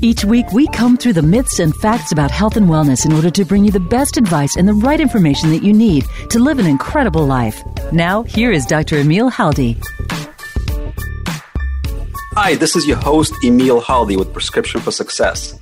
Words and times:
Each 0.00 0.24
week, 0.24 0.52
we 0.52 0.68
comb 0.68 0.96
through 0.96 1.14
the 1.14 1.22
myths 1.22 1.58
and 1.58 1.74
facts 1.74 2.12
about 2.12 2.30
health 2.30 2.56
and 2.56 2.68
wellness 2.68 3.04
in 3.04 3.12
order 3.12 3.30
to 3.32 3.44
bring 3.44 3.64
you 3.64 3.72
the 3.72 3.80
best 3.80 4.16
advice 4.16 4.56
and 4.56 4.68
the 4.68 4.74
right 4.74 5.00
information 5.00 5.50
that 5.50 5.64
you 5.64 5.72
need 5.72 6.04
to 6.30 6.38
live 6.38 6.60
an 6.60 6.66
incredible 6.66 7.26
life. 7.26 7.60
Now, 7.90 8.22
here 8.22 8.52
is 8.52 8.64
Dr. 8.64 8.98
Emil 8.98 9.28
Haldi. 9.28 9.76
Hi, 12.34 12.54
this 12.54 12.76
is 12.76 12.86
your 12.86 12.98
host, 12.98 13.34
Emil 13.42 13.82
Haldi 13.82 14.16
with 14.16 14.32
Prescription 14.32 14.80
for 14.80 14.92
Success. 14.92 15.58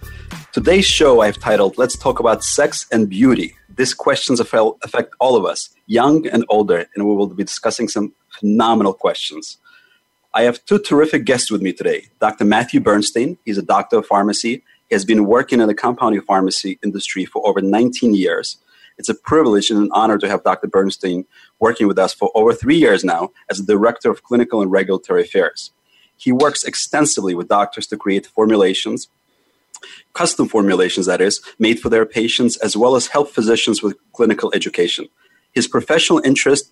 Today's 0.53 0.85
show 0.85 1.23
I've 1.23 1.39
titled 1.39 1.79
Let's 1.79 1.97
Talk 1.97 2.21
About 2.21 2.45
Sex 2.45 2.85
and 2.93 3.09
Beauty. 3.09 3.55
These 3.75 3.95
questions 3.95 4.39
affect 4.39 5.15
all 5.19 5.37
of 5.37 5.47
us, 5.47 5.71
young 5.87 6.27
and 6.27 6.45
older, 6.51 6.85
and 6.95 7.09
we 7.09 7.15
will 7.15 7.29
be 7.29 7.43
discussing 7.45 7.89
some 7.89 8.13
phenomenal 8.39 8.93
questions. 8.93 9.57
I 10.37 10.43
have 10.43 10.63
two 10.67 10.79
terrific 10.79 11.25
guests 11.25 11.51
with 11.51 11.63
me 11.63 11.73
today. 11.73 12.09
Dr. 12.21 12.45
Matthew 12.45 12.79
Bernstein, 12.79 13.39
he's 13.47 13.57
a 13.57 13.63
doctor 13.63 13.97
of 13.97 14.07
pharmacy. 14.07 14.63
He 14.91 14.95
has 14.95 15.03
been 15.03 15.25
working 15.25 15.63
in 15.63 15.67
the 15.67 15.75
compounding 15.75 16.21
pharmacy 16.21 16.79
industry 16.85 17.25
for 17.25 17.41
over 17.49 17.63
19 17.63 18.15
years. 18.15 18.59
It's 18.99 19.09
a 19.09 19.15
privilege 19.15 19.71
and 19.71 19.81
an 19.81 19.89
honor 19.93 20.19
to 20.19 20.29
have 20.29 20.45
Dr. 20.45 20.67
Bernstein 20.67 21.25
working 21.59 21.89
with 21.89 21.99
us 21.99 22.13
for 22.13 22.31
over 22.35 22.53
three 22.53 22.77
years 22.77 23.03
now 23.03 23.31
as 23.49 23.57
the 23.57 23.73
Director 23.73 24.11
of 24.11 24.25
Clinical 24.25 24.61
and 24.61 24.71
Regulatory 24.71 25.23
Affairs. 25.23 25.71
He 26.19 26.33
works 26.33 26.65
extensively 26.65 27.35
with 27.35 27.49
doctors 27.49 27.87
to 27.87 27.97
create 27.97 28.27
formulations, 28.27 29.09
custom 30.13 30.49
formulations, 30.49 31.07
that 31.07 31.23
is, 31.23 31.41
made 31.59 31.81
for 31.81 31.89
their 31.89 32.05
patients, 32.05 32.59
as 32.59 32.77
well 32.77 32.95
as 32.95 33.07
help 33.07 33.31
physicians 33.31 33.83
with 33.83 33.97
clinical 34.13 34.53
education. 34.55 35.09
His 35.53 35.67
professional 35.67 36.21
interests 36.27 36.71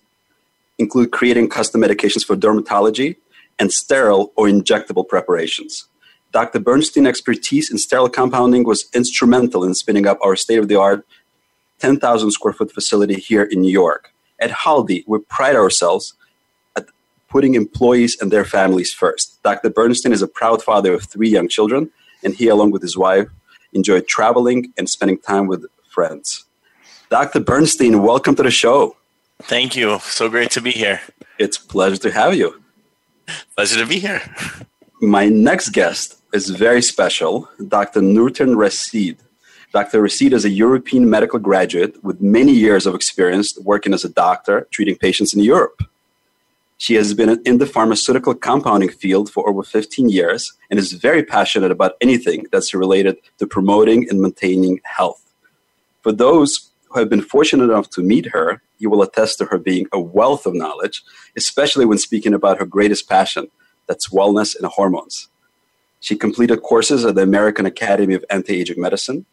include 0.77 1.11
creating 1.11 1.49
custom 1.49 1.81
medications 1.81 2.23
for 2.23 2.35
dermatology, 2.35 3.15
and 3.59 3.71
sterile 3.71 4.31
or 4.35 4.47
injectable 4.47 5.07
preparations. 5.07 5.87
Dr. 6.31 6.59
Bernstein's 6.59 7.07
expertise 7.07 7.71
in 7.71 7.77
sterile 7.77 8.09
compounding 8.09 8.65
was 8.65 8.89
instrumental 8.93 9.63
in 9.63 9.73
spinning 9.73 10.05
up 10.05 10.19
our 10.21 10.35
state 10.35 10.59
of 10.59 10.67
the 10.67 10.75
art 10.75 11.05
10,000 11.79 12.31
square 12.31 12.53
foot 12.53 12.71
facility 12.71 13.15
here 13.15 13.43
in 13.43 13.61
New 13.61 13.71
York. 13.71 14.13
At 14.39 14.51
Haldi, 14.51 15.03
we 15.07 15.19
pride 15.19 15.55
ourselves 15.55 16.13
at 16.75 16.87
putting 17.29 17.55
employees 17.55 18.19
and 18.19 18.31
their 18.31 18.45
families 18.45 18.93
first. 18.93 19.41
Dr. 19.43 19.69
Bernstein 19.69 20.11
is 20.11 20.21
a 20.21 20.27
proud 20.27 20.61
father 20.61 20.93
of 20.93 21.03
three 21.03 21.29
young 21.29 21.47
children, 21.47 21.89
and 22.23 22.35
he, 22.35 22.47
along 22.47 22.71
with 22.71 22.81
his 22.81 22.97
wife, 22.97 23.27
enjoy 23.73 24.01
traveling 24.01 24.73
and 24.77 24.89
spending 24.89 25.17
time 25.17 25.47
with 25.47 25.65
friends. 25.89 26.45
Dr. 27.09 27.39
Bernstein, 27.39 28.01
welcome 28.01 28.35
to 28.35 28.43
the 28.43 28.51
show. 28.51 28.97
Thank 29.43 29.75
you. 29.75 29.99
So 29.99 30.27
great 30.29 30.51
to 30.51 30.61
be 30.61 30.71
here. 30.71 31.01
It's 31.37 31.57
a 31.57 31.61
pleasure 31.61 31.97
to 31.97 32.11
have 32.11 32.35
you. 32.35 32.61
Pleasure 33.55 33.79
to 33.79 33.85
be 33.85 33.99
here. 33.99 34.21
My 35.01 35.27
next 35.27 35.69
guest 35.69 36.21
is 36.33 36.49
very 36.49 36.81
special, 36.81 37.49
Dr. 37.67 38.01
Nurten 38.01 38.55
Rashid. 38.55 39.17
Dr. 39.73 40.01
Rashid 40.01 40.33
is 40.33 40.45
a 40.45 40.49
European 40.49 41.09
medical 41.09 41.39
graduate 41.39 42.01
with 42.03 42.21
many 42.21 42.53
years 42.53 42.85
of 42.85 42.95
experience 42.95 43.57
working 43.59 43.93
as 43.93 44.05
a 44.05 44.09
doctor 44.09 44.67
treating 44.71 44.95
patients 44.95 45.33
in 45.33 45.41
Europe. 45.41 45.83
She 46.77 46.95
has 46.95 47.13
been 47.13 47.41
in 47.45 47.57
the 47.57 47.65
pharmaceutical 47.65 48.35
compounding 48.35 48.89
field 48.89 49.29
for 49.31 49.47
over 49.49 49.63
15 49.63 50.09
years 50.09 50.53
and 50.69 50.77
is 50.77 50.93
very 50.93 51.23
passionate 51.23 51.71
about 51.71 51.93
anything 52.01 52.45
that's 52.51 52.73
related 52.73 53.17
to 53.39 53.47
promoting 53.47 54.07
and 54.09 54.21
maintaining 54.21 54.81
health. 54.83 55.21
For 56.03 56.11
those 56.11 56.71
who 56.95 57.01
have 57.01 57.09
been 57.09 57.21
fortunate 57.21 57.65
enough 57.65 57.89
to 57.89 58.01
meet 58.01 58.27
her, 58.27 58.61
you 58.77 58.89
will 58.89 59.01
attest 59.01 59.37
to 59.37 59.45
her 59.45 59.57
being 59.57 59.85
a 59.91 59.99
wealth 59.99 60.45
of 60.45 60.55
knowledge, 60.55 61.03
especially 61.35 61.85
when 61.85 61.97
speaking 61.97 62.33
about 62.33 62.57
her 62.57 62.65
greatest 62.65 63.09
passion 63.09 63.51
that's 63.85 64.09
wellness 64.09 64.55
and 64.55 64.65
hormones. 64.65 65.27
She 65.99 66.15
completed 66.15 66.61
courses 66.61 67.03
at 67.03 67.15
the 67.15 67.21
American 67.21 67.65
Academy 67.65 68.13
of 68.13 68.23
Anti 68.29 68.53
Aging 68.61 68.79
Medicine. 68.79 69.25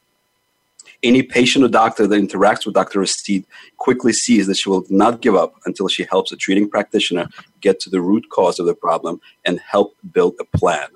Any 1.05 1.23
patient 1.23 1.65
or 1.65 1.69
doctor 1.69 2.05
that 2.09 2.21
interacts 2.21 2.67
with 2.67 2.75
Dr. 2.75 2.99
Rashid 2.99 3.45
quickly 3.77 4.13
sees 4.13 4.49
that 4.49 4.57
she 4.57 4.69
will 4.69 4.85
not 4.91 5.21
give 5.21 5.37
up 5.37 5.55
until 5.65 5.87
she 5.87 6.05
helps 6.11 6.33
a 6.33 6.37
treating 6.37 6.69
practitioner 6.69 7.29
get 7.61 7.79
to 7.81 7.91
the 7.91 8.01
root 8.01 8.29
cause 8.29 8.59
of 8.59 8.67
the 8.67 8.75
problem 8.75 9.21
and 9.45 9.61
help 9.61 9.95
build 10.13 10.35
a 10.41 10.59
plan. 10.59 10.89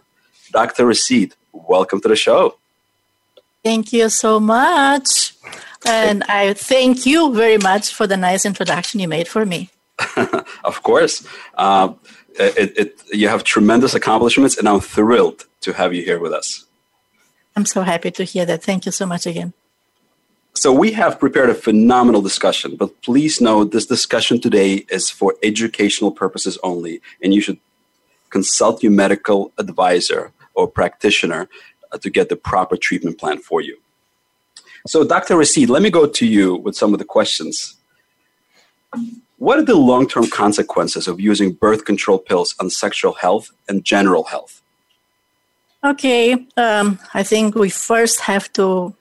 Dr. 0.51 0.87
Rashid, 0.87 1.35
welcome 1.53 2.01
to 2.01 2.09
the 2.09 2.17
show. 2.17 2.57
Thank 3.63 3.93
you 3.93 4.09
so 4.09 4.39
much. 4.39 5.35
And 5.87 6.25
I 6.25 6.53
thank 6.55 7.07
you 7.07 7.33
very 7.35 7.59
much 7.59 7.95
for 7.95 8.07
the 8.07 8.17
nice 8.17 8.45
introduction 8.45 9.01
you 9.01 9.09
made 9.09 9.29
for 9.29 9.47
me. 9.47 9.71
of 10.65 10.83
course. 10.83 11.27
Uh, 11.55 11.95
it, 12.39 12.77
it, 12.77 13.03
you 13.13 13.29
have 13.29 13.45
tremendous 13.45 13.95
accomplishments, 13.95 14.59
and 14.59 14.69
I'm 14.69 14.81
thrilled 14.81 15.47
to 15.61 15.73
have 15.73 15.95
you 15.95 16.03
here 16.03 16.19
with 16.19 16.33
us. 16.33 16.65
I'm 17.55 17.65
so 17.65 17.83
happy 17.83 18.11
to 18.11 18.25
hear 18.25 18.45
that. 18.47 18.63
Thank 18.63 18.85
you 18.85 18.93
so 18.93 19.07
much 19.07 19.27
again. 19.27 19.53
So, 20.55 20.73
we 20.73 20.93
have 20.93 21.21
prepared 21.21 21.51
a 21.51 21.55
phenomenal 21.55 22.23
discussion, 22.23 22.77
but 22.77 23.03
please 23.03 23.41
note 23.41 23.73
this 23.73 23.87
discussion 23.87 24.41
today 24.41 24.87
is 24.89 25.11
for 25.11 25.35
educational 25.43 26.11
purposes 26.11 26.59
only, 26.63 27.01
and 27.23 27.35
you 27.35 27.41
should 27.41 27.59
consult 28.31 28.83
your 28.83 28.93
medical 28.93 29.53
advisor 29.59 30.33
or 30.55 30.67
practitioner 30.67 31.49
to 32.01 32.11
get 32.11 32.29
the 32.29 32.37
proper 32.37 32.77
treatment 32.77 33.19
plan 33.19 33.39
for 33.39 33.61
you. 33.61 33.79
So, 34.87 35.05
Dr. 35.05 35.37
Rashid, 35.37 35.69
let 35.69 35.83
me 35.83 35.91
go 35.91 36.07
to 36.07 36.27
you 36.27 36.57
with 36.57 36.77
some 36.77 36.93
of 36.93 36.99
the 36.99 37.05
questions. 37.05 37.77
What 39.39 39.59
are 39.59 39.65
the 39.65 39.75
long 39.75 40.09
term 40.09 40.29
consequences 40.29 41.09
of 41.09 41.21
using 41.21 41.53
birth 41.53 41.85
control 41.85 42.19
pills 42.19 42.55
on 42.61 42.71
sexual 42.71 43.15
health 43.15 43.51
and 43.69 43.85
general 43.85 44.25
health? 44.25 44.63
Okay, 45.85 46.33
um, 46.57 46.99
I 47.15 47.23
think 47.23 47.55
we 47.55 47.69
first 47.69 48.21
have 48.21 48.53
to 48.55 48.95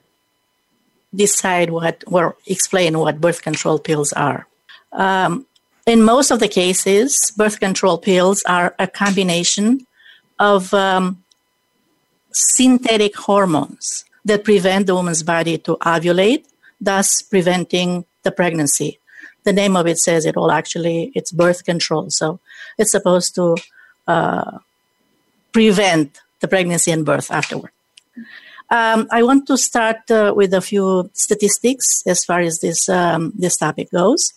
decide 1.14 1.70
what 1.70 2.04
or 2.06 2.36
explain 2.46 2.98
what 2.98 3.20
birth 3.20 3.42
control 3.42 3.78
pills 3.78 4.12
are. 4.12 4.46
Um, 4.92 5.46
in 5.86 6.02
most 6.02 6.30
of 6.30 6.40
the 6.40 6.48
cases, 6.48 7.32
birth 7.36 7.60
control 7.60 7.96
pills 7.96 8.42
are 8.46 8.74
a 8.78 8.86
combination 8.86 9.86
of 10.38 10.74
um, 10.74 11.22
synthetic 12.32 13.16
hormones 13.16 14.05
that 14.26 14.44
prevent 14.44 14.86
the 14.86 14.94
woman's 14.94 15.22
body 15.22 15.56
to 15.56 15.76
ovulate, 15.76 16.44
thus 16.80 17.22
preventing 17.22 18.04
the 18.24 18.32
pregnancy. 18.32 18.98
The 19.44 19.52
name 19.52 19.76
of 19.76 19.86
it 19.86 19.98
says 19.98 20.26
it 20.26 20.36
all. 20.36 20.50
Actually, 20.50 21.12
it's 21.14 21.30
birth 21.30 21.64
control. 21.64 22.06
So 22.10 22.40
it's 22.76 22.90
supposed 22.90 23.34
to 23.36 23.56
uh, 24.08 24.58
prevent 25.52 26.20
the 26.40 26.48
pregnancy 26.48 26.90
and 26.90 27.06
birth 27.06 27.30
afterward. 27.30 27.70
Um, 28.68 29.06
I 29.12 29.22
want 29.22 29.46
to 29.46 29.56
start 29.56 30.10
uh, 30.10 30.34
with 30.36 30.52
a 30.52 30.60
few 30.60 31.08
statistics 31.14 32.02
as 32.04 32.24
far 32.24 32.40
as 32.40 32.58
this 32.58 32.88
um, 32.88 33.32
this 33.36 33.56
topic 33.56 33.92
goes. 33.92 34.32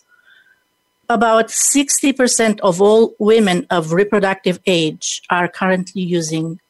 About 1.08 1.48
60% 1.48 2.60
of 2.60 2.80
all 2.80 3.16
women 3.18 3.66
of 3.68 3.92
reproductive 3.92 4.60
age 4.64 5.22
are 5.28 5.48
currently 5.48 6.02
using 6.02 6.60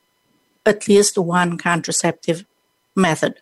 at 0.64 0.88
least 0.88 1.18
one 1.18 1.58
contraceptive 1.58 2.46
method. 3.00 3.40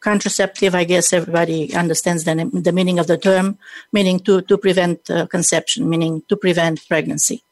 Contraceptive, 0.00 0.74
I 0.74 0.84
guess 0.84 1.12
everybody 1.12 1.74
understands 1.74 2.24
the, 2.24 2.50
the 2.52 2.72
meaning 2.72 2.98
of 2.98 3.06
the 3.06 3.18
term, 3.18 3.58
meaning 3.92 4.20
to, 4.20 4.42
to 4.42 4.56
prevent 4.56 5.10
uh, 5.10 5.26
conception, 5.26 5.88
meaning 5.88 6.22
to 6.28 6.36
prevent 6.36 6.86
pregnancy. 6.86 7.42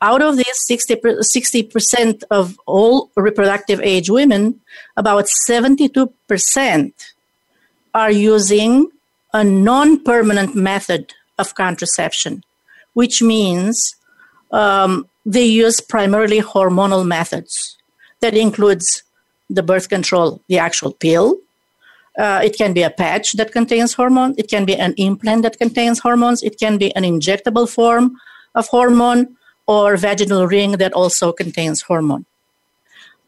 Out 0.00 0.20
of 0.20 0.36
these 0.36 0.58
60, 0.66 0.96
60% 0.96 2.22
of 2.30 2.58
all 2.66 3.10
reproductive 3.16 3.80
age 3.80 4.10
women, 4.10 4.60
about 4.96 5.26
72% 5.48 6.92
are 7.94 8.10
using 8.10 8.90
a 9.32 9.42
non 9.42 10.02
permanent 10.04 10.54
method 10.54 11.14
of 11.38 11.54
contraception, 11.54 12.44
which 12.92 13.22
means 13.22 13.96
um, 14.50 15.08
they 15.24 15.44
use 15.44 15.80
primarily 15.80 16.40
hormonal 16.40 17.06
methods. 17.06 17.76
That 18.20 18.36
includes 18.36 19.02
the 19.48 19.62
birth 19.62 19.88
control, 19.88 20.40
the 20.48 20.58
actual 20.58 20.92
pill. 20.92 21.38
Uh, 22.18 22.40
it 22.42 22.56
can 22.56 22.72
be 22.72 22.82
a 22.82 22.90
patch 22.90 23.32
that 23.34 23.52
contains 23.52 23.94
hormone. 23.94 24.34
It 24.38 24.48
can 24.48 24.64
be 24.64 24.74
an 24.74 24.94
implant 24.96 25.42
that 25.42 25.58
contains 25.58 25.98
hormones. 26.00 26.42
It 26.42 26.58
can 26.58 26.78
be 26.78 26.94
an 26.96 27.02
injectable 27.02 27.68
form 27.68 28.16
of 28.54 28.68
hormone 28.68 29.36
or 29.66 29.96
vaginal 29.96 30.46
ring 30.46 30.72
that 30.72 30.92
also 30.92 31.32
contains 31.32 31.82
hormone. 31.82 32.24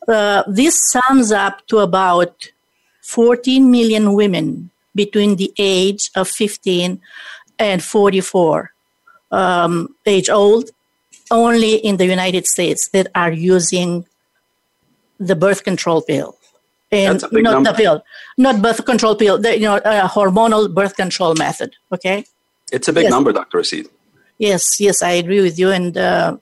Uh, 0.06 0.43
this 0.47 0.75
sums 0.91 1.32
up 1.32 1.67
to 1.67 1.79
about 1.79 2.50
14 3.03 3.71
million 3.71 4.14
women 4.14 4.71
between 4.94 5.37
the 5.37 5.53
age 5.59 6.11
of 6.17 6.29
15 6.29 7.00
and 7.59 7.82
44 7.82 8.73
um, 9.31 9.94
age 10.06 10.31
old 10.31 10.71
only 11.31 11.75
in 11.75 11.99
the 11.99 12.06
United 12.06 12.47
States 12.47 12.88
that 12.93 13.09
are 13.14 13.32
using 13.32 14.06
the 15.19 15.37
birth 15.37 15.65
control 15.65 16.03
pill. 16.03 16.37
And 16.91 17.23
not 17.32 17.43
number. 17.43 17.70
the 17.70 17.76
pill, 17.76 18.05
not 18.38 18.62
birth 18.62 18.85
control 18.87 19.15
pill, 19.15 19.37
the, 19.37 19.55
you 19.55 19.65
know, 19.65 19.76
a 19.76 20.09
hormonal 20.09 20.73
birth 20.73 20.97
control 20.97 21.35
method. 21.35 21.75
Okay. 21.93 22.25
It's 22.73 22.88
a 22.88 22.93
big 22.93 23.05
yes. 23.05 23.11
number, 23.11 23.31
Dr. 23.32 23.59
Rashid. 23.59 23.88
Yes, 24.38 24.81
yes, 24.81 25.03
I 25.03 25.11
agree 25.11 25.41
with 25.43 25.59
you. 25.59 25.70
And 25.70 25.99
uh, 25.99 26.38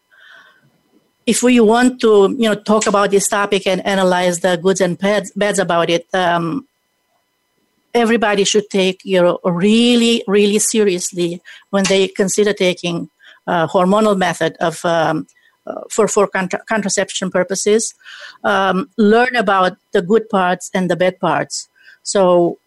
if 1.25 1.43
we 1.43 1.59
want 1.59 2.01
to, 2.03 2.37
you 2.39 2.49
know, 2.49 2.55
talk 2.55 2.87
about 2.87 3.11
this 3.11 3.27
topic 3.27 3.67
and 3.67 3.85
analyze 3.85 4.41
the 4.41 4.57
goods 4.57 4.81
and 4.81 4.97
bads, 4.97 5.33
bads 5.33 5.59
about 5.59 5.91
it, 5.91 6.07
um, 6.15 6.69
everybody 7.95 8.45
should 8.45 8.69
take, 8.71 9.01
you 9.05 9.21
know, 9.21 9.41
really, 9.45 10.23
really 10.29 10.59
seriously 10.59 11.41
when 11.71 11.85
they 11.85 12.07
consider 12.07 12.53
taking 12.53 13.11
uh, 13.47 13.67
hormonal 13.67 14.17
method 14.17 14.57
of 14.61 14.85
um, 14.85 15.27
uh, 15.67 15.83
for 15.91 16.09
for 16.09 16.27
contra- 16.27 16.65
contraception 16.65 17.31
purposes. 17.31 17.95
Um, 18.45 18.91
learn 18.97 19.37
about 19.37 19.77
the 19.93 20.03
good 20.03 20.29
parts 20.29 20.71
and 20.75 20.91
the 20.91 20.97
bad 20.97 21.19
parts. 21.21 21.69
So 22.03 22.59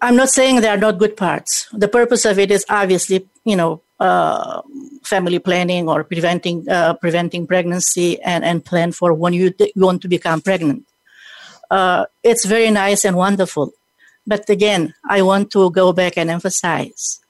I'm 0.00 0.16
not 0.16 0.30
saying 0.30 0.60
there 0.60 0.74
are 0.74 0.84
not 0.88 0.98
good 0.98 1.16
parts. 1.16 1.68
The 1.72 1.88
purpose 1.88 2.24
of 2.24 2.38
it 2.38 2.50
is 2.50 2.64
obviously, 2.68 3.28
you 3.44 3.54
know, 3.54 3.82
uh, 4.00 4.62
family 5.04 5.38
planning 5.38 5.88
or 5.88 6.02
preventing 6.02 6.68
uh, 6.68 6.94
preventing 6.94 7.46
pregnancy 7.46 8.20
and, 8.22 8.44
and 8.44 8.64
plan 8.64 8.90
for 8.90 9.12
when 9.12 9.32
you, 9.32 9.50
th- 9.50 9.72
want 9.76 10.02
to 10.02 10.08
become 10.08 10.40
pregnant. 10.40 10.84
Uh, 11.70 12.06
it's 12.24 12.44
very 12.44 12.70
nice 12.70 13.04
and 13.04 13.16
wonderful. 13.16 13.72
But 14.26 14.50
again, 14.50 14.94
I 15.08 15.22
want 15.22 15.50
to 15.52 15.70
go 15.70 15.92
back 15.92 16.16
and 16.16 16.30
emphasize 16.30 17.20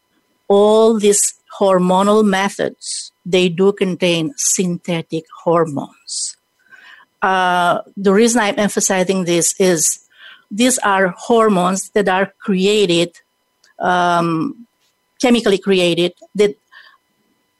all 0.49 0.99
these 0.99 1.35
hormonal 1.59 2.25
methods, 2.25 3.12
they 3.25 3.49
do 3.49 3.73
contain 3.73 4.35
synthetic 4.37 5.25
hormones. 5.45 6.37
Uh, 7.21 7.83
the 7.97 8.13
reason 8.13 8.41
I'm 8.41 8.59
emphasizing 8.59 9.25
this 9.25 9.55
is 9.61 10.01
these 10.51 10.79
are 10.79 11.15
hormones 11.17 11.91
that 11.91 12.09
are 12.09 12.33
created, 12.41 13.21
um, 13.79 14.67
chemically 15.21 15.59
created, 15.59 16.15
that 16.35 16.57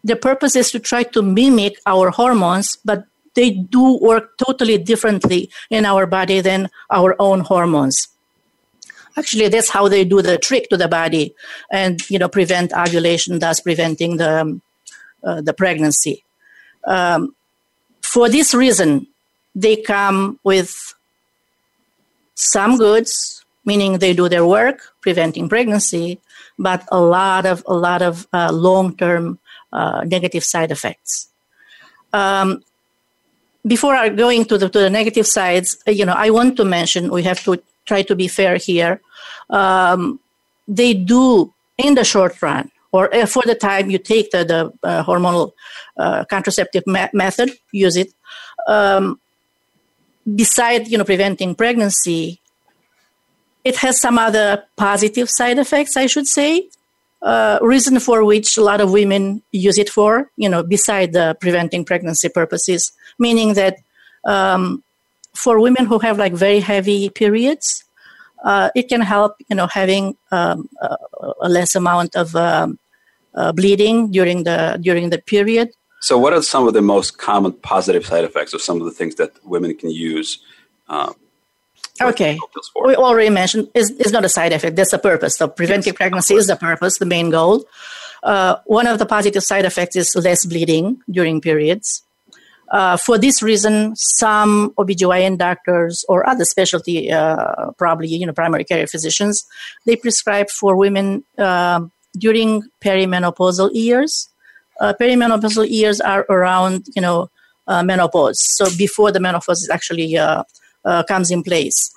the 0.05 0.17
purpose 0.17 0.57
is 0.57 0.71
to 0.73 0.81
try 0.81 1.05
to 1.05 1.23
mimic 1.23 1.79
our 1.87 2.11
hormones, 2.11 2.77
but 2.85 3.05
they 3.35 3.51
do 3.51 3.99
work 4.03 4.37
totally 4.37 4.79
differently 4.79 5.49
in 5.71 5.87
our 5.87 6.07
body 6.07 6.41
than 6.41 6.69
our 6.91 7.15
own 7.19 7.41
hormones. 7.41 8.09
Actually, 9.17 9.49
that's 9.49 9.71
how 9.71 9.89
they 9.89 10.05
do 10.05 10.23
the 10.23 10.39
trick 10.39 10.69
to 10.71 10.77
the 10.77 10.89
body 10.89 11.35
and, 11.71 12.09
you 12.11 12.19
know, 12.19 12.29
prevent 12.29 12.73
ovulation, 12.73 13.39
thus 13.39 13.61
preventing 13.61 14.17
the, 14.17 14.41
um, 14.41 14.63
the 15.23 15.53
pregnancy. 15.53 16.25
Um, 16.85 17.35
for 18.03 18.29
this 18.29 18.55
reason, 18.55 19.07
they 19.55 19.77
come 19.77 20.39
with 20.45 20.75
some 22.35 22.77
goods, 22.77 23.45
meaning 23.65 23.99
they 23.99 24.13
do 24.13 24.29
their 24.29 24.47
work, 24.47 24.95
preventing 25.01 25.49
pregnancy, 25.49 26.21
but 26.59 26.87
a 26.91 27.01
lot 27.01 27.47
of 27.47 27.63
a 27.67 27.75
lot 27.75 28.03
of 28.03 28.27
uh, 28.33 28.51
long-term 28.53 29.39
uh, 29.73 30.05
negative 30.05 30.45
side 30.45 30.71
effects. 30.71 31.29
Um, 32.13 32.63
before 33.67 34.11
going 34.11 34.45
to 34.47 34.59
the 34.59 34.69
to 34.69 34.79
the 34.79 34.91
negative 34.91 35.27
sides, 35.27 35.77
you 35.87 36.05
know, 36.05 36.15
I 36.15 36.31
want 36.31 36.57
to 36.57 36.65
mention 36.65 37.11
we 37.11 37.23
have 37.23 37.43
to 37.45 37.63
try 37.87 38.03
to 38.03 38.15
be 38.15 38.29
fair 38.29 38.57
here. 38.57 39.01
Um, 39.51 40.21
they 40.67 40.95
do 40.95 41.53
in 41.79 41.95
the 41.95 42.05
short 42.05 42.41
run, 42.43 42.71
or 42.93 43.15
uh, 43.15 43.27
for 43.27 43.43
the 43.45 43.55
time 43.55 43.91
you 43.91 43.99
take 43.99 44.31
the, 44.31 44.45
the 44.45 44.73
uh, 44.89 45.03
hormonal 45.05 45.53
uh, 45.97 46.25
contraceptive 46.27 46.85
ma- 46.87 47.09
method, 47.13 47.51
use 47.73 47.97
it. 47.97 48.13
Um, 48.69 49.19
beside 50.37 50.89
you 50.89 50.99
know 50.99 51.05
preventing 51.05 51.55
pregnancy, 51.55 52.41
it 53.65 53.77
has 53.77 54.01
some 54.01 54.19
other 54.19 54.65
positive 54.77 55.29
side 55.31 55.59
effects, 55.59 55.97
I 55.97 56.07
should 56.07 56.27
say. 56.27 56.69
Uh, 57.23 57.59
reason 57.63 58.01
for 58.01 58.25
which 58.25 58.57
a 58.57 58.63
lot 58.63 58.81
of 58.81 58.91
women 58.91 59.43
use 59.53 59.79
it 59.79 59.89
for, 59.89 60.29
you 60.37 60.49
know, 60.49 60.65
beside 60.65 61.13
the 61.13 61.37
preventing 61.41 61.85
pregnancy 61.85 62.29
purposes, 62.29 62.91
meaning 63.17 63.55
that 63.55 63.77
um, 64.25 64.83
for 65.33 65.61
women 65.61 65.87
who 65.87 66.01
have 66.01 66.19
like 66.19 66.33
very 66.33 66.59
heavy 66.59 67.11
periods, 67.11 67.85
uh, 68.43 68.71
it 68.75 68.89
can 68.89 69.01
help, 69.01 69.37
you 69.49 69.55
know, 69.55 69.69
having 69.69 70.17
um, 70.33 70.69
a, 70.81 70.97
a, 71.43 71.49
less 71.49 71.77
amount 71.77 72.17
of 72.17 72.35
um, 72.35 72.77
uh, 73.35 73.53
bleeding 73.53 74.11
during 74.11 74.45
the 74.45 74.79
during 74.81 75.11
the 75.11 75.19
period. 75.19 75.71
So, 76.01 76.19
what 76.19 76.33
are 76.33 76.43
some 76.43 76.67
of 76.67 76.75
the 76.75 76.83
most 76.83 77.19
common 77.19 77.53
positive 77.53 78.05
side 78.07 78.25
effects 78.25 78.53
of 78.53 78.61
some 78.61 78.81
of 78.81 78.85
the 78.85 78.91
things 78.91 79.15
that 79.17 79.33
women 79.45 79.77
can 79.77 79.91
use? 79.91 80.41
Um, 80.89 81.15
okay, 82.01 82.39
we 82.85 82.97
already 82.97 83.31
mentioned 83.31 83.69
is 83.75 83.91
is 83.93 84.13
not 84.13 84.25
a 84.25 84.29
side 84.29 84.53
effect. 84.53 84.77
That's 84.77 84.91
the 84.91 84.99
purpose. 84.99 85.37
So, 85.37 85.49
preventing 85.49 85.93
yes, 85.93 85.97
pregnancy 85.97 86.35
is 86.35 86.47
the 86.47 86.57
purpose, 86.57 86.99
the 86.99 87.07
main 87.07 87.31
goal. 87.31 87.65
Uh, 88.23 88.57
one 88.67 88.87
of 88.87 88.99
the 88.99 89.07
positive 89.07 89.43
side 89.43 89.65
effects 89.65 89.97
is 89.97 90.15
less 90.15 90.45
bleeding 90.47 91.01
during 91.11 91.41
periods. 91.41 92.03
Uh, 92.73 92.97
for 92.97 93.19
this 93.19 93.43
reason, 93.43 93.95
some 93.97 94.71
OBGYN 94.79 95.37
doctors 95.37 96.05
or 96.09 96.27
other 96.29 96.45
specialty, 96.45 97.13
uh, 97.13 97.71
probably 97.77 98.09
you 98.09 98.27
know 98.27 98.33
primary 98.33 98.65
care 98.65 98.87
physicians, 98.87 99.45
they 99.87 99.95
prescribe 99.95 100.49
for 100.49 100.75
women 100.75 101.23
uh, 101.39 101.81
during 102.19 102.63
perimenopausal 102.81 103.71
years. 103.73 104.29
Uh, 104.81 104.93
perimenopausal 105.01 105.69
years 105.69 106.01
are 106.01 106.27
around 106.29 106.87
you 106.97 107.03
know 107.03 107.31
uh, 107.67 107.83
menopause, 107.83 108.39
so 108.57 108.67
before 108.77 109.13
the 109.13 109.21
menopause 109.21 109.69
actually 109.73 110.17
comes 111.09 111.31
in 111.31 111.43
place. 111.43 111.91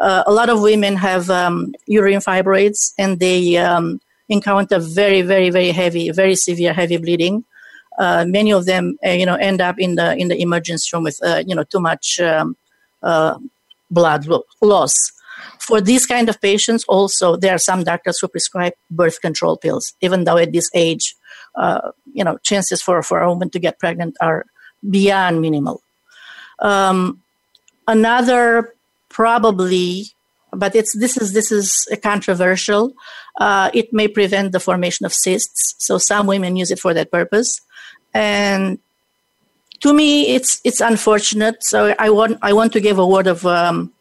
a 0.00 0.32
lot 0.32 0.48
of 0.48 0.60
women 0.60 0.96
have 0.96 1.30
um, 1.30 1.74
uterine 1.86 2.20
fibroids, 2.20 2.92
and 2.98 3.20
they 3.20 3.56
um, 3.56 4.00
encounter 4.28 4.78
very, 4.78 5.22
very, 5.22 5.50
very 5.50 5.70
heavy, 5.70 6.10
very 6.10 6.34
severe 6.34 6.72
heavy 6.72 6.96
bleeding 6.96 7.44
uh, 7.98 8.24
many 8.26 8.52
of 8.52 8.66
them, 8.66 8.96
uh, 9.06 9.10
you 9.10 9.26
know, 9.26 9.34
end 9.34 9.60
up 9.60 9.78
in 9.78 9.96
the 9.96 10.16
in 10.16 10.28
the 10.28 10.40
emergency 10.40 10.88
room 10.92 11.04
with, 11.04 11.18
uh, 11.22 11.42
you 11.46 11.54
know, 11.54 11.64
too 11.64 11.80
much 11.80 12.20
um, 12.20 12.56
uh, 13.02 13.38
blood 13.90 14.26
loss. 14.60 14.94
For 15.58 15.80
these 15.80 16.06
kind 16.06 16.28
of 16.28 16.40
patients, 16.40 16.84
also 16.88 17.36
there 17.36 17.54
are 17.54 17.58
some 17.58 17.84
doctors 17.84 18.18
who 18.20 18.28
prescribe 18.28 18.74
birth 18.90 19.20
control 19.20 19.56
pills, 19.56 19.94
even 20.00 20.24
though 20.24 20.38
at 20.38 20.52
this 20.52 20.70
age, 20.74 21.14
uh, 21.54 21.92
you 22.12 22.24
know, 22.24 22.38
chances 22.38 22.82
for 22.82 23.02
for 23.02 23.20
a 23.20 23.28
woman 23.28 23.50
to 23.50 23.58
get 23.58 23.78
pregnant 23.78 24.16
are 24.20 24.46
beyond 24.88 25.40
minimal. 25.40 25.82
Um, 26.58 27.22
another 27.86 28.74
probably 29.08 30.06
but 30.54 30.76
it's 30.76 30.94
this 30.98 31.16
is 31.16 31.32
this 31.32 31.50
is 31.50 31.88
controversial. 32.02 32.92
Uh, 33.40 33.70
it 33.72 33.92
may 33.92 34.06
prevent 34.06 34.52
the 34.52 34.60
formation 34.60 35.06
of 35.06 35.12
cysts, 35.14 35.74
so 35.78 35.96
some 35.96 36.26
women 36.26 36.56
use 36.56 36.70
it 36.70 36.78
for 36.78 36.92
that 36.92 37.10
purpose 37.10 37.58
and 38.14 38.78
to 39.80 39.92
me 39.92 40.34
it's 40.34 40.60
it's 40.64 40.80
unfortunate 40.80 41.56
so 41.62 41.94
i 41.98 42.10
want 42.10 42.38
i 42.42 42.52
want 42.52 42.72
to 42.72 42.80
give 42.80 42.98
a 42.98 43.06
word 43.06 43.26
of 43.26 43.44
um, 43.46 43.92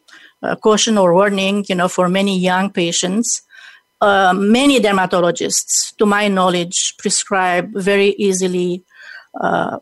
uh, 0.43 0.55
caution 0.55 0.97
or 0.97 1.13
warning 1.13 1.65
you 1.67 1.75
know 1.75 1.87
for 1.87 2.09
many 2.09 2.37
young 2.37 2.69
patients. 2.69 3.41
Uh, 4.01 4.33
many 4.33 4.79
dermatologists 4.79 5.95
to 5.97 6.07
my 6.07 6.27
knowledge 6.27 6.95
prescribe 6.97 7.71
very 7.73 8.15
easily 8.17 8.83
uh, 9.39 9.77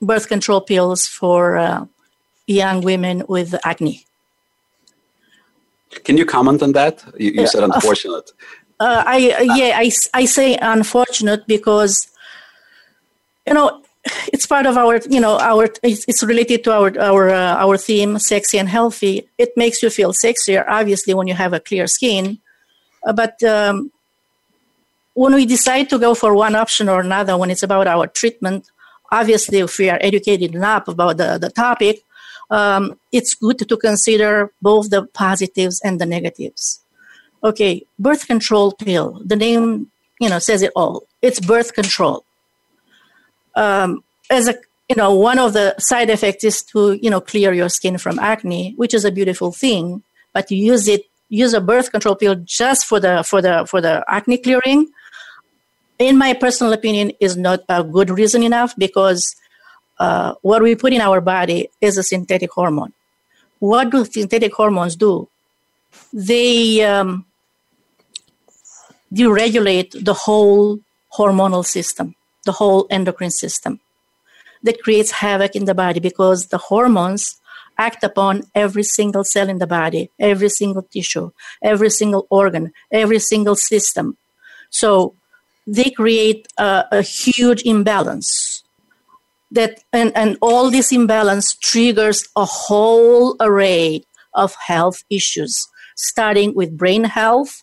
birth 0.00 0.28
control 0.28 0.62
pills 0.62 1.06
for 1.06 1.58
uh, 1.58 1.84
young 2.46 2.80
women 2.80 3.24
with 3.28 3.54
acne. 3.64 4.06
Can 6.04 6.16
you 6.16 6.24
comment 6.24 6.62
on 6.62 6.72
that? 6.72 7.04
You, 7.18 7.32
you 7.32 7.46
said 7.46 7.62
uh, 7.62 7.70
unfortunate. 7.72 8.32
Uh, 8.80 9.02
I 9.06 9.18
yeah 9.56 9.76
I, 9.76 9.90
I 10.14 10.24
say 10.24 10.56
unfortunate 10.60 11.46
because 11.46 12.08
you 13.46 13.54
know 13.54 13.82
it's 14.32 14.46
part 14.46 14.66
of 14.66 14.76
our 14.76 15.00
you 15.08 15.20
know 15.20 15.38
our 15.38 15.68
it's, 15.82 16.22
related 16.22 16.64
to 16.64 16.72
our 16.72 16.98
our 16.98 17.30
uh, 17.30 17.56
our 17.56 17.76
theme 17.76 18.18
sexy 18.18 18.58
and 18.58 18.68
healthy. 18.68 19.28
It 19.38 19.56
makes 19.56 19.82
you 19.82 19.90
feel 19.90 20.12
sexier 20.12 20.64
obviously 20.68 21.14
when 21.14 21.26
you 21.26 21.34
have 21.34 21.52
a 21.52 21.60
clear 21.60 21.86
skin. 21.86 22.38
Uh, 23.06 23.12
but 23.12 23.42
um, 23.42 23.90
when 25.14 25.34
we 25.34 25.46
decide 25.46 25.88
to 25.90 25.98
go 25.98 26.14
for 26.14 26.34
one 26.34 26.54
option 26.54 26.88
or 26.88 27.00
another 27.00 27.36
when 27.36 27.50
it's 27.50 27.62
about 27.62 27.86
our 27.86 28.06
treatment 28.06 28.70
obviously 29.10 29.58
if 29.58 29.78
we 29.78 29.88
are 29.90 29.98
educated 30.00 30.54
enough 30.54 30.86
about 30.88 31.16
the, 31.16 31.38
the 31.38 31.50
topic 31.50 32.02
um, 32.50 32.98
it's 33.12 33.34
good 33.34 33.58
to 33.58 33.76
consider 33.76 34.52
both 34.62 34.90
the 34.90 35.06
positives 35.06 35.80
and 35.84 36.00
the 36.00 36.06
negatives. 36.06 36.80
Okay 37.42 37.84
birth 37.98 38.26
control 38.26 38.72
pill. 38.72 39.20
The 39.24 39.36
name 39.36 39.90
you 40.20 40.28
know 40.28 40.38
says 40.38 40.62
it 40.62 40.72
all. 40.76 41.04
It's 41.22 41.40
birth 41.40 41.74
control 41.74 42.24
um, 43.58 44.02
as 44.30 44.48
a 44.48 44.54
you 44.88 44.96
know, 44.96 45.14
one 45.14 45.38
of 45.38 45.52
the 45.52 45.74
side 45.78 46.08
effects 46.08 46.44
is 46.44 46.62
to, 46.62 46.94
you 46.94 47.10
know, 47.10 47.20
clear 47.20 47.52
your 47.52 47.68
skin 47.68 47.98
from 47.98 48.18
acne, 48.18 48.72
which 48.76 48.94
is 48.94 49.04
a 49.04 49.12
beautiful 49.12 49.52
thing, 49.52 50.02
but 50.32 50.50
you 50.50 50.56
use 50.56 50.88
it, 50.88 51.02
use 51.28 51.52
a 51.52 51.60
birth 51.60 51.90
control 51.90 52.14
pill 52.16 52.36
just 52.36 52.86
for 52.86 52.98
the, 52.98 53.22
for 53.22 53.42
the, 53.42 53.66
for 53.68 53.82
the 53.82 54.02
acne 54.08 54.38
clearing. 54.38 54.88
In 55.98 56.16
my 56.16 56.32
personal 56.32 56.72
opinion, 56.72 57.12
is 57.20 57.36
not 57.36 57.60
a 57.68 57.84
good 57.84 58.08
reason 58.08 58.42
enough 58.42 58.74
because 58.78 59.36
uh, 59.98 60.34
what 60.40 60.62
we 60.62 60.74
put 60.74 60.94
in 60.94 61.02
our 61.02 61.20
body 61.20 61.68
is 61.82 61.98
a 61.98 62.02
synthetic 62.02 62.50
hormone. 62.52 62.94
What 63.58 63.90
do 63.90 64.06
synthetic 64.06 64.54
hormones 64.54 64.96
do? 64.96 65.28
They 66.14 66.82
um, 66.82 67.26
deregulate 69.12 70.02
the 70.02 70.14
whole 70.14 70.78
hormonal 71.12 71.66
system, 71.66 72.14
the 72.48 72.56
whole 72.60 72.82
endocrine 72.98 73.36
system 73.44 73.74
that 74.66 74.82
creates 74.84 75.10
havoc 75.24 75.52
in 75.54 75.66
the 75.66 75.78
body 75.84 76.00
because 76.00 76.40
the 76.46 76.62
hormones 76.70 77.24
act 77.86 78.02
upon 78.02 78.42
every 78.54 78.82
single 78.82 79.24
cell 79.32 79.48
in 79.48 79.58
the 79.58 79.66
body, 79.80 80.10
every 80.18 80.48
single 80.48 80.84
tissue, 80.94 81.30
every 81.62 81.90
single 81.90 82.26
organ, 82.30 82.72
every 82.90 83.20
single 83.32 83.54
system. 83.54 84.16
So 84.70 85.14
they 85.66 85.90
create 85.90 86.48
a, 86.58 86.70
a 86.90 87.02
huge 87.02 87.62
imbalance. 87.74 88.28
That 89.50 89.72
and, 89.92 90.10
and 90.14 90.36
all 90.42 90.70
this 90.70 90.90
imbalance 90.92 91.54
triggers 91.70 92.26
a 92.44 92.44
whole 92.44 93.36
array 93.40 94.02
of 94.34 94.54
health 94.72 94.98
issues, 95.08 95.54
starting 95.96 96.54
with 96.54 96.76
brain 96.76 97.04
health, 97.04 97.62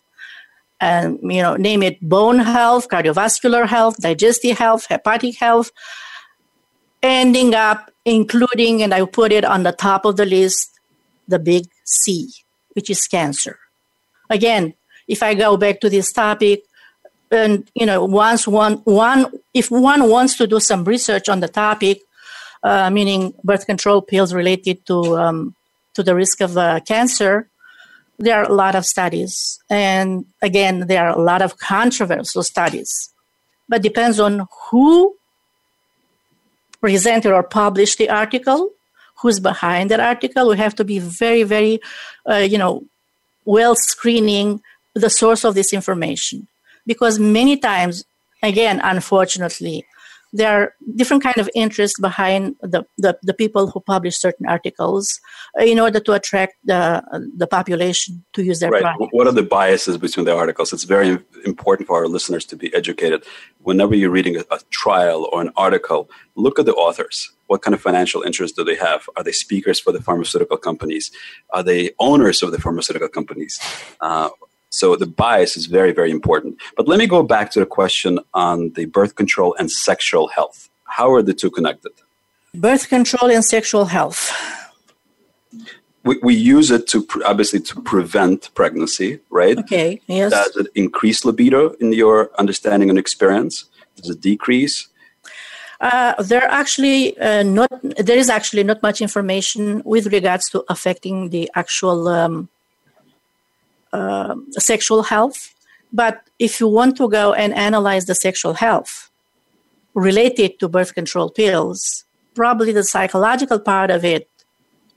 and 0.80 1.18
you 1.22 1.42
know, 1.42 1.56
name 1.56 1.82
it 1.82 2.00
bone 2.00 2.38
health, 2.38 2.88
cardiovascular 2.88 3.66
health, 3.66 3.96
digestive 3.98 4.58
health, 4.58 4.86
hepatic 4.88 5.36
health, 5.36 5.70
ending 7.02 7.54
up 7.54 7.90
including, 8.04 8.82
and 8.82 8.94
I 8.94 9.04
put 9.04 9.32
it 9.32 9.44
on 9.44 9.64
the 9.64 9.72
top 9.72 10.04
of 10.04 10.16
the 10.16 10.24
list, 10.24 10.78
the 11.26 11.38
big 11.38 11.66
C, 11.84 12.30
which 12.74 12.88
is 12.88 13.02
cancer. 13.06 13.58
Again, 14.30 14.74
if 15.08 15.22
I 15.22 15.34
go 15.34 15.56
back 15.56 15.80
to 15.80 15.90
this 15.90 16.12
topic, 16.12 16.62
and 17.30 17.68
you 17.74 17.84
know, 17.86 18.04
once 18.04 18.46
one 18.46 18.74
one 18.84 19.26
if 19.52 19.70
one 19.70 20.08
wants 20.08 20.36
to 20.36 20.46
do 20.46 20.60
some 20.60 20.84
research 20.84 21.28
on 21.28 21.40
the 21.40 21.48
topic, 21.48 22.02
uh, 22.62 22.88
meaning 22.90 23.34
birth 23.42 23.66
control 23.66 24.00
pills 24.00 24.32
related 24.32 24.86
to 24.86 25.16
um, 25.18 25.54
to 25.94 26.02
the 26.02 26.14
risk 26.14 26.40
of 26.40 26.56
uh, 26.56 26.80
cancer, 26.80 27.48
there 28.18 28.38
are 28.38 28.44
a 28.44 28.54
lot 28.54 28.74
of 28.74 28.86
studies, 28.86 29.58
and 29.68 30.24
again, 30.42 30.86
there 30.86 31.06
are 31.06 31.18
a 31.18 31.22
lot 31.22 31.42
of 31.42 31.58
controversial 31.58 32.42
studies, 32.42 33.10
but 33.68 33.82
depends 33.82 34.18
on 34.18 34.46
who 34.70 35.14
presented 36.80 37.32
or 37.32 37.42
published 37.42 37.98
the 37.98 38.08
article, 38.08 38.70
who's 39.20 39.40
behind 39.40 39.90
that 39.90 40.00
article. 40.00 40.48
We 40.48 40.56
have 40.58 40.74
to 40.76 40.84
be 40.84 40.98
very, 40.98 41.42
very, 41.42 41.80
uh, 42.28 42.36
you 42.36 42.58
know, 42.58 42.84
well 43.44 43.74
screening 43.74 44.62
the 44.94 45.10
source 45.10 45.44
of 45.44 45.54
this 45.54 45.72
information. 45.72 46.46
Because 46.86 47.18
many 47.18 47.56
times, 47.56 48.04
again, 48.42 48.80
unfortunately, 48.82 49.84
there 50.36 50.52
are 50.52 50.74
different 50.94 51.22
kind 51.22 51.38
of 51.38 51.48
interests 51.54 51.98
behind 51.98 52.56
the, 52.60 52.84
the, 52.98 53.18
the, 53.22 53.32
people 53.32 53.70
who 53.70 53.80
publish 53.80 54.16
certain 54.18 54.46
articles 54.46 55.18
in 55.58 55.80
order 55.80 55.98
to 56.00 56.12
attract 56.12 56.54
the, 56.64 57.02
the 57.36 57.46
population 57.46 58.24
to 58.34 58.44
use 58.44 58.60
their 58.60 58.70
right. 58.70 58.94
What 59.12 59.26
are 59.26 59.32
the 59.32 59.42
biases 59.42 59.96
between 59.96 60.26
the 60.26 60.36
articles? 60.36 60.72
It's 60.72 60.84
very 60.84 61.18
important 61.44 61.88
for 61.88 61.96
our 61.96 62.08
listeners 62.08 62.44
to 62.46 62.56
be 62.56 62.74
educated. 62.74 63.24
Whenever 63.62 63.94
you're 63.94 64.10
reading 64.10 64.36
a, 64.36 64.44
a 64.50 64.60
trial 64.70 65.28
or 65.32 65.40
an 65.40 65.50
article, 65.56 66.10
look 66.34 66.58
at 66.58 66.66
the 66.66 66.74
authors. 66.74 67.32
What 67.46 67.62
kind 67.62 67.74
of 67.74 67.80
financial 67.80 68.22
interest 68.22 68.56
do 68.56 68.64
they 68.64 68.76
have? 68.76 69.08
Are 69.16 69.22
they 69.22 69.32
speakers 69.32 69.80
for 69.80 69.92
the 69.92 70.02
pharmaceutical 70.02 70.58
companies? 70.58 71.10
Are 71.50 71.62
they 71.62 71.92
owners 71.98 72.42
of 72.42 72.52
the 72.52 72.60
pharmaceutical 72.60 73.08
companies? 73.08 73.58
Uh, 74.00 74.28
so 74.70 74.96
the 74.96 75.06
bias 75.06 75.56
is 75.56 75.66
very, 75.66 75.92
very 75.92 76.10
important. 76.10 76.58
But 76.76 76.88
let 76.88 76.98
me 76.98 77.06
go 77.06 77.22
back 77.22 77.50
to 77.52 77.60
the 77.60 77.66
question 77.66 78.18
on 78.34 78.72
the 78.74 78.86
birth 78.86 79.14
control 79.14 79.54
and 79.58 79.70
sexual 79.70 80.28
health. 80.28 80.68
How 80.84 81.12
are 81.12 81.22
the 81.22 81.34
two 81.34 81.50
connected? 81.50 81.92
Birth 82.54 82.88
control 82.88 83.30
and 83.30 83.44
sexual 83.44 83.86
health. 83.86 84.32
We, 86.04 86.18
we 86.22 86.34
use 86.34 86.70
it 86.70 86.86
to 86.88 87.06
obviously 87.24 87.60
to 87.60 87.82
prevent 87.82 88.54
pregnancy, 88.54 89.20
right? 89.30 89.58
Okay. 89.58 90.00
Yes. 90.06 90.32
Does 90.32 90.56
it 90.56 90.68
increase 90.74 91.24
libido 91.24 91.70
in 91.80 91.92
your 91.92 92.30
understanding 92.38 92.90
and 92.90 92.98
experience? 92.98 93.64
Does 93.96 94.10
it 94.10 94.20
decrease? 94.20 94.88
Uh, 95.80 96.14
there 96.22 96.44
actually 96.44 97.18
uh, 97.18 97.42
not 97.42 97.70
there 97.98 98.16
is 98.16 98.30
actually 98.30 98.64
not 98.64 98.82
much 98.82 99.02
information 99.02 99.82
with 99.84 100.06
regards 100.06 100.48
to 100.48 100.64
affecting 100.68 101.28
the 101.30 101.50
actual 101.54 102.08
um, 102.08 102.48
uh, 103.96 104.34
sexual 104.58 105.02
health. 105.02 105.54
But 105.92 106.28
if 106.38 106.60
you 106.60 106.68
want 106.68 106.96
to 106.98 107.08
go 107.08 107.32
and 107.32 107.54
analyze 107.54 108.04
the 108.04 108.14
sexual 108.14 108.54
health 108.54 109.10
related 109.94 110.60
to 110.60 110.68
birth 110.68 110.94
control 110.94 111.30
pills, 111.30 112.04
probably 112.34 112.72
the 112.72 112.84
psychological 112.84 113.58
part 113.58 113.90
of 113.90 114.04
it 114.04 114.28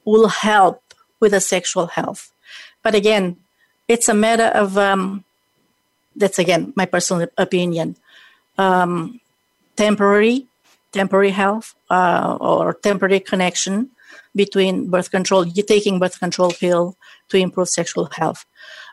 will 0.04 0.28
help 0.28 0.84
with 1.22 1.32
the 1.32 1.40
sexual 1.40 1.88
health. 1.88 2.32
But 2.84 2.96
again, 2.96 3.38
it's 3.88 4.10
a 4.10 4.14
matter 4.14 4.52
of 4.64 4.78
um, 4.78 5.24
that's 6.16 6.40
again 6.40 6.74
my 6.76 6.86
personal 6.86 7.28
opinion. 7.38 7.96
Um, 8.58 9.22
temporary, 9.76 10.48
temporary 10.92 11.32
health 11.32 11.76
uh, 11.90 12.38
or 12.42 12.74
temporary 12.74 13.22
connection 13.22 13.90
between 14.36 14.90
birth 14.90 15.12
control, 15.12 15.48
you 15.48 15.64
taking 15.64 16.00
birth 16.00 16.20
control 16.20 16.52
pill 16.52 16.98
to 17.30 17.38
improve 17.38 17.70
sexual 17.70 18.10
health 18.12 18.46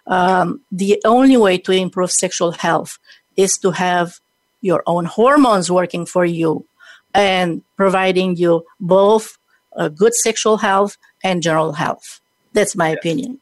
um, 0.07 0.61
the 0.71 1.01
only 1.05 1.37
way 1.37 1.59
to 1.59 1.73
improve 1.73 2.11
sexual 2.11 2.53
health 2.53 2.99
is 3.37 3.59
to 3.59 3.73
have 3.73 4.21
your 4.61 4.83
own 4.87 5.05
hormones 5.05 5.71
working 5.71 6.07
for 6.07 6.25
you 6.25 6.67
and 7.15 7.63
providing 7.77 8.37
you 8.37 8.65
both 8.81 9.39
a 9.73 9.91
good 9.91 10.15
sexual 10.15 10.59
health 10.59 10.97
and 11.23 11.43
general 11.43 11.73
health. 11.73 12.21
That's 12.53 12.75
my 12.75 12.89
opinion. 12.89 13.41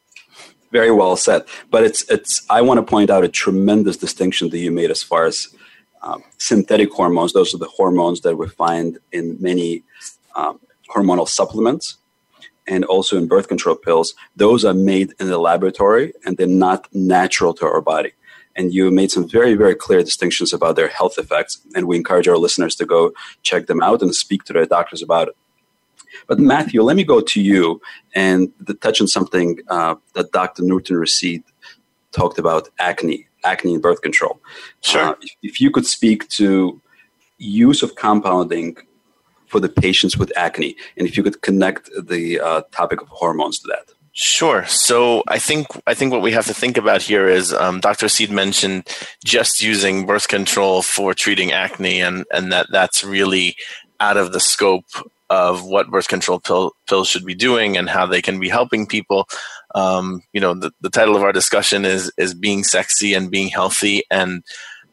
Very 0.72 0.90
well 0.90 1.16
said. 1.16 1.44
But 1.70 1.84
it's 1.84 2.08
it's. 2.10 2.44
I 2.50 2.60
want 2.62 2.78
to 2.78 2.82
point 2.82 3.10
out 3.10 3.22
a 3.22 3.28
tremendous 3.28 3.96
distinction 3.96 4.50
that 4.50 4.58
you 4.58 4.72
made 4.72 4.90
as 4.90 5.02
far 5.02 5.24
as 5.26 5.48
um, 6.02 6.24
synthetic 6.38 6.90
hormones. 6.90 7.32
Those 7.32 7.54
are 7.54 7.58
the 7.58 7.68
hormones 7.68 8.22
that 8.22 8.36
we 8.36 8.48
find 8.48 8.98
in 9.12 9.36
many 9.40 9.84
um, 10.34 10.58
hormonal 10.92 11.28
supplements 11.28 11.96
and 12.66 12.84
also 12.84 13.16
in 13.16 13.26
birth 13.26 13.48
control 13.48 13.74
pills, 13.74 14.14
those 14.36 14.64
are 14.64 14.74
made 14.74 15.12
in 15.20 15.28
the 15.28 15.38
laboratory 15.38 16.12
and 16.24 16.36
they're 16.36 16.46
not 16.46 16.88
natural 16.94 17.54
to 17.54 17.66
our 17.66 17.80
body. 17.80 18.12
And 18.56 18.72
you 18.72 18.90
made 18.90 19.10
some 19.10 19.28
very, 19.28 19.54
very 19.54 19.74
clear 19.74 20.02
distinctions 20.02 20.52
about 20.52 20.76
their 20.76 20.88
health 20.88 21.18
effects. 21.18 21.60
And 21.74 21.86
we 21.86 21.96
encourage 21.96 22.28
our 22.28 22.38
listeners 22.38 22.76
to 22.76 22.86
go 22.86 23.12
check 23.42 23.66
them 23.66 23.82
out 23.82 24.00
and 24.00 24.14
speak 24.14 24.44
to 24.44 24.52
their 24.52 24.66
doctors 24.66 25.02
about 25.02 25.28
it. 25.28 25.36
But 26.28 26.38
Matthew, 26.38 26.82
let 26.82 26.96
me 26.96 27.04
go 27.04 27.20
to 27.20 27.40
you 27.40 27.80
and 28.14 28.52
touch 28.80 29.00
on 29.00 29.08
something 29.08 29.58
uh, 29.68 29.96
that 30.14 30.30
Dr. 30.30 30.62
Nurten 30.62 30.98
Rashid 30.98 31.42
talked 32.12 32.38
about 32.38 32.68
acne, 32.78 33.26
acne 33.42 33.74
and 33.74 33.82
birth 33.82 34.00
control. 34.02 34.40
Sure. 34.80 35.02
Uh, 35.02 35.14
if 35.42 35.60
you 35.60 35.70
could 35.70 35.86
speak 35.86 36.28
to 36.30 36.80
use 37.38 37.82
of 37.82 37.96
compounding 37.96 38.76
for 39.54 39.60
the 39.60 39.68
patients 39.68 40.18
with 40.18 40.36
acne, 40.36 40.74
and 40.96 41.06
if 41.06 41.16
you 41.16 41.22
could 41.22 41.40
connect 41.40 41.88
the 41.96 42.40
uh, 42.40 42.62
topic 42.72 43.00
of 43.00 43.06
hormones 43.06 43.60
to 43.60 43.68
that. 43.68 43.84
Sure. 44.10 44.64
So 44.66 45.22
I 45.28 45.38
think 45.38 45.68
I 45.86 45.94
think 45.94 46.10
what 46.10 46.22
we 46.22 46.32
have 46.32 46.46
to 46.46 46.54
think 46.54 46.76
about 46.76 47.02
here 47.02 47.28
is 47.28 47.52
um, 47.52 47.78
Dr. 47.78 48.08
Seed 48.08 48.32
mentioned 48.32 48.88
just 49.24 49.62
using 49.62 50.06
birth 50.06 50.26
control 50.26 50.82
for 50.82 51.14
treating 51.14 51.52
acne, 51.52 52.00
and 52.00 52.24
and 52.32 52.50
that 52.50 52.66
that's 52.72 53.04
really 53.04 53.54
out 54.00 54.16
of 54.16 54.32
the 54.32 54.40
scope 54.40 54.90
of 55.30 55.64
what 55.64 55.88
birth 55.88 56.08
control 56.08 56.40
pill, 56.40 56.72
pills 56.88 57.06
should 57.08 57.24
be 57.24 57.36
doing 57.36 57.76
and 57.76 57.88
how 57.88 58.06
they 58.06 58.20
can 58.20 58.40
be 58.40 58.48
helping 58.48 58.88
people. 58.88 59.28
Um, 59.76 60.20
you 60.32 60.40
know, 60.40 60.54
the, 60.54 60.72
the 60.80 60.90
title 60.90 61.14
of 61.14 61.22
our 61.22 61.32
discussion 61.32 61.84
is 61.84 62.10
is 62.16 62.34
being 62.34 62.64
sexy 62.64 63.14
and 63.14 63.30
being 63.30 63.50
healthy, 63.50 64.02
and 64.10 64.42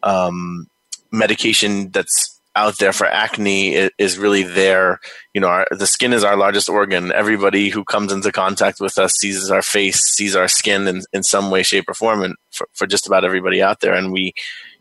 um, 0.03 0.67
medication 1.11 1.89
that's 1.89 2.40
out 2.55 2.77
there 2.79 2.93
for 2.93 3.07
acne 3.07 3.73
is, 3.97 4.17
really 4.17 4.43
there. 4.43 4.99
You 5.33 5.41
know, 5.41 5.47
our, 5.47 5.67
the 5.71 5.87
skin 5.87 6.13
is 6.13 6.23
our 6.23 6.35
largest 6.35 6.69
organ. 6.69 7.11
Everybody 7.11 7.69
who 7.69 7.83
comes 7.83 8.11
into 8.11 8.31
contact 8.31 8.79
with 8.79 8.97
us 8.97 9.13
sees 9.13 9.49
our 9.49 9.61
face, 9.61 10.01
sees 10.13 10.35
our 10.35 10.47
skin 10.47 10.87
in, 10.87 11.01
in 11.13 11.23
some 11.23 11.49
way, 11.49 11.63
shape, 11.63 11.85
or 11.87 11.93
form, 11.93 12.21
and 12.23 12.35
for, 12.51 12.67
for 12.73 12.85
just 12.85 13.07
about 13.07 13.23
everybody 13.23 13.61
out 13.61 13.79
there. 13.79 13.93
And 13.93 14.11
we, 14.11 14.33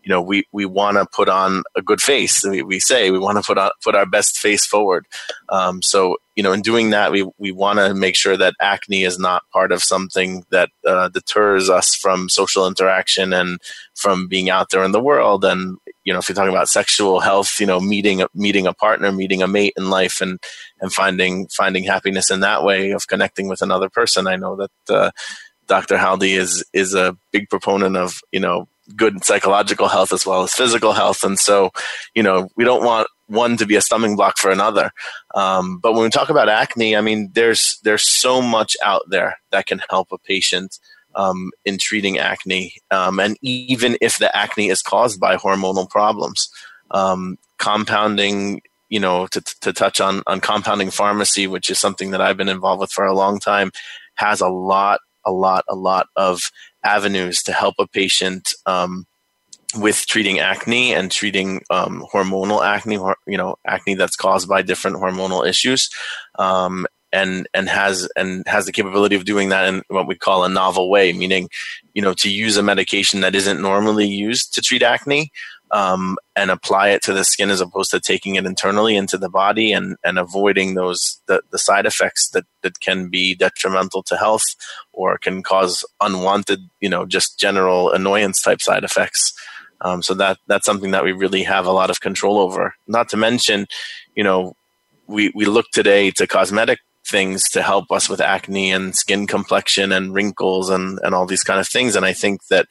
you 0.03 0.09
know, 0.09 0.21
we, 0.21 0.45
we 0.51 0.65
want 0.65 0.97
to 0.97 1.07
put 1.13 1.29
on 1.29 1.63
a 1.77 1.83
good 1.83 2.01
face. 2.01 2.43
We, 2.45 2.63
we 2.63 2.81
say 2.81 3.11
we 3.11 3.19
want 3.19 3.39
to 3.39 3.45
put 3.45 3.59
on, 3.59 3.71
put 3.85 3.95
our 3.95 4.07
best 4.07 4.39
face 4.39 4.67
forward. 4.67 5.07
Um, 5.49 5.81
so, 5.83 6.17
you 6.35 6.43
know, 6.43 6.53
in 6.53 6.63
doing 6.63 6.91
that, 6.91 7.13
we, 7.13 7.29
we 7.39 7.53
want 7.53 7.79
to 7.79 7.95
make 7.95 8.17
sure 8.17 8.37
that 8.37 8.55
acne 8.61 9.05
is 9.05 9.19
not 9.19 9.43
part 9.53 9.71
of 9.71 9.83
something 9.83 10.45
that 10.51 10.71
uh, 10.87 11.09
deters 11.09 11.71
us 11.71 11.95
from 11.95 12.29
social 12.29 12.67
interaction 12.67 13.33
and 13.33 13.61
from 13.95 14.27
being 14.27 14.51
out 14.51 14.71
there 14.71 14.83
in 14.83 14.93
the 14.93 15.03
world. 15.03 15.45
And, 15.45 15.77
you 16.11 16.15
know, 16.15 16.19
if 16.19 16.29
you're 16.29 16.35
talking 16.35 16.51
about 16.51 16.69
sexual 16.69 17.21
health, 17.21 17.61
you 17.61 17.67
know, 17.67 17.79
meeting 17.79 18.25
meeting 18.35 18.67
a 18.67 18.75
partner, 18.75 19.13
meeting 19.13 19.45
a 19.45 19.47
mate 19.47 19.75
in 19.77 19.91
life, 19.91 20.21
and 20.21 20.41
and 20.81 20.93
finding 20.93 21.47
finding 21.47 21.85
happiness 21.85 22.33
in 22.33 22.41
that 22.41 22.65
way 22.65 22.91
of 22.91 23.07
connecting 23.07 23.47
with 23.47 23.63
another 23.63 23.89
person. 23.89 24.27
I 24.27 24.35
know 24.35 24.57
that 24.57 24.93
uh, 24.93 25.11
Dr. 25.69 25.97
Haldi 25.97 26.37
is 26.37 26.65
is 26.73 26.95
a 26.95 27.17
big 27.31 27.49
proponent 27.49 27.97
of 27.97 28.23
you 28.33 28.41
know 28.41 28.67
good 28.97 29.25
psychological 29.25 29.87
health 29.87 30.13
as 30.13 30.27
well 30.27 30.43
as 30.43 30.53
physical 30.53 30.95
health, 30.95 31.23
and 31.23 31.39
so 31.39 31.71
you 32.13 32.25
know 32.25 32.49
we 32.57 32.65
don't 32.65 32.85
want 32.85 33.07
one 33.29 33.57
to 33.59 33.65
be 33.65 33.77
a 33.77 33.81
stumbling 33.81 34.17
block 34.17 34.37
for 34.37 34.51
another. 34.51 34.91
Um, 35.37 35.79
but 35.79 35.93
when 35.93 36.03
we 36.03 36.11
talk 36.11 36.29
about 36.29 36.49
acne, 36.49 36.97
I 36.97 37.03
mean, 37.03 37.31
there's 37.35 37.79
there's 37.85 38.09
so 38.09 38.43
much 38.43 38.77
out 38.85 39.03
there 39.11 39.37
that 39.53 39.67
can 39.67 39.81
help 39.89 40.09
a 40.11 40.19
patient 40.19 40.81
um, 41.15 41.51
in 41.65 41.79
treating 41.79 42.19
acne, 42.19 42.75
um, 42.91 43.21
and 43.21 43.37
even 43.43 43.97
if 44.01 44.19
the 44.19 44.35
acne 44.37 44.69
is 44.69 44.83
caused 44.83 45.21
by 45.21 45.37
hormonal 45.37 45.89
problems, 45.89 46.49
um, 46.91 47.39
compounding. 47.59 48.63
You 48.93 48.99
know, 48.99 49.29
to, 49.29 49.41
to 49.61 49.73
touch 49.73 50.01
on 50.01 50.25
on 50.27 50.41
compounding 50.41 50.91
pharmacy, 50.91 51.47
which 51.47 51.71
is 51.71 51.79
something 51.79 52.11
that 52.11 52.21
I've 52.21 52.37
been 52.37 52.49
involved 52.49 52.81
with 52.81 52.91
for 52.91 53.05
a 53.05 53.15
long 53.15 53.39
time, 53.39 53.71
has 54.17 54.41
a 54.41 54.49
lot, 54.49 54.99
a 55.25 55.31
lot, 55.31 55.65
a 55.69 55.77
lot 55.77 56.09
of 56.17 56.51
avenues 56.83 57.43
to 57.45 57.53
help 57.53 57.77
a 57.79 57.87
patient 57.87 58.53
um, 58.67 59.07
with 59.77 60.07
treating 60.07 60.41
acne 60.41 60.93
and 60.93 61.11
treating 61.11 61.63
um, 61.71 62.05
hormonal 62.13 62.65
acne, 62.65 62.99
you 63.27 63.37
know, 63.37 63.57
acne 63.67 63.95
that's 63.95 64.17
caused 64.17 64.49
by 64.49 64.63
different 64.63 64.97
hormonal 64.97 65.47
issues, 65.47 65.89
um, 66.39 66.87
and 67.13 67.49
and 67.55 67.69
has 67.69 68.09
and 68.17 68.47
has 68.47 68.67
the 68.67 68.73
capability 68.73 69.17
of 69.17 69.25
doing 69.25 69.49
that 69.51 69.67
in 69.67 69.83
what 69.89 70.07
we 70.07 70.15
call 70.15 70.45
a 70.45 70.49
novel 70.49 70.91
way, 70.91 71.13
meaning, 71.13 71.49
you 71.95 72.03
know, 72.03 72.15
to 72.15 72.31
use 72.31 72.57
a 72.57 72.63
medication 72.63 73.21
that 73.21 73.35
isn't 73.35 73.61
normally 73.61 74.07
used 74.07 74.55
to 74.55 74.61
treat 74.61 74.83
acne. 74.83 75.31
Um, 75.73 76.19
and 76.35 76.51
apply 76.51 76.89
it 76.89 77.03
to 77.03 77.13
the 77.13 77.23
skin 77.23 77.49
as 77.49 77.61
opposed 77.61 77.93
to 77.93 78.01
taking 78.01 78.35
it 78.35 78.45
internally 78.45 78.97
into 78.97 79.17
the 79.17 79.29
body 79.29 79.73
and, 79.73 79.97
and 80.03 80.19
avoiding 80.19 80.75
those 80.75 81.21
the, 81.27 81.43
the 81.53 81.61
side 81.61 81.87
effects 81.87 82.31
that, 82.31 82.45
that 82.63 82.81
can 82.81 83.09
be 83.09 83.37
detrimental 83.37 84.03
to 84.03 84.17
health 84.17 84.43
or 84.93 85.17
can 85.17 85.45
cause 85.45 85.85
unwanted, 86.01 86.59
you 86.81 86.89
know, 86.89 87.07
just 87.07 87.39
general 87.39 87.93
annoyance 87.93 88.43
type 88.43 88.61
side 88.61 88.83
effects. 88.83 89.33
Um, 89.81 90.03
so 90.03 90.13
that 90.15 90.39
that's 90.49 90.67
something 90.67 90.91
that 90.91 91.05
we 91.05 91.13
really 91.13 91.45
have 91.45 91.67
a 91.67 91.73
lot 91.73 91.89
of 91.89 92.01
control 92.01 92.39
over. 92.39 92.75
Not 92.89 93.09
to 93.11 93.17
mention, 93.17 93.69
you 94.17 94.25
know, 94.25 94.57
we 95.07 95.31
we 95.37 95.45
look 95.45 95.67
today 95.73 96.11
to 96.13 96.27
cosmetic 96.27 96.81
things 97.11 97.49
to 97.51 97.63
help 97.63 97.91
us 97.91 98.09
with 98.09 98.21
acne 98.21 98.71
and 98.71 98.95
skin 98.95 99.27
complexion 99.27 99.93
and 99.93 100.15
wrinkles 100.15 100.71
and 100.71 100.99
and 101.03 101.15
all 101.15 101.27
these 101.27 101.45
kind 101.45 101.61
of 101.61 101.69
things. 101.69 101.97
And 101.97 102.07
I 102.07 102.13
think 102.13 102.47
that 102.49 102.67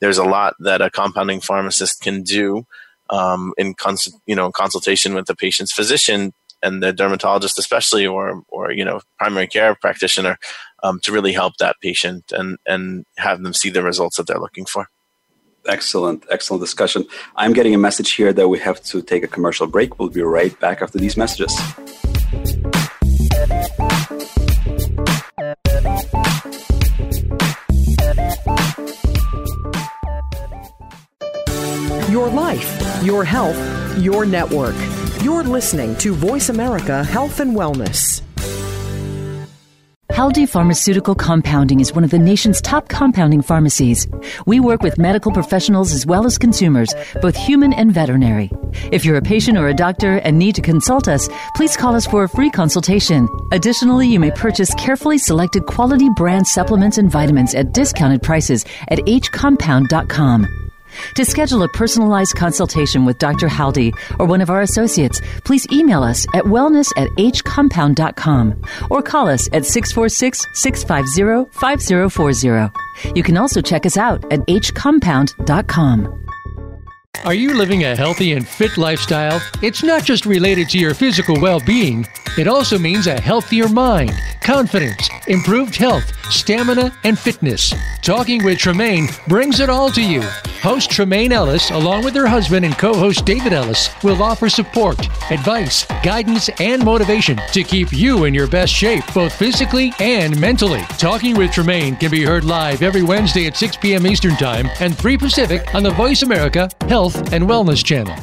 there's 0.00 0.18
a 0.18 0.24
lot 0.24 0.54
that 0.60 0.80
a 0.80 0.90
compounding 0.90 1.40
pharmacist 1.40 2.00
can 2.00 2.22
do 2.22 2.64
um, 3.10 3.52
in 3.56 3.74
cons- 3.74 4.16
you 4.26 4.34
know 4.34 4.50
consultation 4.50 5.14
with 5.14 5.26
the 5.26 5.36
patient's 5.36 5.72
physician 5.72 6.32
and 6.62 6.82
the 6.82 6.92
dermatologist 6.92 7.58
especially 7.58 8.06
or 8.06 8.42
or 8.48 8.72
you 8.72 8.84
know 8.84 9.00
primary 9.18 9.46
care 9.46 9.74
practitioner 9.74 10.38
um, 10.82 10.98
to 11.02 11.12
really 11.12 11.32
help 11.32 11.56
that 11.58 11.76
patient 11.80 12.32
and 12.32 12.58
and 12.66 13.04
have 13.18 13.42
them 13.42 13.52
see 13.52 13.70
the 13.70 13.82
results 13.82 14.16
that 14.16 14.26
they're 14.26 14.38
looking 14.38 14.64
for 14.64 14.88
Excellent, 15.66 16.24
excellent 16.28 16.60
discussion. 16.60 17.04
I'm 17.36 17.52
getting 17.52 17.74
a 17.74 17.78
message 17.78 18.14
here 18.14 18.32
that 18.32 18.48
we 18.48 18.58
have 18.58 18.82
to 18.84 19.00
take 19.00 19.22
a 19.22 19.28
commercial 19.28 19.68
break. 19.68 19.98
We'll 19.98 20.08
be 20.08 20.22
right 20.22 20.58
back 20.58 20.82
after 20.82 20.98
these 20.98 21.16
messages. 21.16 21.56
Your 32.12 32.28
life, 32.28 33.02
your 33.02 33.24
health, 33.24 33.56
your 33.96 34.26
network. 34.26 34.74
You're 35.22 35.42
listening 35.42 35.96
to 35.96 36.12
Voice 36.12 36.50
America 36.50 37.02
Health 37.02 37.40
and 37.40 37.56
Wellness. 37.56 38.20
Haldi 40.10 40.46
Pharmaceutical 40.46 41.14
Compounding 41.14 41.80
is 41.80 41.94
one 41.94 42.04
of 42.04 42.10
the 42.10 42.18
nation's 42.18 42.60
top 42.60 42.90
compounding 42.90 43.40
pharmacies. 43.40 44.06
We 44.44 44.60
work 44.60 44.82
with 44.82 44.98
medical 44.98 45.32
professionals 45.32 45.94
as 45.94 46.04
well 46.04 46.26
as 46.26 46.36
consumers, 46.36 46.94
both 47.22 47.34
human 47.34 47.72
and 47.72 47.94
veterinary. 47.94 48.50
If 48.92 49.06
you're 49.06 49.16
a 49.16 49.22
patient 49.22 49.56
or 49.56 49.68
a 49.68 49.74
doctor 49.74 50.16
and 50.18 50.38
need 50.38 50.54
to 50.56 50.60
consult 50.60 51.08
us, 51.08 51.30
please 51.56 51.78
call 51.78 51.96
us 51.96 52.06
for 52.06 52.24
a 52.24 52.28
free 52.28 52.50
consultation. 52.50 53.26
Additionally, 53.52 54.06
you 54.06 54.20
may 54.20 54.32
purchase 54.32 54.74
carefully 54.74 55.16
selected 55.16 55.64
quality 55.64 56.10
brand 56.10 56.46
supplements 56.46 56.98
and 56.98 57.10
vitamins 57.10 57.54
at 57.54 57.72
discounted 57.72 58.22
prices 58.22 58.66
at 58.88 58.98
hcompound.com. 58.98 60.61
To 61.16 61.24
schedule 61.24 61.62
a 61.62 61.68
personalized 61.68 62.36
consultation 62.36 63.04
with 63.04 63.18
Dr. 63.18 63.48
Haldi 63.48 63.92
or 64.18 64.26
one 64.26 64.40
of 64.40 64.50
our 64.50 64.60
associates, 64.62 65.20
please 65.44 65.66
email 65.72 66.02
us 66.02 66.26
at 66.34 66.44
wellness 66.44 66.90
at 66.96 67.08
hcompound.com 67.10 68.62
or 68.90 69.02
call 69.02 69.28
us 69.28 69.48
at 69.52 69.64
646 69.64 70.46
650 70.54 71.50
5040. 71.58 73.12
You 73.14 73.22
can 73.22 73.36
also 73.36 73.60
check 73.60 73.86
us 73.86 73.96
out 73.96 74.24
at 74.32 74.40
hcompound.com. 74.40 76.21
Are 77.24 77.34
you 77.34 77.54
living 77.54 77.84
a 77.84 77.94
healthy 77.94 78.32
and 78.32 78.48
fit 78.48 78.76
lifestyle? 78.76 79.40
It's 79.62 79.84
not 79.84 80.02
just 80.02 80.26
related 80.26 80.68
to 80.70 80.78
your 80.78 80.92
physical 80.92 81.40
well 81.40 81.60
being, 81.60 82.04
it 82.36 82.48
also 82.48 82.78
means 82.78 83.06
a 83.06 83.20
healthier 83.20 83.68
mind, 83.68 84.12
confidence, 84.40 85.08
improved 85.28 85.76
health, 85.76 86.10
stamina, 86.32 86.92
and 87.04 87.16
fitness. 87.16 87.72
Talking 88.00 88.42
with 88.42 88.58
Tremaine 88.58 89.08
brings 89.28 89.60
it 89.60 89.68
all 89.68 89.90
to 89.90 90.02
you. 90.02 90.22
Host 90.62 90.90
Tremaine 90.90 91.32
Ellis, 91.32 91.70
along 91.70 92.04
with 92.04 92.14
her 92.14 92.26
husband 92.26 92.64
and 92.64 92.76
co 92.78 92.94
host 92.94 93.26
David 93.26 93.52
Ellis, 93.52 93.90
will 94.02 94.20
offer 94.22 94.48
support, 94.48 94.98
advice, 95.30 95.84
guidance, 96.02 96.48
and 96.60 96.84
motivation 96.84 97.38
to 97.52 97.62
keep 97.62 97.92
you 97.92 98.24
in 98.24 98.32
your 98.32 98.46
best 98.46 98.72
shape, 98.72 99.04
both 99.12 99.34
physically 99.34 99.92
and 100.00 100.38
mentally. 100.40 100.82
Talking 100.98 101.36
with 101.36 101.52
Tremaine 101.52 101.96
can 101.96 102.10
be 102.10 102.24
heard 102.24 102.44
live 102.44 102.82
every 102.82 103.02
Wednesday 103.02 103.46
at 103.46 103.56
6 103.56 103.76
p.m. 103.76 104.06
Eastern 104.06 104.36
Time 104.36 104.68
and 104.80 104.96
3 104.96 105.18
Pacific 105.18 105.74
on 105.74 105.82
the 105.82 105.90
Voice 105.90 106.22
America 106.22 106.70
Health 106.88 107.01
and 107.10 107.44
Wellness 107.44 107.84
Channel. 107.84 108.14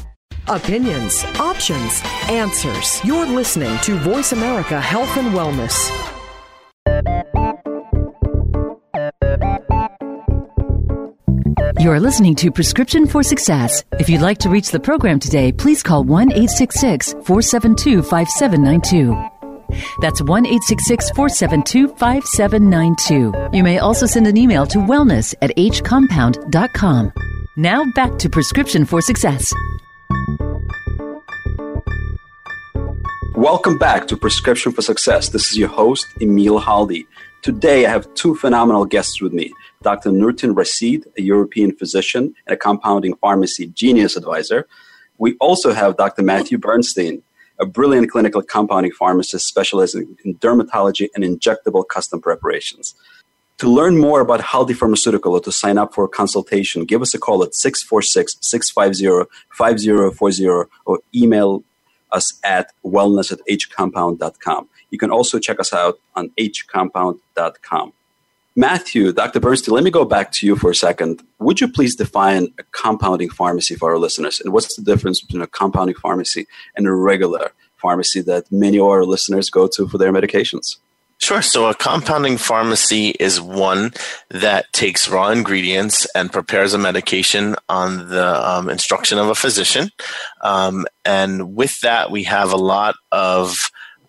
Opinions, 0.48 1.24
options, 1.38 2.02
answers. 2.30 3.04
You're 3.04 3.26
listening 3.26 3.78
to 3.80 3.96
Voice 3.96 4.32
America 4.32 4.80
Health 4.80 5.18
and 5.18 5.34
Wellness. 5.34 5.76
You're 11.80 12.00
listening 12.00 12.36
to 12.36 12.52
Prescription 12.52 13.06
for 13.06 13.22
Success. 13.22 13.84
If 14.00 14.10
you'd 14.10 14.22
like 14.22 14.38
to 14.40 14.50
reach 14.50 14.72
the 14.72 14.80
program 14.80 15.20
today, 15.20 15.52
please 15.52 15.84
call 15.84 16.04
1 16.06 16.32
866 16.32 17.14
472 17.26 18.02
5792. 18.02 19.30
That's 20.02 20.22
1 20.22 20.46
866 20.46 21.10
472 21.12 21.90
5792. 21.96 23.58
You 23.58 23.64
may 23.64 23.80
also 23.80 24.06
send 24.06 24.26
an 24.28 24.38
email 24.38 24.66
to 24.68 24.78
wellness 24.80 25.36
at 25.42 25.56
hcompound.com. 25.58 27.14
Now 27.60 27.84
back 27.94 28.18
to 28.20 28.30
Prescription 28.30 28.86
for 28.86 29.02
Success. 29.02 29.54
Welcome 33.36 33.78
back 33.78 34.08
to 34.08 34.16
Prescription 34.16 34.72
for 34.72 34.82
Success. 34.82 35.28
This 35.28 35.52
is 35.52 35.58
your 35.58 35.68
host, 35.68 36.06
Emil 36.22 36.62
Haldi. 36.62 37.06
Today, 37.42 37.86
I 37.86 37.90
have 37.90 38.14
two 38.14 38.34
phenomenal 38.38 38.86
guests 38.86 39.22
with 39.22 39.34
me 39.34 39.54
Dr. 39.82 40.10
Nurten 40.12 40.56
Rashid, 40.56 41.04
a 41.18 41.22
European 41.22 41.76
physician 41.76 42.34
and 42.48 42.54
a 42.54 42.56
compounding 42.56 43.18
pharmacy 43.18 43.68
genius 43.68 44.16
advisor. 44.16 44.66
We 45.18 45.36
also 45.42 45.74
have 45.74 45.98
Dr. 45.98 46.24
Matthew 46.24 46.60
Bernstein, 46.60 47.24
a 47.60 47.66
brilliant 47.66 48.10
clinical 48.10 48.42
compounding 48.42 48.94
pharmacist 48.94 49.46
specializing 49.46 50.16
in 50.24 50.36
dermatology 50.36 51.10
and 51.14 51.26
injectable 51.26 51.86
custom 51.86 52.22
preparations. 52.22 52.96
To 53.60 53.70
learn 53.70 53.98
more 53.98 54.22
about 54.22 54.40
Haldi 54.40 54.74
Pharmaceutical 54.74 55.34
or 55.34 55.42
to 55.42 55.52
sign 55.52 55.78
up 55.78 55.94
for 55.94 56.06
a 56.06 56.08
consultation, 56.08 56.86
give 56.86 57.02
us 57.02 57.14
a 57.14 57.20
call 57.20 57.44
at 57.44 57.54
646 57.54 58.38
650 58.40 59.30
5040 59.52 60.70
or 60.86 61.00
email 61.14 61.64
us 62.12 62.40
at 62.46 62.72
wellness 62.86 63.34
at 63.34 63.40
hcompound.com. 63.50 64.70
You 64.92 64.98
can 64.98 65.12
also 65.12 65.40
check 65.40 65.60
us 65.60 65.74
out 65.74 66.00
on 66.16 66.30
hcompound.com. 66.40 67.92
Matthew, 68.56 69.12
Dr. 69.12 69.42
Bernstein, 69.42 69.76
let 69.76 69.84
me 69.84 69.92
go 69.92 70.06
back 70.06 70.32
to 70.34 70.46
you 70.46 70.56
for 70.56 70.72
a 70.72 70.76
second. 70.76 71.22
Would 71.40 71.60
you 71.60 71.68
please 71.68 71.98
define 71.98 72.48
a 72.60 72.64
compounding 72.72 73.30
pharmacy 73.30 73.76
for 73.76 73.92
our 73.92 73.98
listeners? 73.98 74.40
And 74.40 74.54
what's 74.54 74.74
the 74.78 74.84
difference 74.84 75.22
between 75.22 75.42
a 75.42 75.48
compounding 75.48 75.96
pharmacy 75.96 76.48
and 76.78 76.88
a 76.88 76.94
regular 76.94 77.52
pharmacy 77.76 78.22
that 78.22 78.50
many 78.52 78.80
of 78.80 78.86
our 78.86 79.04
listeners 79.04 79.50
go 79.50 79.68
to 79.68 79.88
for 79.90 79.98
their 79.98 80.14
medications? 80.14 80.78
Sure. 81.20 81.42
So 81.42 81.68
a 81.68 81.76
compounding 81.76 82.38
pharmacy 82.38 83.10
is 83.20 83.42
one 83.42 83.92
that 84.30 84.72
takes 84.72 85.10
raw 85.10 85.30
ingredients 85.30 86.08
and 86.16 86.32
prepares 86.32 86.74
a 86.74 86.78
medication 86.78 87.58
on 87.68 88.08
the 88.08 88.50
um, 88.50 88.70
instruction 88.70 89.18
of 89.20 89.28
a 89.28 89.36
physician. 89.36 89.90
Um, 90.42 90.86
and 91.04 91.56
with 91.56 91.78
that, 91.82 92.10
we 92.10 92.24
have 92.24 92.54
a 92.54 92.58
lot 92.58 92.96
of 93.12 93.58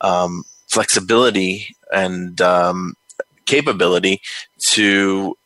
um, 0.00 0.44
flexibility 0.68 1.74
and 1.92 2.40
um, 2.40 2.94
capability 3.44 4.22
to 4.68 5.36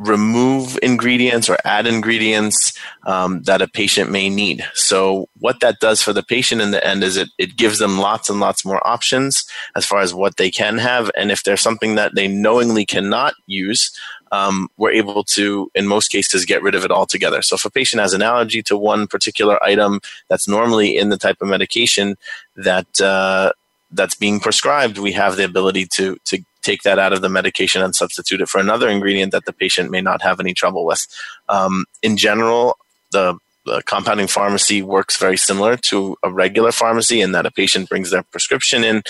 remove 0.00 0.78
ingredients 0.82 1.50
or 1.50 1.58
add 1.64 1.86
ingredients 1.86 2.72
um, 3.04 3.42
that 3.42 3.60
a 3.60 3.68
patient 3.68 4.10
may 4.10 4.30
need. 4.30 4.64
So, 4.72 5.28
what 5.38 5.60
that 5.60 5.78
does 5.78 6.02
for 6.02 6.14
the 6.14 6.22
patient 6.22 6.62
in 6.62 6.70
the 6.70 6.84
end 6.84 7.04
is 7.04 7.18
it, 7.18 7.28
it 7.38 7.56
gives 7.56 7.78
them 7.78 7.98
lots 7.98 8.30
and 8.30 8.40
lots 8.40 8.64
more 8.64 8.84
options 8.86 9.44
as 9.76 9.84
far 9.84 10.00
as 10.00 10.14
what 10.14 10.38
they 10.38 10.50
can 10.50 10.78
have. 10.78 11.10
And 11.16 11.30
if 11.30 11.44
there's 11.44 11.60
something 11.60 11.96
that 11.96 12.14
they 12.14 12.26
knowingly 12.26 12.86
cannot 12.86 13.34
use, 13.46 13.90
um, 14.32 14.68
we're 14.78 14.92
able 14.92 15.22
to, 15.24 15.70
in 15.74 15.86
most 15.86 16.08
cases, 16.08 16.46
get 16.46 16.62
rid 16.62 16.74
of 16.74 16.84
it 16.84 16.90
altogether. 16.90 17.42
So, 17.42 17.56
if 17.56 17.64
a 17.66 17.70
patient 17.70 18.00
has 18.00 18.14
an 18.14 18.22
allergy 18.22 18.62
to 18.64 18.78
one 18.78 19.06
particular 19.06 19.62
item 19.62 20.00
that's 20.28 20.48
normally 20.48 20.96
in 20.96 21.10
the 21.10 21.18
type 21.18 21.42
of 21.42 21.48
medication 21.48 22.16
that 22.56 23.00
uh, 23.02 23.52
that's 23.90 24.14
being 24.14 24.40
prescribed, 24.40 24.96
we 24.96 25.12
have 25.12 25.36
the 25.36 25.44
ability 25.44 25.86
to 25.86 26.16
to 26.24 26.42
take 26.62 26.82
that 26.82 26.98
out 26.98 27.12
of 27.12 27.22
the 27.22 27.28
medication 27.28 27.82
and 27.82 27.94
substitute 27.94 28.40
it 28.40 28.48
for 28.48 28.60
another 28.60 28.88
ingredient 28.88 29.32
that 29.32 29.44
the 29.44 29.52
patient 29.52 29.90
may 29.90 30.00
not 30.00 30.22
have 30.22 30.40
any 30.40 30.54
trouble 30.54 30.84
with. 30.84 31.06
Um, 31.48 31.84
in 32.02 32.16
general, 32.16 32.76
the, 33.12 33.38
the, 33.64 33.82
compounding 33.86 34.26
pharmacy 34.26 34.82
works 34.82 35.18
very 35.18 35.36
similar 35.36 35.76
to 35.76 36.16
a 36.22 36.30
regular 36.30 36.72
pharmacy 36.72 37.20
in 37.20 37.32
that 37.32 37.46
a 37.46 37.50
patient 37.50 37.88
brings 37.88 38.10
their 38.10 38.22
prescription 38.22 38.84
in 38.84 39.02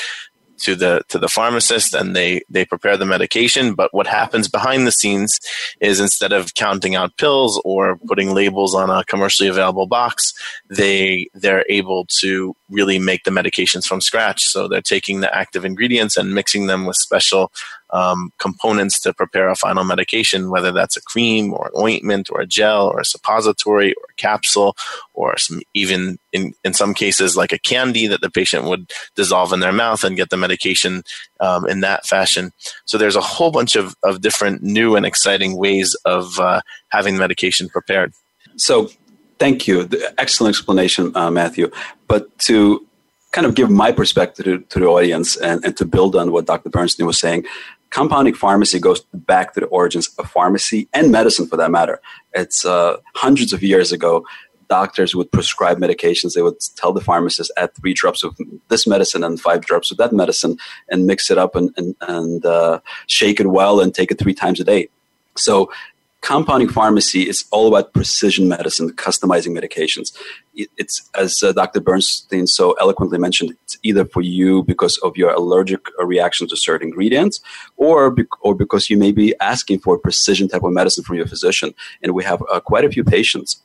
to 0.61 0.75
the 0.75 1.03
to 1.09 1.19
the 1.19 1.29
pharmacist 1.29 1.95
and 1.95 2.15
they 2.15 2.43
they 2.49 2.65
prepare 2.65 2.97
the 2.97 3.07
medication. 3.07 3.75
But 3.75 3.93
what 3.93 4.07
happens 4.07 4.49
behind 4.49 4.87
the 4.87 4.93
scenes 4.93 5.39
is 5.81 6.01
instead 6.01 6.33
of 6.33 6.55
counting 6.55 6.95
out 6.95 7.17
pills 7.17 7.61
or 7.65 7.97
putting 8.07 8.35
labels 8.35 8.75
on 8.75 8.91
a 8.91 9.05
commercially 9.05 9.49
available 9.49 9.87
box 9.87 10.33
they 10.69 11.29
they're 11.35 11.65
able 11.69 12.07
to 12.21 12.55
really 12.69 12.99
make 12.99 13.25
the 13.25 13.31
medications 13.31 13.85
from 13.85 14.01
scratch. 14.01 14.45
So 14.45 14.69
they're 14.69 14.81
taking 14.81 15.21
the 15.21 15.35
active 15.35 15.65
ingredients 15.65 16.17
and 16.17 16.35
mixing 16.35 16.67
them 16.67 16.87
with 16.87 16.97
special 16.97 17.53
um, 17.93 18.33
components 18.39 19.01
to 19.01 19.13
prepare 19.13 19.49
a 19.49 19.57
final 19.57 19.85
medication, 19.85 20.51
whether 20.51 20.73
that's 20.73 20.97
a 20.97 21.03
cream 21.03 21.53
or 21.53 21.67
an 21.67 21.83
ointment 21.83 22.29
or 22.31 22.41
a 22.41 22.47
gel 22.47 22.89
or 22.89 23.01
a 23.01 23.05
suppository 23.05 23.93
or 23.95 24.05
a 24.11 24.15
capsule 24.15 24.77
or 25.15 25.37
some 25.39 25.61
even 25.75 26.19
in, 26.33 26.55
in 26.65 26.73
some 26.73 26.95
cases 26.95 27.37
like 27.37 27.53
a 27.53 27.59
candy 27.59 28.07
that 28.07 28.21
the 28.21 28.31
patient 28.31 28.65
would 28.65 28.91
dissolve 29.15 29.53
in 29.53 29.61
their 29.61 29.73
mouth 29.73 30.05
and 30.05 30.17
get 30.17 30.31
the 30.31 30.37
medication 30.37 31.03
um, 31.41 31.67
in 31.67 31.81
that 31.81 32.07
fashion. 32.07 32.53
So 32.85 32.99
there's 32.99 33.17
a 33.17 33.21
whole 33.21 33.51
bunch 33.51 33.77
of, 33.77 33.97
of 34.03 34.21
different 34.21 34.63
new 34.63 34.97
and 34.97 35.05
exciting 35.05 35.57
ways 35.57 35.95
of 36.05 36.39
uh, 36.39 36.61
having 36.89 37.17
medication 37.17 37.69
prepared. 37.69 38.13
So 38.57 38.91
thank 39.39 39.67
you. 39.67 39.89
Excellent 40.19 40.55
explanation, 40.55 41.13
uh, 41.17 41.31
Matthew. 41.31 41.71
But 42.07 42.39
to 42.41 42.87
kind 43.33 43.47
of 43.47 43.55
give 43.55 43.71
my 43.71 43.93
perspective 43.93 44.45
to, 44.45 44.59
to, 44.59 44.81
the 44.81 44.87
audience 44.87 45.37
and, 45.37 45.65
and 45.65 45.77
to 45.77 45.85
build 45.85 46.17
on 46.17 46.33
what 46.33 46.47
Dr. 46.47 46.69
Bernstein 46.69 47.07
was 47.07 47.19
saying, 47.19 47.45
compounding 47.91 48.35
pharmacy 48.35 48.79
goes 48.79 49.01
back 49.13 49.55
to 49.55 49.61
the 49.61 49.67
origins 49.67 50.09
of 50.19 50.31
pharmacy 50.31 50.89
and 50.93 51.11
medicine 51.13 51.47
for 51.47 51.57
that 51.57 51.71
matter. 51.71 52.01
It's 52.33 52.65
uh, 52.65 52.97
hundreds 53.15 53.53
of 53.53 53.63
years 53.63 53.93
ago. 53.93 54.25
Doctors 54.69 55.17
would 55.17 55.33
prescribe 55.33 55.79
medications. 55.79 56.35
They 56.35 56.43
would 56.43 56.61
tell 56.77 56.93
the 56.93 57.01
pharmacist, 57.01 57.51
add 57.57 57.75
three 57.75 57.93
drops 57.93 58.23
of 58.23 58.39
this 58.69 58.87
medicine 58.87 59.25
and 59.25 59.41
five 59.41 59.63
drops 59.63 59.91
of 59.91 59.97
that 59.97 60.13
medicine 60.13 60.59
and 60.89 61.07
mix 61.07 61.29
it 61.31 61.39
up 61.39 61.57
and, 61.57 61.75
and, 61.77 61.97
and 62.03 62.47
uh, 62.47 62.79
shake 63.09 63.41
it 63.41 63.49
well 63.49 63.81
and 63.81 63.93
take 63.93 64.13
it 64.13 64.19
three 64.19 64.35
times 64.35 64.61
a 64.61 64.65
day. 64.65 64.89
So 65.37 65.73
compounding 66.21 66.69
pharmacy 66.69 67.29
is 67.29 67.45
all 67.51 67.67
about 67.67 67.93
precision 67.93 68.47
medicine, 68.47 68.91
customizing 68.93 69.59
medications. 69.59 70.17
It's 70.55 71.09
as 71.15 71.43
uh, 71.43 71.53
Dr. 71.53 71.81
Bernstein 71.81 72.47
so 72.47 72.73
eloquently 72.81 73.19
mentioned. 73.19 73.57
It's 73.63 73.77
either 73.83 74.05
for 74.05 74.21
you 74.21 74.63
because 74.65 74.99
of 74.99 75.17
your 75.17 75.31
allergic 75.31 75.81
reaction 75.99 76.49
to 76.49 76.57
certain 76.57 76.89
ingredients, 76.89 77.41
or 77.77 78.11
be- 78.11 78.25
or 78.41 78.55
because 78.55 78.91
you 78.91 78.97
may 78.97 79.13
be 79.13 79.35
asking 79.41 79.81
for 79.81 79.95
a 79.95 79.99
precision 79.99 80.49
type 80.49 80.65
of 80.65 80.73
medicine 80.73 81.05
from 81.05 81.17
your 81.17 81.27
physician. 81.27 81.73
And 82.03 82.13
we 82.13 82.25
have 82.25 82.43
uh, 82.53 82.61
quite 82.61 82.85
a 82.85 82.91
few 82.91 83.05
patients 83.05 83.63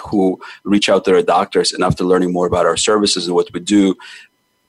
who 0.00 0.40
reach 0.62 0.88
out 0.88 1.04
to 1.04 1.10
their 1.10 1.22
doctors, 1.22 1.72
and 1.72 1.82
after 1.82 2.04
learning 2.04 2.32
more 2.32 2.46
about 2.46 2.66
our 2.66 2.76
services 2.76 3.26
and 3.26 3.34
what 3.34 3.52
we 3.52 3.60
do 3.60 3.96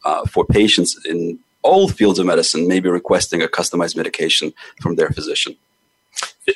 uh, 0.06 0.26
for 0.26 0.46
patients 0.46 1.00
in 1.06 1.40
all 1.62 1.88
fields 1.88 2.20
of 2.20 2.26
medicine, 2.26 2.68
maybe 2.68 2.90
requesting 2.90 3.42
a 3.44 3.48
customized 3.48 3.96
medication 3.96 4.54
from 4.82 4.96
their 4.96 5.10
physician 5.10 5.56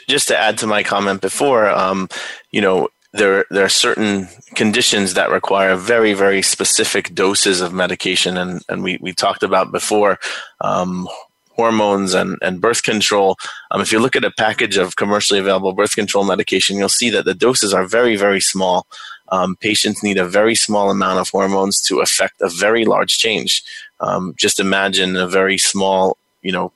just 0.08 0.28
to 0.28 0.38
add 0.38 0.58
to 0.60 0.67
my 0.67 0.84
comment 0.84 1.21
before, 1.21 1.69
um, 1.69 2.10
you 2.52 2.62
know, 2.62 2.89
there 3.13 3.45
there 3.49 3.63
are 3.63 3.69
certain 3.69 4.28
conditions 4.56 5.13
that 5.13 5.30
require 5.30 5.76
very 5.76 6.13
very 6.13 6.41
specific 6.41 7.13
doses 7.13 7.62
of 7.62 7.73
medication, 7.73 8.38
and 8.38 8.62
and 8.67 8.84
we 8.84 8.97
we 9.02 9.13
talked 9.13 9.43
about 9.43 9.71
before. 9.71 10.19
Um, 10.62 11.08
hormones 11.56 12.15
and, 12.15 12.38
and 12.41 12.60
birth 12.60 12.82
control. 12.82 13.38
Um, 13.69 13.80
if 13.80 13.91
you 13.91 13.99
look 13.99 14.15
at 14.15 14.23
a 14.23 14.32
package 14.32 14.76
of 14.76 14.95
commercially 14.95 15.39
available 15.39 15.71
birth 15.71 15.93
control 15.95 16.23
medication, 16.23 16.78
you'll 16.78 16.89
see 16.89 17.12
that 17.12 17.26
the 17.26 17.36
doses 17.36 17.76
are 17.76 17.86
very, 17.86 18.15
very 18.15 18.41
small. 18.41 18.88
Um, 19.30 19.56
patients 19.56 20.04
need 20.04 20.17
a 20.17 20.26
very 20.26 20.56
small 20.56 20.89
amount 20.89 21.19
of 21.19 21.30
hormones 21.30 21.80
to 21.84 21.99
affect 21.99 22.41
a 22.41 22.49
very 22.49 22.86
large 22.86 23.19
change. 23.19 23.63
Um, 23.99 24.34
just 24.36 24.60
imagine 24.60 25.15
a 25.15 25.28
very 25.28 25.60
small, 25.60 26.17
you 26.41 26.52
know, 26.52 26.71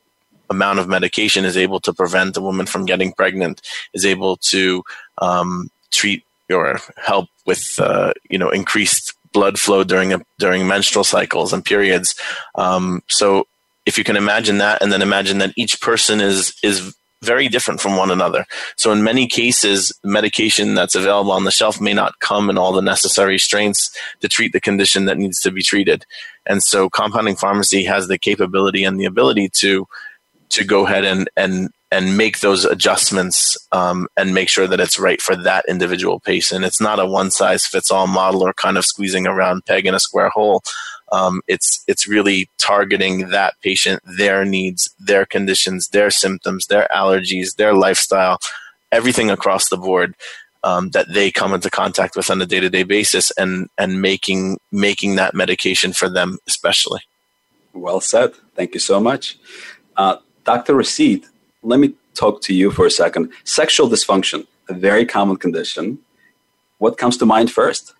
amount 0.50 0.78
of 0.80 0.88
medication 0.88 1.44
is 1.44 1.58
able 1.58 1.80
to 1.82 1.92
prevent 1.92 2.38
a 2.38 2.42
woman 2.42 2.66
from 2.66 2.86
getting 2.86 3.12
pregnant, 3.14 3.62
is 3.94 4.06
able 4.06 4.38
to 4.38 4.84
um, 5.18 5.70
treat 5.92 6.24
or 6.50 6.80
help 6.98 7.28
with 7.46 7.80
uh, 7.80 8.14
you 8.30 8.38
know 8.38 8.50
increased 8.50 9.14
blood 9.34 9.60
flow 9.60 9.84
during 9.84 10.14
a, 10.14 10.22
during 10.40 10.68
menstrual 10.68 11.04
cycles 11.04 11.54
and 11.54 11.64
periods. 11.64 12.16
Um, 12.56 13.04
so 13.08 13.48
if 13.86 13.98
you 13.98 14.04
can 14.04 14.18
imagine 14.18 14.58
that, 14.58 14.82
and 14.82 14.92
then 14.92 15.02
imagine 15.02 15.38
that 15.40 15.54
each 15.56 15.82
person 15.82 16.20
is 16.22 16.54
is 16.64 16.96
very 17.22 17.48
different 17.48 17.82
from 17.82 17.98
one 17.98 18.12
another. 18.12 18.46
So 18.76 18.92
in 18.92 19.04
many 19.04 19.28
cases, 19.28 19.92
medication 20.04 20.76
that's 20.76 20.96
available 20.96 21.32
on 21.32 21.46
the 21.46 21.52
shelf 21.52 21.82
may 21.82 21.94
not 21.94 22.20
come 22.20 22.50
in 22.50 22.58
all 22.58 22.72
the 22.72 22.82
necessary 22.82 23.40
strengths 23.40 23.90
to 24.22 24.28
treat 24.28 24.54
the 24.54 24.62
condition 24.62 25.06
that 25.06 25.18
needs 25.18 25.40
to 25.42 25.52
be 25.52 25.64
treated. 25.64 26.06
And 26.46 26.62
so 26.62 26.90
compounding 26.90 27.36
pharmacy 27.36 27.84
has 27.86 28.08
the 28.08 28.20
capability 28.20 28.84
and 28.84 29.00
the 29.00 29.06
ability 29.06 29.50
to 29.56 29.88
to 30.50 30.64
go 30.64 30.86
ahead 30.86 31.04
and 31.04 31.30
and 31.36 31.70
and 31.92 32.18
make 32.18 32.40
those 32.40 32.66
adjustments 32.66 33.58
um, 33.72 34.08
and 34.18 34.34
make 34.34 34.50
sure 34.50 34.68
that 34.68 34.80
it's 34.80 35.00
right 35.00 35.22
for 35.22 35.36
that 35.36 35.66
individual 35.68 36.20
patient. 36.20 36.66
It's 36.66 36.82
not 36.82 37.00
a 37.00 37.06
one 37.06 37.32
size 37.32 37.66
fits 37.66 37.92
all 37.92 38.08
model 38.08 38.44
or 38.44 38.54
kind 38.54 38.78
of 38.78 38.86
squeezing 38.86 39.26
a 39.26 39.34
round 39.34 39.66
peg 39.66 39.86
in 39.86 39.96
a 39.96 40.00
square 40.00 40.30
hole. 40.30 40.62
Um, 41.12 41.42
it's 41.48 41.84
it's 41.88 42.08
really 42.08 42.50
targeting 42.58 43.30
that 43.30 43.54
patient, 43.62 44.02
their 44.18 44.44
needs, 44.44 44.90
their 45.00 45.26
conditions, 45.26 45.88
their 45.88 46.12
symptoms, 46.12 46.68
their 46.68 46.88
allergies, 46.94 47.56
their 47.56 47.74
lifestyle, 47.74 48.40
everything 48.92 49.30
across 49.30 49.70
the 49.70 49.78
board 49.78 50.16
um, 50.64 50.90
that 50.90 51.14
they 51.14 51.32
come 51.32 51.54
into 51.54 51.70
contact 51.70 52.18
with 52.18 52.30
on 52.30 52.42
a 52.42 52.46
day 52.46 52.60
to 52.60 52.70
day 52.70 52.84
basis, 52.84 53.32
and 53.38 53.70
and 53.78 54.02
making 54.02 54.60
making 54.72 55.16
that 55.16 55.34
medication 55.34 55.94
for 55.94 56.10
them 56.10 56.40
especially. 56.48 57.02
Well 57.74 58.02
said. 58.02 58.34
Thank 58.56 58.74
you 58.74 58.80
so 58.80 59.00
much. 59.00 59.38
Uh, 59.96 60.18
Dr. 60.44 60.76
Rashid, 60.76 61.26
let 61.68 61.80
me 61.80 61.94
talk 62.14 62.42
to 62.42 62.54
you 62.54 62.72
for 62.72 62.86
a 62.86 62.92
second. 62.92 63.32
Sexual 63.44 63.90
dysfunction, 63.90 64.48
a 64.70 64.74
very 64.74 65.06
common 65.06 65.38
condition. 65.38 66.00
What 66.78 66.98
comes 66.98 67.18
to 67.18 67.26
mind 67.26 67.52
first? 67.52 67.94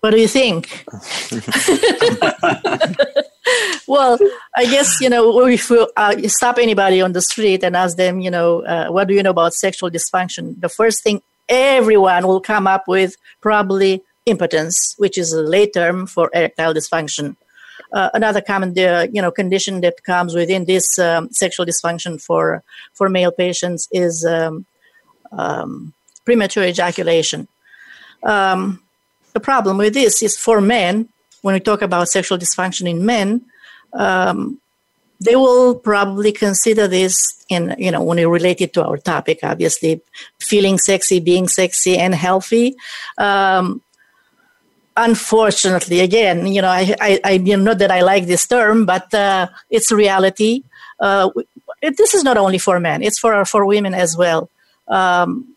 What 0.00 0.10
do 0.10 0.20
you 0.20 0.26
think? 0.26 0.84
well, 3.86 4.18
I 4.56 4.64
guess, 4.64 5.00
you 5.00 5.08
know, 5.08 5.46
if 5.46 5.70
we 5.70 5.86
uh, 5.96 6.28
stop 6.28 6.58
anybody 6.58 7.00
on 7.00 7.12
the 7.12 7.22
street 7.22 7.62
and 7.62 7.76
ask 7.76 7.96
them, 7.96 8.20
you 8.20 8.30
know, 8.30 8.64
uh, 8.64 8.88
what 8.88 9.06
do 9.06 9.14
you 9.14 9.22
know 9.22 9.30
about 9.30 9.54
sexual 9.54 9.90
dysfunction? 9.90 10.60
The 10.60 10.68
first 10.68 11.04
thing 11.04 11.22
everyone 11.48 12.26
will 12.26 12.40
come 12.40 12.66
up 12.66 12.88
with 12.88 13.16
probably 13.40 14.02
impotence, 14.26 14.94
which 14.98 15.18
is 15.18 15.32
a 15.32 15.42
lay 15.42 15.68
term 15.68 16.06
for 16.06 16.30
erectile 16.34 16.74
dysfunction. 16.74 17.36
Uh, 17.92 18.10
another 18.14 18.40
common 18.40 18.78
uh, 18.78 19.06
you 19.12 19.20
know 19.20 19.30
condition 19.30 19.80
that 19.80 20.02
comes 20.04 20.34
within 20.34 20.64
this 20.64 20.98
um, 20.98 21.30
sexual 21.32 21.66
dysfunction 21.66 22.20
for 22.20 22.62
for 22.94 23.08
male 23.08 23.32
patients 23.32 23.88
is 23.92 24.24
um, 24.24 24.64
um, 25.32 25.92
premature 26.24 26.64
ejaculation. 26.64 27.48
Um, 28.22 28.82
the 29.32 29.40
problem 29.40 29.78
with 29.78 29.94
this 29.94 30.22
is 30.22 30.36
for 30.36 30.60
men. 30.60 31.08
When 31.42 31.54
we 31.54 31.60
talk 31.60 31.82
about 31.82 32.08
sexual 32.08 32.38
dysfunction 32.38 32.88
in 32.88 33.04
men, 33.04 33.42
um, 33.94 34.60
they 35.24 35.36
will 35.36 35.74
probably 35.74 36.32
consider 36.32 36.88
this 36.88 37.16
in 37.48 37.74
you 37.78 37.90
know 37.90 38.02
when 38.02 38.18
it 38.18 38.72
to 38.72 38.84
our 38.84 38.96
topic 38.96 39.40
obviously 39.42 40.00
feeling 40.38 40.78
sexy 40.78 41.20
being 41.20 41.48
sexy 41.48 41.96
and 41.96 42.14
healthy 42.14 42.74
um, 43.18 43.80
unfortunately, 44.96 46.00
again, 46.00 46.46
you 46.46 46.62
know, 46.62 46.68
I, 46.68 46.94
I, 47.00 47.20
I 47.24 47.30
you 47.32 47.56
know 47.56 47.74
that 47.74 47.90
I 47.90 48.02
like 48.02 48.26
this 48.26 48.46
term, 48.46 48.86
but 48.86 49.12
uh, 49.14 49.48
it's 49.70 49.92
reality. 49.92 50.62
Uh, 51.00 51.30
it, 51.80 51.96
this 51.96 52.14
is 52.14 52.24
not 52.24 52.36
only 52.36 52.58
for 52.58 52.78
men; 52.80 53.02
it's 53.02 53.18
for 53.18 53.44
for 53.44 53.66
women 53.66 53.94
as 53.94 54.16
well. 54.16 54.50
Um, 54.88 55.56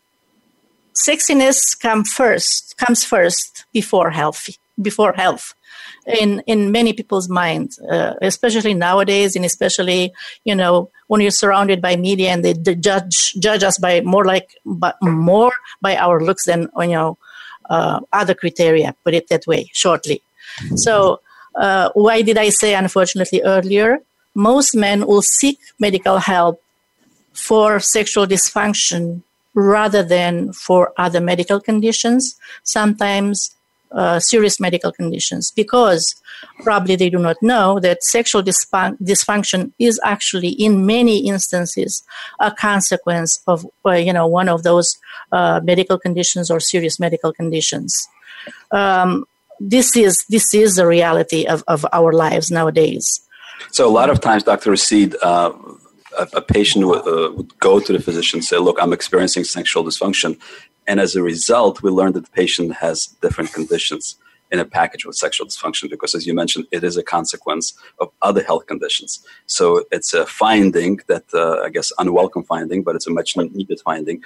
sexiness 0.94 1.78
come 1.78 2.04
first, 2.04 2.76
comes 2.78 3.04
first 3.04 3.64
before 3.72 4.10
healthy, 4.10 4.56
before 4.80 5.12
health. 5.12 5.54
in 6.06 6.42
in 6.46 6.70
many 6.72 6.92
people's 6.92 7.28
minds, 7.28 7.78
uh, 7.80 8.14
especially 8.22 8.74
nowadays, 8.74 9.36
and 9.36 9.44
especially 9.44 10.12
you 10.44 10.54
know 10.54 10.90
when 11.08 11.20
you're 11.20 11.30
surrounded 11.30 11.80
by 11.82 11.96
media 11.96 12.30
and 12.30 12.44
they, 12.44 12.52
they 12.52 12.74
judge 12.74 13.34
judge 13.38 13.62
us 13.62 13.78
by 13.78 14.00
more 14.00 14.24
like 14.24 14.48
but 14.64 14.96
more 15.02 15.52
by 15.80 15.96
our 15.96 16.22
looks 16.22 16.44
than 16.46 16.68
you 16.78 16.88
know 16.88 17.18
uh, 17.70 18.00
other 18.12 18.34
criteria. 18.34 18.94
Put 19.04 19.14
it 19.14 19.28
that 19.28 19.46
way, 19.46 19.70
shortly. 19.72 20.22
So 20.74 21.20
uh, 21.54 21.90
why 21.94 22.22
did 22.22 22.38
I 22.38 22.50
say 22.50 22.74
unfortunately 22.74 23.42
earlier? 23.42 23.98
Most 24.34 24.74
men 24.74 25.06
will 25.06 25.22
seek 25.22 25.58
medical 25.78 26.18
help 26.18 26.62
for 27.32 27.80
sexual 27.80 28.26
dysfunction 28.26 29.22
rather 29.54 30.02
than 30.02 30.52
for 30.52 30.92
other 30.98 31.20
medical 31.20 31.60
conditions, 31.60 32.38
sometimes 32.62 33.55
uh, 33.92 34.18
serious 34.18 34.60
medical 34.60 34.92
conditions, 34.92 35.52
because 35.54 36.04
probably 36.62 36.96
they 36.96 37.10
do 37.10 37.18
not 37.18 37.36
know 37.42 37.78
that 37.80 38.02
sexual 38.02 38.42
dysfun- 38.42 38.96
dysfunction 39.00 39.72
is 39.78 40.00
actually, 40.04 40.50
in 40.50 40.86
many 40.86 41.26
instances, 41.26 42.02
a 42.40 42.50
consequence 42.50 43.40
of 43.46 43.66
uh, 43.84 43.92
you 43.92 44.12
know 44.12 44.26
one 44.26 44.48
of 44.48 44.62
those 44.62 44.96
uh, 45.32 45.60
medical 45.62 45.98
conditions 45.98 46.50
or 46.50 46.60
serious 46.60 46.98
medical 47.00 47.32
conditions. 47.32 47.94
Um, 48.70 49.26
this 49.60 49.96
is 49.96 50.24
this 50.28 50.54
is 50.54 50.76
the 50.76 50.86
reality 50.86 51.46
of, 51.46 51.64
of 51.66 51.86
our 51.92 52.12
lives 52.12 52.50
nowadays. 52.50 53.20
So 53.72 53.88
a 53.88 53.90
lot 53.90 54.10
of 54.10 54.20
times, 54.20 54.42
Dr. 54.42 54.70
Rashid, 54.70 55.16
uh, 55.22 55.52
a, 56.18 56.28
a, 56.34 56.42
patient 56.42 56.86
would, 56.86 57.06
uh, 57.06 57.32
would, 57.32 57.58
go 57.58 57.80
to 57.80 57.92
the 57.92 58.00
physician 58.00 58.38
and 58.38 58.44
say, 58.44 58.58
"Look, 58.58 58.78
I'm 58.80 58.92
experiencing 58.92 59.44
sexual 59.44 59.84
dysfunction," 59.84 60.38
and 60.86 61.00
as 61.00 61.16
a 61.16 61.22
result, 61.22 61.82
we 61.82 61.90
learn 61.90 62.12
that 62.12 62.24
the 62.24 62.30
patient 62.30 62.74
has 62.74 63.06
different 63.20 63.52
conditions 63.52 64.16
in 64.52 64.60
a 64.60 64.64
package 64.64 65.04
with 65.04 65.16
sexual 65.16 65.46
dysfunction 65.46 65.90
because, 65.90 66.14
as 66.14 66.26
you 66.26 66.34
mentioned, 66.34 66.66
it 66.70 66.84
is 66.84 66.96
a 66.96 67.02
consequence 67.02 67.74
of 67.98 68.10
other 68.22 68.42
health 68.42 68.66
conditions. 68.66 69.26
So 69.46 69.84
it's 69.90 70.14
a 70.14 70.24
finding 70.26 71.00
that 71.08 71.24
uh, 71.34 71.62
I 71.62 71.70
guess 71.70 71.92
unwelcome 71.98 72.44
finding, 72.44 72.82
but 72.82 72.94
it's 72.94 73.08
a 73.08 73.10
much 73.10 73.36
needed 73.36 73.80
finding 73.80 74.22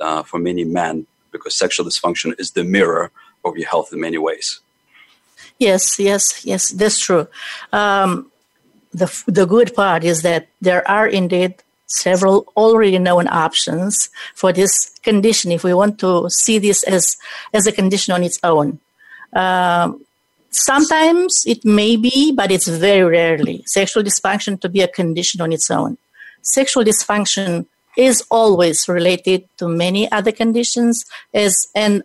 uh, 0.00 0.22
for 0.22 0.38
many 0.38 0.64
men 0.64 1.06
because 1.32 1.54
sexual 1.54 1.86
dysfunction 1.86 2.38
is 2.38 2.52
the 2.52 2.64
mirror 2.64 3.10
of 3.44 3.56
your 3.56 3.68
health 3.68 3.92
in 3.92 4.00
many 4.00 4.18
ways. 4.18 4.60
Yes, 5.58 5.98
yes, 5.98 6.44
yes, 6.44 6.70
that's 6.70 6.98
true. 6.98 7.26
Um, 7.72 8.30
the, 8.92 9.08
the 9.26 9.46
good 9.46 9.74
part 9.74 10.04
is 10.04 10.22
that 10.22 10.48
there 10.60 10.88
are 10.88 11.06
indeed 11.06 11.54
several 11.86 12.52
already 12.56 12.98
known 12.98 13.28
options 13.28 14.10
for 14.34 14.52
this 14.52 14.90
condition 15.02 15.52
if 15.52 15.64
we 15.64 15.74
want 15.74 15.98
to 16.00 16.28
see 16.30 16.58
this 16.58 16.82
as, 16.84 17.16
as 17.52 17.66
a 17.66 17.72
condition 17.72 18.12
on 18.12 18.22
its 18.22 18.38
own. 18.42 18.78
Um, 19.34 20.04
sometimes 20.50 21.44
it 21.46 21.64
may 21.64 21.96
be, 21.96 22.32
but 22.32 22.50
it's 22.50 22.68
very 22.68 23.02
rarely, 23.02 23.62
sexual 23.66 24.02
dysfunction 24.02 24.60
to 24.60 24.68
be 24.68 24.80
a 24.80 24.88
condition 24.88 25.40
on 25.40 25.52
its 25.52 25.70
own. 25.70 25.98
Sexual 26.42 26.84
dysfunction 26.84 27.66
is 27.96 28.22
always 28.30 28.88
related 28.88 29.48
to 29.58 29.68
many 29.68 30.10
other 30.12 30.32
conditions 30.32 31.04
as 31.32 31.66
and 31.74 32.02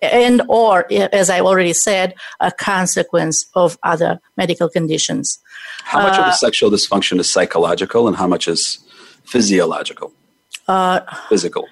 and 0.00 0.40
or 0.48 0.86
as 1.12 1.28
i 1.28 1.40
already 1.40 1.72
said 1.72 2.14
a 2.38 2.52
consequence 2.52 3.46
of 3.56 3.76
other 3.82 4.20
medical 4.36 4.68
conditions 4.68 5.40
how 5.82 6.00
much 6.00 6.16
uh, 6.16 6.22
of 6.22 6.26
the 6.26 6.32
sexual 6.32 6.70
dysfunction 6.70 7.18
is 7.18 7.28
psychological 7.28 8.06
and 8.06 8.16
how 8.16 8.26
much 8.26 8.46
is 8.46 8.78
physiological 9.24 10.12
uh, 10.68 11.00
physical 11.28 11.66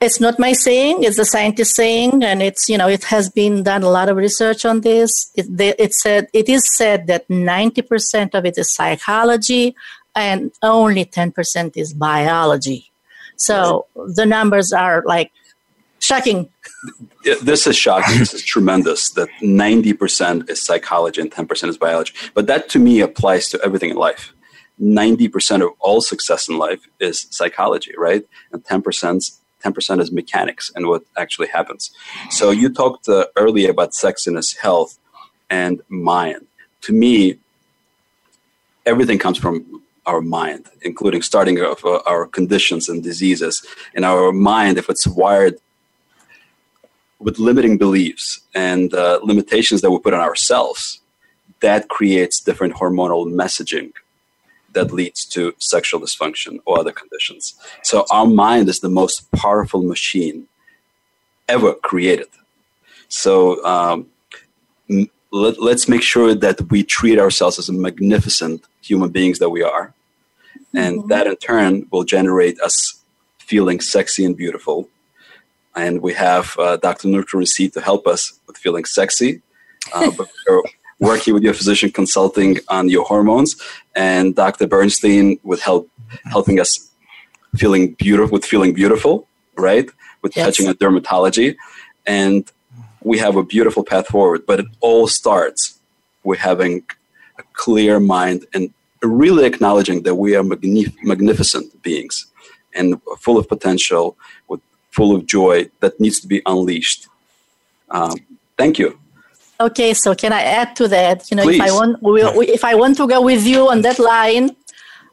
it's 0.00 0.20
not 0.20 0.38
my 0.38 0.52
saying 0.52 1.02
it's 1.02 1.16
the 1.16 1.24
scientist 1.24 1.74
saying 1.76 2.22
and 2.22 2.42
it's 2.42 2.68
you 2.68 2.76
know 2.76 2.88
it 2.88 3.04
has 3.04 3.30
been 3.30 3.62
done 3.62 3.82
a 3.82 3.90
lot 3.90 4.08
of 4.08 4.16
research 4.16 4.64
on 4.64 4.80
this 4.80 5.30
it, 5.34 5.46
it 5.78 5.94
said 5.94 6.28
it 6.32 6.48
is 6.48 6.64
said 6.76 7.06
that 7.06 7.26
90% 7.28 8.34
of 8.34 8.44
it 8.44 8.58
is 8.58 8.72
psychology 8.74 9.74
and 10.16 10.52
only 10.62 11.04
10% 11.04 11.76
is 11.76 11.92
biology 11.92 12.90
so 13.36 13.86
the 13.94 14.26
numbers 14.26 14.72
are 14.72 15.02
like 15.06 15.30
shocking. 16.04 16.50
This 17.42 17.66
is 17.66 17.76
shocking. 17.76 18.18
this 18.18 18.34
is 18.34 18.44
tremendous 18.44 19.10
that 19.10 19.28
90% 19.42 20.50
is 20.50 20.60
psychology 20.60 21.20
and 21.20 21.30
10% 21.30 21.68
is 21.68 21.78
biology. 21.78 22.12
But 22.34 22.46
that 22.46 22.68
to 22.70 22.78
me 22.78 23.00
applies 23.00 23.48
to 23.50 23.60
everything 23.64 23.90
in 23.90 23.96
life. 23.96 24.33
90% 24.80 25.62
of 25.62 25.70
all 25.80 26.00
success 26.00 26.48
in 26.48 26.58
life 26.58 26.80
is 27.00 27.26
psychology, 27.30 27.92
right? 27.96 28.24
And 28.52 28.64
10% 28.64 29.38
10% 29.64 30.00
is 30.00 30.12
mechanics 30.12 30.70
and 30.74 30.86
what 30.88 31.02
actually 31.16 31.48
happens. 31.48 31.90
So 32.30 32.50
you 32.50 32.68
talked 32.68 33.08
uh, 33.08 33.26
earlier 33.36 33.70
about 33.70 33.92
sexiness, 33.92 34.56
health, 34.58 34.98
and 35.48 35.80
mind. 35.88 36.46
To 36.82 36.92
me, 36.92 37.38
everything 38.84 39.18
comes 39.18 39.38
from 39.38 39.82
our 40.06 40.20
mind, 40.20 40.66
including 40.82 41.22
starting 41.22 41.58
of 41.60 41.82
uh, 41.84 42.00
our 42.06 42.26
conditions 42.26 42.90
and 42.90 43.02
diseases. 43.02 43.64
In 43.94 44.04
our 44.04 44.32
mind, 44.32 44.76
if 44.76 44.90
it's 44.90 45.06
wired 45.06 45.56
with 47.18 47.38
limiting 47.38 47.78
beliefs 47.78 48.40
and 48.54 48.92
uh, 48.92 49.18
limitations 49.22 49.80
that 49.80 49.90
we 49.90 49.98
put 49.98 50.12
on 50.12 50.20
ourselves, 50.20 51.00
that 51.60 51.88
creates 51.88 52.40
different 52.40 52.74
hormonal 52.74 53.26
messaging 53.26 53.92
that 54.74 54.92
leads 54.92 55.24
to 55.26 55.54
sexual 55.58 56.00
dysfunction 56.00 56.60
or 56.64 56.78
other 56.78 56.92
conditions. 56.92 57.54
So 57.82 58.04
our 58.10 58.26
mind 58.26 58.68
is 58.68 58.80
the 58.80 58.88
most 58.88 59.30
powerful 59.32 59.82
machine 59.82 60.48
ever 61.48 61.74
created. 61.74 62.28
So 63.08 63.64
um, 63.64 64.06
let, 65.30 65.58
us 65.58 65.88
make 65.88 66.02
sure 66.02 66.34
that 66.34 66.70
we 66.70 66.82
treat 66.82 67.18
ourselves 67.18 67.58
as 67.58 67.70
magnificent 67.70 68.64
human 68.82 69.10
beings 69.10 69.38
that 69.38 69.50
we 69.50 69.62
are. 69.62 69.94
And 70.74 70.98
mm-hmm. 70.98 71.08
that 71.08 71.26
in 71.26 71.36
turn 71.36 71.86
will 71.90 72.04
generate 72.04 72.60
us 72.60 73.00
feeling 73.38 73.80
sexy 73.80 74.24
and 74.24 74.36
beautiful 74.36 74.88
and 75.74 76.02
we 76.02 76.14
have 76.14 76.56
uh, 76.58 76.76
Dr. 76.76 77.08
Nurten 77.08 77.40
Rashid 77.40 77.72
to 77.74 77.80
help 77.80 78.06
us 78.06 78.38
with 78.46 78.56
feeling 78.56 78.84
sexy. 78.84 79.42
Uh, 79.92 80.10
but 80.16 80.28
working 81.04 81.34
with 81.34 81.42
your 81.42 81.54
physician 81.54 81.90
consulting 81.90 82.58
on 82.68 82.88
your 82.88 83.04
hormones, 83.04 83.56
and 83.94 84.34
Dr. 84.34 84.66
Bernstein 84.66 85.38
with 85.42 85.60
help 85.60 85.88
helping 86.36 86.60
us 86.60 86.90
feeling 87.56 87.92
beautiful 87.94 88.32
with 88.32 88.44
feeling 88.44 88.72
beautiful, 88.74 89.28
right? 89.56 89.88
With 90.22 90.36
yes. 90.36 90.46
touching 90.46 90.68
on 90.68 90.74
dermatology, 90.74 91.56
and 92.06 92.50
we 93.02 93.18
have 93.18 93.36
a 93.36 93.44
beautiful 93.44 93.84
path 93.84 94.06
forward. 94.08 94.46
But 94.46 94.60
it 94.60 94.66
all 94.80 95.06
starts 95.06 95.78
with 96.22 96.38
having 96.38 96.82
a 97.38 97.42
clear 97.52 98.00
mind 98.00 98.46
and 98.54 98.72
really 99.02 99.44
acknowledging 99.44 100.02
that 100.02 100.14
we 100.14 100.34
are 100.34 100.42
magnif- 100.42 100.96
magnificent 101.02 101.82
beings 101.82 102.26
and 102.74 103.00
full 103.18 103.38
of 103.38 103.48
potential 103.48 104.16
with 104.48 104.60
full 104.90 105.14
of 105.14 105.26
joy 105.26 105.68
that 105.80 106.00
needs 106.00 106.20
to 106.20 106.26
be 106.26 106.40
unleashed. 106.46 107.08
Um, 107.90 108.16
thank 108.56 108.78
you. 108.78 108.98
Okay, 109.60 109.94
so 109.94 110.14
can 110.14 110.32
I 110.32 110.42
add 110.42 110.74
to 110.76 110.88
that? 110.88 111.30
You 111.30 111.36
know, 111.36 111.44
Please. 111.44 111.60
if 111.60 111.62
I 111.62 111.70
want, 111.70 112.02
we, 112.02 112.48
if 112.48 112.64
I 112.64 112.74
want 112.74 112.96
to 112.96 113.06
go 113.06 113.22
with 113.22 113.46
you 113.46 113.70
on 113.70 113.82
that 113.82 113.98
line, 113.98 114.50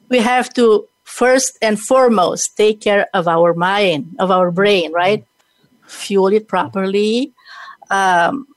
we 0.10 0.20
have 0.20 0.52
to 0.56 0.88
first 1.04 1.58
and 1.62 1.80
foremost 1.80 2.58
take 2.58 2.82
care 2.82 3.08
of 3.14 3.28
our 3.28 3.54
mind, 3.54 4.16
of 4.18 4.32
our 4.32 4.50
brain, 4.50 4.92
right? 4.94 5.24
Fuel 5.86 6.28
it 6.28 6.48
properly. 6.48 7.34
Um, 7.90 8.48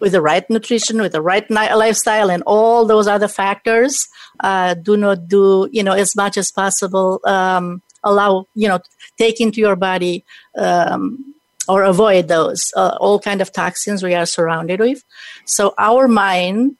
with 0.00 0.12
the 0.12 0.20
right 0.20 0.48
nutrition, 0.50 1.00
with 1.00 1.12
the 1.12 1.22
right 1.22 1.48
lifestyle, 1.50 2.30
and 2.30 2.42
all 2.46 2.84
those 2.84 3.08
other 3.08 3.28
factors, 3.28 3.96
uh, 4.40 4.74
do 4.74 4.96
not 4.96 5.28
do 5.28 5.68
you 5.72 5.82
know 5.82 5.92
as 5.92 6.14
much 6.14 6.36
as 6.36 6.52
possible. 6.52 7.20
Um, 7.24 7.80
allow 8.02 8.46
you 8.54 8.68
know 8.68 8.80
take 9.16 9.40
into 9.40 9.60
your 9.60 9.76
body 9.76 10.24
um, 10.58 11.33
or 11.68 11.82
avoid 11.82 12.28
those 12.28 12.62
uh, 12.76 12.96
all 13.00 13.18
kind 13.18 13.40
of 13.40 13.52
toxins 13.52 14.02
we 14.02 14.14
are 14.14 14.26
surrounded 14.26 14.80
with. 14.80 15.02
So 15.44 15.74
our 15.78 16.08
mind 16.08 16.76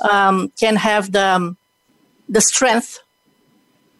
um, 0.00 0.52
can 0.58 0.76
have 0.76 1.12
the 1.12 1.26
um, 1.26 1.56
the 2.28 2.40
strength 2.40 2.98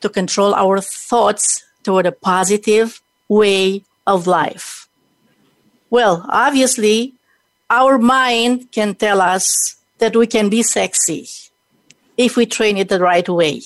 to 0.01 0.09
control 0.09 0.55
our 0.55 0.81
thoughts 0.81 1.65
toward 1.83 2.07
a 2.07 2.13
positive 2.13 3.01
way 3.29 3.85
of 4.07 4.27
life. 4.27 4.89
Well 5.91 6.25
obviously 6.29 7.15
our 7.71 7.99
mind 7.99 8.73
can 8.73 8.95
tell 8.95 9.21
us 9.21 9.77
that 9.99 10.17
we 10.17 10.27
can 10.27 10.49
be 10.49 10.63
sexy 10.63 11.29
if 12.17 12.37
we 12.37 12.47
train 12.47 12.77
it 12.77 12.89
the 12.89 13.01
right 13.01 13.29
way. 13.29 13.63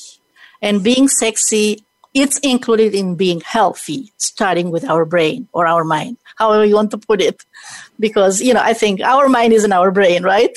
And 0.63 0.83
being 0.83 1.09
sexy 1.09 1.86
it's 2.17 2.39
included 2.39 2.95
in 2.95 3.15
being 3.15 3.43
healthy, 3.43 4.11
starting 4.17 4.71
with 4.71 4.85
our 4.85 5.05
brain 5.05 5.49
or 5.53 5.67
our 5.67 5.85
mind, 5.85 6.17
however 6.37 6.65
you 6.65 6.75
want 6.75 6.91
to 6.93 6.99
put 6.99 7.21
it. 7.21 7.45
Because, 8.01 8.41
you 8.41 8.55
know, 8.55 8.63
I 8.63 8.73
think 8.73 9.03
our 9.03 9.29
mind 9.29 9.53
is 9.53 9.65
in 9.65 9.73
our 9.73 9.91
brain, 9.91 10.23
right? 10.23 10.57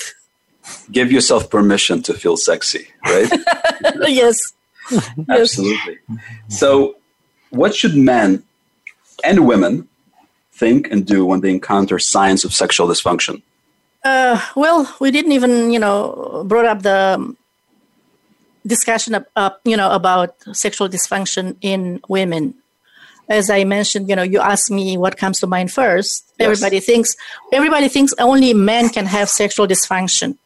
Give 0.89 1.11
yourself 1.11 1.49
permission 1.49 2.01
to 2.03 2.13
feel 2.13 2.37
sexy, 2.37 2.87
right? 3.05 3.29
yes. 4.07 4.53
Absolutely. 5.29 5.99
So, 6.47 6.95
what 7.49 7.75
should 7.75 7.95
men 7.95 8.43
and 9.23 9.45
women 9.45 9.89
think 10.53 10.89
and 10.91 11.05
do 11.05 11.25
when 11.25 11.41
they 11.41 11.51
encounter 11.51 11.99
signs 11.99 12.45
of 12.45 12.53
sexual 12.53 12.87
dysfunction? 12.87 13.41
Uh, 14.05 14.39
well, 14.55 14.95
we 15.01 15.11
didn't 15.11 15.33
even, 15.33 15.71
you 15.71 15.79
know, 15.79 16.45
brought 16.47 16.65
up 16.65 16.83
the 16.83 17.35
discussion, 18.69 19.15
of, 19.15 19.25
uh, 19.35 19.51
you 19.65 19.75
know, 19.75 19.91
about 19.91 20.35
sexual 20.53 20.87
dysfunction 20.87 21.57
in 21.61 21.99
women. 22.07 22.53
As 23.27 23.49
I 23.49 23.63
mentioned, 23.63 24.09
you 24.09 24.15
know, 24.15 24.23
you 24.23 24.39
asked 24.39 24.71
me 24.71 24.97
what 24.97 25.17
comes 25.17 25.39
to 25.41 25.47
mind 25.47 25.71
first. 25.71 26.31
Yes. 26.39 26.47
Everybody 26.47 26.79
thinks 26.79 27.15
everybody 27.51 27.89
thinks 27.89 28.13
only 28.19 28.53
men 28.53 28.89
can 28.89 29.05
have 29.05 29.29
sexual 29.29 29.67
dysfunction. 29.67 30.37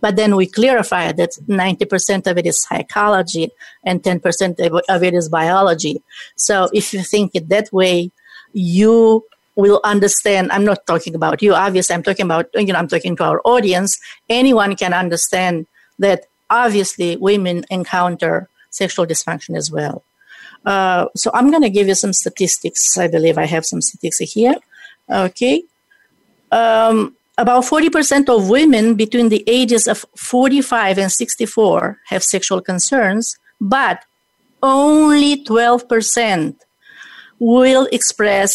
But 0.00 0.16
then 0.16 0.34
we 0.34 0.46
clarify 0.46 1.12
that 1.12 1.30
90% 1.48 2.26
of 2.26 2.36
it 2.38 2.46
is 2.46 2.62
psychology 2.62 3.50
and 3.84 4.02
10% 4.02 4.82
of 4.88 5.02
it 5.02 5.14
is 5.14 5.28
biology. 5.28 6.02
So 6.36 6.68
if 6.72 6.92
you 6.92 7.02
think 7.02 7.32
it 7.34 7.48
that 7.50 7.72
way, 7.72 8.10
you 8.52 9.24
will 9.54 9.80
understand. 9.84 10.50
I'm 10.50 10.64
not 10.64 10.86
talking 10.86 11.14
about 11.14 11.42
you, 11.42 11.54
obviously. 11.54 11.94
I'm 11.94 12.02
talking 12.02 12.26
about, 12.26 12.46
you 12.54 12.72
know, 12.72 12.78
I'm 12.78 12.88
talking 12.88 13.16
to 13.16 13.24
our 13.24 13.40
audience. 13.44 13.98
Anyone 14.28 14.74
can 14.76 14.92
understand 14.92 15.66
that 15.98 16.26
obviously 16.52 17.16
women 17.16 17.64
encounter 17.70 18.48
sexual 18.70 19.06
dysfunction 19.06 19.56
as 19.56 19.70
well. 19.70 20.04
Uh, 20.64 21.06
so 21.16 21.30
I'm 21.34 21.50
going 21.50 21.62
to 21.62 21.70
give 21.70 21.88
you 21.88 21.94
some 21.94 22.12
statistics. 22.12 22.96
I 22.96 23.08
believe 23.08 23.38
I 23.38 23.46
have 23.46 23.64
some 23.64 23.80
statistics 23.80 24.32
here. 24.32 24.56
Okay. 25.10 25.64
Um, 26.52 27.16
about 27.38 27.64
40% 27.64 28.28
of 28.28 28.48
women 28.48 28.94
between 28.94 29.28
the 29.30 29.42
ages 29.46 29.88
of 29.88 30.04
45 30.16 30.98
and 30.98 31.10
64 31.10 31.98
have 32.08 32.22
sexual 32.22 32.60
concerns, 32.60 33.36
but 33.60 34.04
only 34.62 35.42
12% 35.44 36.54
will 37.38 37.88
express 37.90 38.52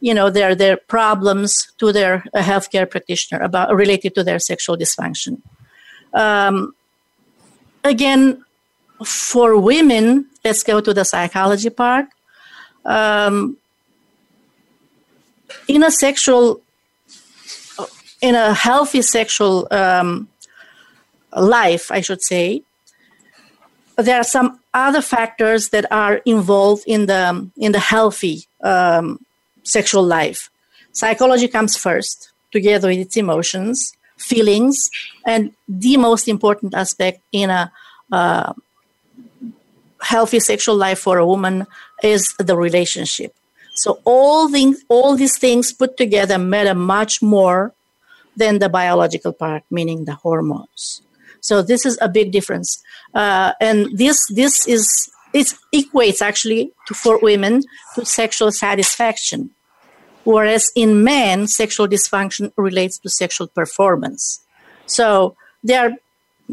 you 0.00 0.12
know 0.12 0.28
their 0.28 0.54
their 0.54 0.76
problems 0.76 1.72
to 1.78 1.92
their 1.92 2.24
healthcare 2.34 2.90
practitioner 2.90 3.40
about 3.42 3.74
related 3.74 4.14
to 4.14 4.22
their 4.22 4.38
sexual 4.38 4.76
dysfunction 4.76 5.40
um, 6.12 6.74
again 7.86 8.44
for 9.04 9.58
women 9.58 10.26
let's 10.44 10.62
go 10.62 10.80
to 10.80 10.94
the 10.94 11.04
psychology 11.04 11.70
part 11.70 12.06
um, 12.84 13.56
in 15.68 15.82
a 15.82 15.90
sexual 15.90 16.60
in 18.20 18.34
a 18.34 18.54
healthy 18.54 19.02
sexual 19.02 19.68
um, 19.70 20.28
life, 21.36 21.90
I 21.90 22.00
should 22.00 22.22
say, 22.22 22.62
there 23.96 24.18
are 24.18 24.24
some 24.24 24.60
other 24.74 25.00
factors 25.00 25.70
that 25.70 25.90
are 25.90 26.16
involved 26.26 26.84
in 26.86 27.06
the 27.06 27.48
in 27.56 27.72
the 27.72 27.78
healthy 27.78 28.46
um, 28.62 29.24
sexual 29.62 30.02
life. 30.02 30.50
Psychology 30.92 31.48
comes 31.48 31.76
first, 31.76 32.30
together 32.52 32.88
with 32.88 32.98
its 32.98 33.16
emotions, 33.16 33.92
feelings, 34.16 34.88
and 35.26 35.52
the 35.68 35.96
most 35.96 36.28
important 36.28 36.74
aspect 36.74 37.20
in 37.32 37.50
a 37.50 37.72
uh, 38.12 38.52
healthy 40.00 40.40
sexual 40.40 40.76
life 40.76 40.98
for 40.98 41.18
a 41.18 41.26
woman 41.26 41.66
is 42.02 42.34
the 42.38 42.56
relationship. 42.56 43.34
So 43.74 44.00
all 44.04 44.50
things, 44.50 44.82
all 44.88 45.16
these 45.16 45.38
things 45.38 45.72
put 45.72 45.96
together 45.96 46.38
matter 46.38 46.74
much 46.74 47.20
more 47.20 47.74
than 48.36 48.58
the 48.58 48.68
biological 48.68 49.32
part, 49.32 49.64
meaning 49.70 50.04
the 50.04 50.14
hormones. 50.14 51.02
So 51.40 51.62
this 51.62 51.86
is 51.86 51.98
a 52.00 52.08
big 52.08 52.32
difference, 52.32 52.82
uh, 53.14 53.52
and 53.60 53.86
this 53.96 54.18
this 54.34 54.66
is 54.66 54.88
it 55.32 55.52
equates 55.74 56.22
actually 56.22 56.72
to 56.86 56.94
for 56.94 57.18
women 57.20 57.62
to 57.94 58.04
sexual 58.04 58.50
satisfaction, 58.50 59.50
whereas 60.26 60.70
in 60.74 61.04
men 61.04 61.46
sexual 61.46 61.86
dysfunction 61.86 62.52
relates 62.56 62.98
to 62.98 63.08
sexual 63.08 63.46
performance. 63.46 64.44
So 64.86 65.36
they 65.62 65.76
are 65.76 65.92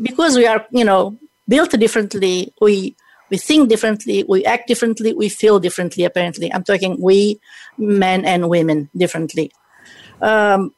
because 0.02 0.38
we 0.38 0.46
are 0.46 0.66
you 0.72 0.86
know 0.86 1.18
built 1.48 1.72
differently. 1.72 2.54
We 2.62 2.96
we 3.30 3.38
think 3.38 3.70
differently, 3.70 4.24
we 4.24 4.46
act 4.46 4.68
differently, 4.68 5.14
we 5.14 5.28
feel 5.28 5.60
differently. 5.60 6.04
Apparently, 6.04 6.54
I'm 6.54 6.64
talking 6.64 7.02
we 7.02 7.40
men 7.78 8.26
and 8.26 8.48
women 8.48 8.90
differently. 8.96 9.52
Um, 10.22 10.74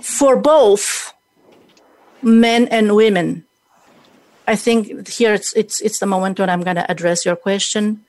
for 0.00 0.36
both 0.36 1.12
men 2.22 2.68
and 2.68 2.94
women, 2.94 3.44
I 4.46 4.54
think 4.54 5.08
here 5.08 5.34
it's 5.34 5.52
it's 5.54 5.80
it's 5.80 5.98
the 5.98 6.06
moment 6.06 6.38
when 6.38 6.50
I'm 6.50 6.62
going 6.62 6.76
to 6.76 6.88
address 6.90 7.26
your 7.26 7.36
question. 7.36 8.04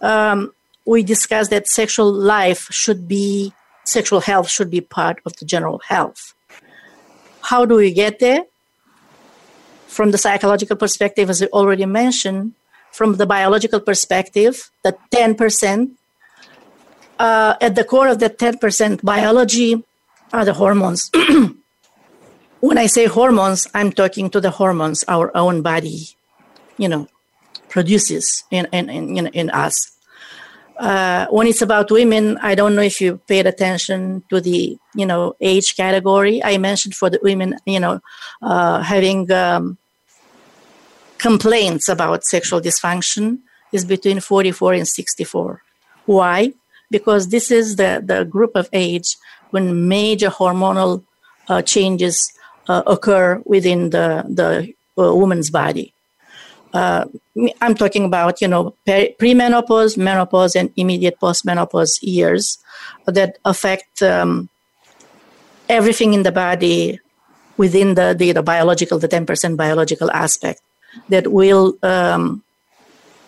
Um, 0.00 0.54
we 0.90 1.04
discussed 1.04 1.50
that 1.50 1.68
sexual 1.68 2.12
life 2.12 2.66
should 2.72 3.06
be 3.06 3.54
sexual 3.84 4.18
health 4.18 4.48
should 4.50 4.70
be 4.70 4.80
part 4.80 5.20
of 5.24 5.36
the 5.36 5.44
general 5.44 5.78
health. 5.86 6.34
How 7.42 7.64
do 7.64 7.76
we 7.76 7.92
get 7.92 8.18
there? 8.18 8.42
From 9.86 10.10
the 10.10 10.18
psychological 10.18 10.76
perspective, 10.76 11.30
as 11.30 11.42
I 11.44 11.46
already 11.46 11.86
mentioned, 11.86 12.54
from 12.90 13.18
the 13.18 13.26
biological 13.26 13.78
perspective, 13.78 14.70
the 14.82 14.96
10%, 15.12 15.92
uh, 17.20 17.54
at 17.60 17.76
the 17.76 17.84
core 17.84 18.08
of 18.08 18.18
that 18.18 18.38
10% 18.38 19.04
biology 19.04 19.84
are 20.32 20.44
the 20.44 20.54
hormones. 20.54 21.10
when 22.60 22.78
I 22.78 22.86
say 22.86 23.06
hormones, 23.06 23.68
I'm 23.74 23.92
talking 23.92 24.28
to 24.30 24.40
the 24.40 24.50
hormones 24.50 25.04
our 25.06 25.30
own 25.36 25.62
body, 25.62 26.08
you 26.78 26.88
know, 26.88 27.06
produces 27.68 28.42
in, 28.50 28.66
in, 28.72 28.90
in, 28.90 29.28
in 29.28 29.50
us. 29.50 29.96
Uh, 30.80 31.26
when 31.26 31.46
it's 31.46 31.60
about 31.60 31.90
women, 31.90 32.38
I 32.38 32.54
don't 32.54 32.74
know 32.74 32.80
if 32.80 33.02
you 33.02 33.18
paid 33.28 33.46
attention 33.46 34.24
to 34.30 34.40
the, 34.40 34.78
you 34.94 35.04
know, 35.04 35.36
age 35.38 35.76
category. 35.76 36.42
I 36.42 36.56
mentioned 36.56 36.94
for 36.94 37.10
the 37.10 37.20
women, 37.22 37.56
you 37.66 37.78
know, 37.78 38.00
uh, 38.40 38.80
having 38.80 39.30
um, 39.30 39.76
complaints 41.18 41.86
about 41.90 42.24
sexual 42.24 42.62
dysfunction 42.62 43.40
is 43.72 43.84
between 43.84 44.20
44 44.20 44.72
and 44.72 44.88
64. 44.88 45.62
Why? 46.06 46.54
Because 46.90 47.28
this 47.28 47.50
is 47.50 47.76
the, 47.76 48.02
the 48.02 48.24
group 48.24 48.52
of 48.54 48.70
age 48.72 49.18
when 49.50 49.86
major 49.86 50.30
hormonal 50.30 51.04
uh, 51.50 51.60
changes 51.60 52.32
uh, 52.68 52.82
occur 52.86 53.42
within 53.44 53.90
the, 53.90 54.24
the 54.28 54.72
uh, 54.96 55.14
woman's 55.14 55.50
body. 55.50 55.92
Uh, 56.72 57.04
I'm 57.60 57.74
talking 57.74 58.04
about, 58.04 58.40
you 58.40 58.48
know, 58.48 58.74
premenopause, 58.86 59.96
menopause, 59.96 60.54
and 60.54 60.72
immediate 60.76 61.18
postmenopause 61.20 61.98
years 62.00 62.58
that 63.06 63.38
affect 63.44 64.02
um, 64.02 64.48
everything 65.68 66.14
in 66.14 66.22
the 66.22 66.32
body 66.32 67.00
within 67.56 67.94
the, 67.94 68.14
the, 68.16 68.32
the, 68.32 68.42
biological, 68.42 68.98
the 68.98 69.08
10% 69.08 69.56
biological 69.56 70.10
aspect 70.12 70.60
that 71.08 71.32
will 71.32 71.76
um, 71.82 72.42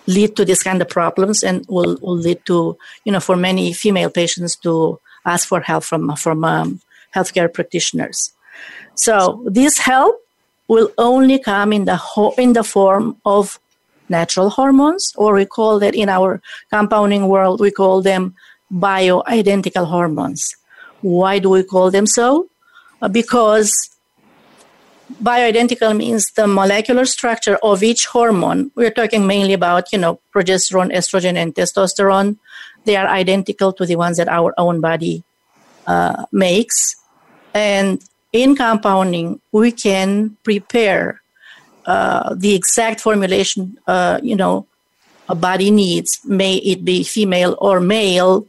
lead 0.07 0.37
to 0.37 0.45
this 0.45 0.63
kind 0.63 0.81
of 0.81 0.89
problems 0.89 1.43
and 1.43 1.67
will, 1.69 1.99
will 2.01 2.17
lead 2.17 2.45
to, 2.47 2.77
you 3.05 3.13
know, 3.13 3.21
for 3.21 3.37
many 3.37 3.73
female 3.73 4.11
patients 4.11 4.57
to 4.57 4.99
ask 5.25 5.49
for 5.49 5.61
help 5.61 5.85
from 5.85 6.15
from 6.17 6.45
um, 6.45 6.81
healthcare 7.15 7.53
practitioners. 7.53 8.33
So 8.95 9.43
this 9.47 9.79
help 9.79 10.22
will 10.73 10.91
only 10.99 11.39
come 11.39 11.73
in 11.73 11.85
the 11.85 11.97
ho- 11.97 12.35
in 12.39 12.53
the 12.53 12.65
form 12.65 13.17
of 13.25 13.59
natural 14.09 14.51
hormones, 14.51 15.13
or 15.17 15.35
we 15.35 15.47
call 15.47 15.79
that 15.79 15.95
in 15.95 16.09
our 16.09 16.41
compounding 16.71 17.29
world 17.29 17.61
we 17.61 17.71
call 17.71 18.03
them 18.03 18.35
bioidentical 18.73 19.87
hormones. 19.87 20.57
Why 21.01 21.39
do 21.39 21.51
we 21.51 21.63
call 21.63 21.91
them 21.91 22.07
so? 22.07 22.49
Uh, 23.01 23.09
because 23.09 23.71
bioidentical 25.23 25.97
means 25.97 26.31
the 26.37 26.47
molecular 26.47 27.05
structure 27.05 27.59
of 27.63 27.83
each 27.83 28.07
hormone. 28.07 28.71
We're 28.75 28.91
talking 28.91 29.27
mainly 29.27 29.53
about, 29.53 29.93
you 29.93 29.99
know, 29.99 30.21
progesterone, 30.35 30.95
estrogen, 30.95 31.37
and 31.37 31.55
testosterone 31.55 32.39
they 32.85 32.97
are 32.97 33.07
identical 33.07 33.73
to 33.75 33.87
the 33.87 33.97
ones 33.97 34.17
that 34.17 34.29
our 34.29 34.55
own 34.59 34.81
body 34.81 35.23
uh, 35.87 36.25
makes. 36.33 36.97
And 37.55 38.03
in 38.33 38.57
compounding, 38.57 39.40
we 39.53 39.73
can 39.73 40.37
prepare 40.42 41.21
uh, 41.87 42.35
the 42.35 42.55
exact 42.55 43.01
formulation, 43.01 43.79
uh, 43.87 44.21
you 44.23 44.37
know, 44.37 44.66
a 45.29 45.35
body 45.35 45.71
needs, 45.71 46.21
may 46.25 46.57
it 46.57 46.85
be 46.85 47.03
female 47.03 47.57
or 47.61 47.81
male, 47.81 48.47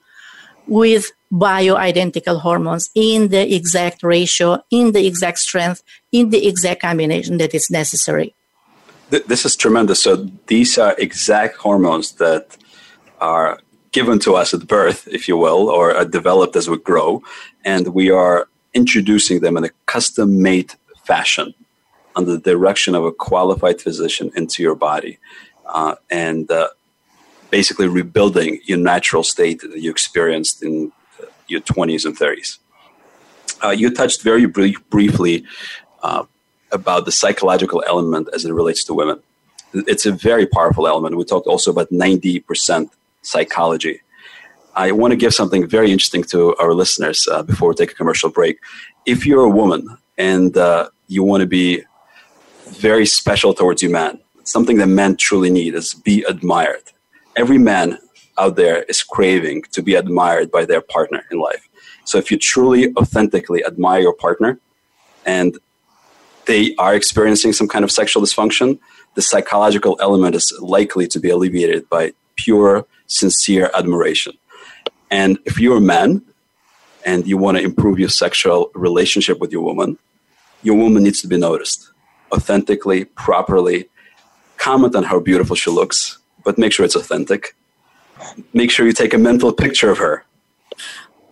with 0.68 1.12
bioidentical 1.32 2.40
hormones 2.40 2.90
in 2.96 3.30
the 3.30 3.54
exact 3.54 4.04
ratio, 4.04 4.64
in 4.72 4.92
the 4.92 5.06
exact 5.06 5.40
strength, 5.40 5.84
in 6.12 6.30
the 6.30 6.48
exact 6.48 6.82
combination 6.82 7.38
that 7.38 7.54
is 7.54 7.70
necessary. 7.70 8.34
This 9.10 9.46
is 9.46 9.56
tremendous. 9.56 10.02
So 10.02 10.28
these 10.48 10.78
are 10.78 10.96
exact 10.98 11.58
hormones 11.58 12.14
that 12.14 12.58
are 13.20 13.60
given 13.92 14.20
to 14.20 14.36
us 14.36 14.54
at 14.54 14.68
birth, 14.68 15.08
if 15.08 15.28
you 15.28 15.38
will, 15.38 15.70
or 15.70 15.96
are 15.96 16.06
developed 16.06 16.56
as 16.56 16.70
we 16.70 16.78
grow, 16.78 17.22
and 17.64 17.94
we 17.94 18.10
are 18.10 18.48
introducing 18.74 19.40
them 19.42 19.58
in 19.58 19.64
a 19.64 19.70
custom 19.86 20.42
made 20.42 20.74
fashion 21.04 21.54
under 22.16 22.32
the 22.32 22.40
direction 22.40 22.96
of 22.96 23.04
a 23.04 23.12
qualified 23.12 23.82
physician 23.82 24.32
into 24.36 24.62
your 24.62 24.76
body. 24.76 25.18
Uh, 25.66 25.96
and 26.10 26.52
uh, 26.52 26.68
basically 27.50 27.88
rebuilding 27.88 28.60
your 28.66 28.78
natural 28.78 29.24
state 29.24 29.62
that 29.62 29.80
you 29.80 29.92
experienced 29.92 30.64
in 30.64 30.92
your 31.48 31.62
20s 31.62 32.06
and 32.06 32.18
30s. 32.18 32.58
Uh, 33.64 33.70
you 33.70 33.94
touched 33.94 34.22
very 34.22 34.46
brief, 34.46 34.78
briefly 34.90 35.46
uh, 36.02 36.24
about 36.72 37.06
the 37.06 37.12
psychological 37.12 37.84
element 37.88 38.28
as 38.34 38.44
it 38.44 38.52
relates 38.52 38.84
to 38.84 38.94
women. 38.94 39.20
It's 39.74 40.06
a 40.06 40.12
very 40.12 40.46
powerful 40.46 40.88
element. 40.88 41.16
We 41.16 41.26
talked 41.26 41.48
also 41.48 41.72
about 41.72 41.90
90% 41.92 42.90
psychology. 43.22 44.02
I 44.76 44.92
want 44.92 45.12
to 45.12 45.18
give 45.18 45.34
something 45.34 45.68
very 45.68 45.92
interesting 45.92 46.24
to 46.26 46.56
our 46.58 46.74
listeners 46.74 47.28
uh, 47.32 47.44
before 47.44 47.70
we 47.70 47.76
take 47.76 47.92
a 47.92 47.96
commercial 47.96 48.30
break. 48.30 48.60
If 49.06 49.26
you're 49.26 49.44
a 49.44 49.50
woman 49.50 49.98
and 50.18 50.56
uh, 50.58 50.90
you 51.08 51.24
want 51.24 51.42
to 51.42 51.48
be 51.48 51.84
very 52.70 53.06
special 53.06 53.54
towards 53.54 53.84
your 53.84 53.92
man, 53.92 54.20
something 54.44 54.78
that 54.78 54.88
men 54.88 55.16
truly 55.16 55.52
need 55.52 55.76
is 55.76 55.94
be 55.94 56.24
admired. 56.24 56.84
Every 57.36 57.58
man 57.58 58.00
out 58.38 58.56
there 58.56 58.84
is 58.84 59.04
craving 59.04 59.64
to 59.74 59.82
be 59.84 59.96
admired 59.96 60.52
by 60.52 60.66
their 60.66 60.82
partner 60.82 61.24
in 61.32 61.40
life. 61.40 61.68
So 62.06 62.18
if 62.18 62.32
you 62.32 62.38
truly, 62.38 62.94
authentically 62.96 63.64
admire 63.64 64.02
your 64.02 64.14
partner 64.14 64.60
and 65.26 65.58
they 66.46 66.76
are 66.78 66.96
experiencing 66.96 67.54
some 67.54 67.68
kind 67.68 67.86
of 67.86 67.92
sexual 67.92 68.24
dysfunction, 68.24 68.80
the 69.14 69.22
psychological 69.22 69.98
element 70.02 70.36
is 70.36 70.52
likely 70.60 71.08
to 71.08 71.20
be 71.20 71.30
alleviated 71.30 71.88
by 71.90 72.14
pure, 72.36 72.86
sincere 73.06 73.70
admiration. 73.76 74.34
And 75.14 75.38
if 75.46 75.60
you're 75.60 75.78
a 75.78 75.90
man 75.96 76.24
and 77.06 77.28
you 77.28 77.38
want 77.38 77.58
to 77.58 77.64
improve 77.64 78.00
your 78.00 78.10
sexual 78.10 78.72
relationship 78.74 79.38
with 79.38 79.52
your 79.52 79.62
woman, 79.62 80.00
your 80.64 80.76
woman 80.76 81.04
needs 81.04 81.22
to 81.22 81.28
be 81.28 81.38
noticed 81.38 81.92
authentically, 82.32 83.06
properly. 83.06 83.90
Comment 84.58 84.96
on 84.96 85.04
how 85.04 85.20
beautiful 85.20 85.56
she 85.56 85.70
looks, 85.70 86.18
but 86.44 86.58
make 86.58 86.72
sure 86.74 86.84
it's 86.84 86.96
authentic. 86.96 87.56
Make 88.54 88.72
sure 88.72 88.88
you 88.88 88.92
take 88.92 89.14
a 89.14 89.20
mental 89.20 89.54
picture 89.54 89.92
of 89.92 90.00
her 90.00 90.26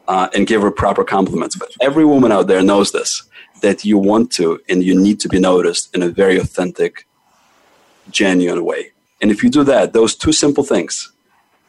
uh, 0.08 0.28
and 0.36 0.46
give 0.46 0.62
her 0.62 0.70
proper 0.70 1.04
compliments. 1.04 1.56
But 1.56 1.72
every 1.82 2.06
woman 2.06 2.32
out 2.32 2.46
there 2.46 2.62
knows 2.62 2.92
this 2.92 3.24
that 3.64 3.84
you 3.84 3.98
want 3.98 4.32
to 4.34 4.60
and 4.70 4.84
you 4.84 4.94
need 5.00 5.20
to 5.22 5.30
be 5.30 5.40
noticed 5.40 5.96
in 5.96 6.04
a 6.04 6.10
very 6.10 6.38
authentic, 6.38 7.08
genuine 8.12 8.64
way. 8.64 8.92
And 9.22 9.32
if 9.32 9.44
you 9.44 9.50
do 9.50 9.64
that, 9.64 9.94
those 9.94 10.14
two 10.14 10.34
simple 10.34 10.64
things, 10.64 11.11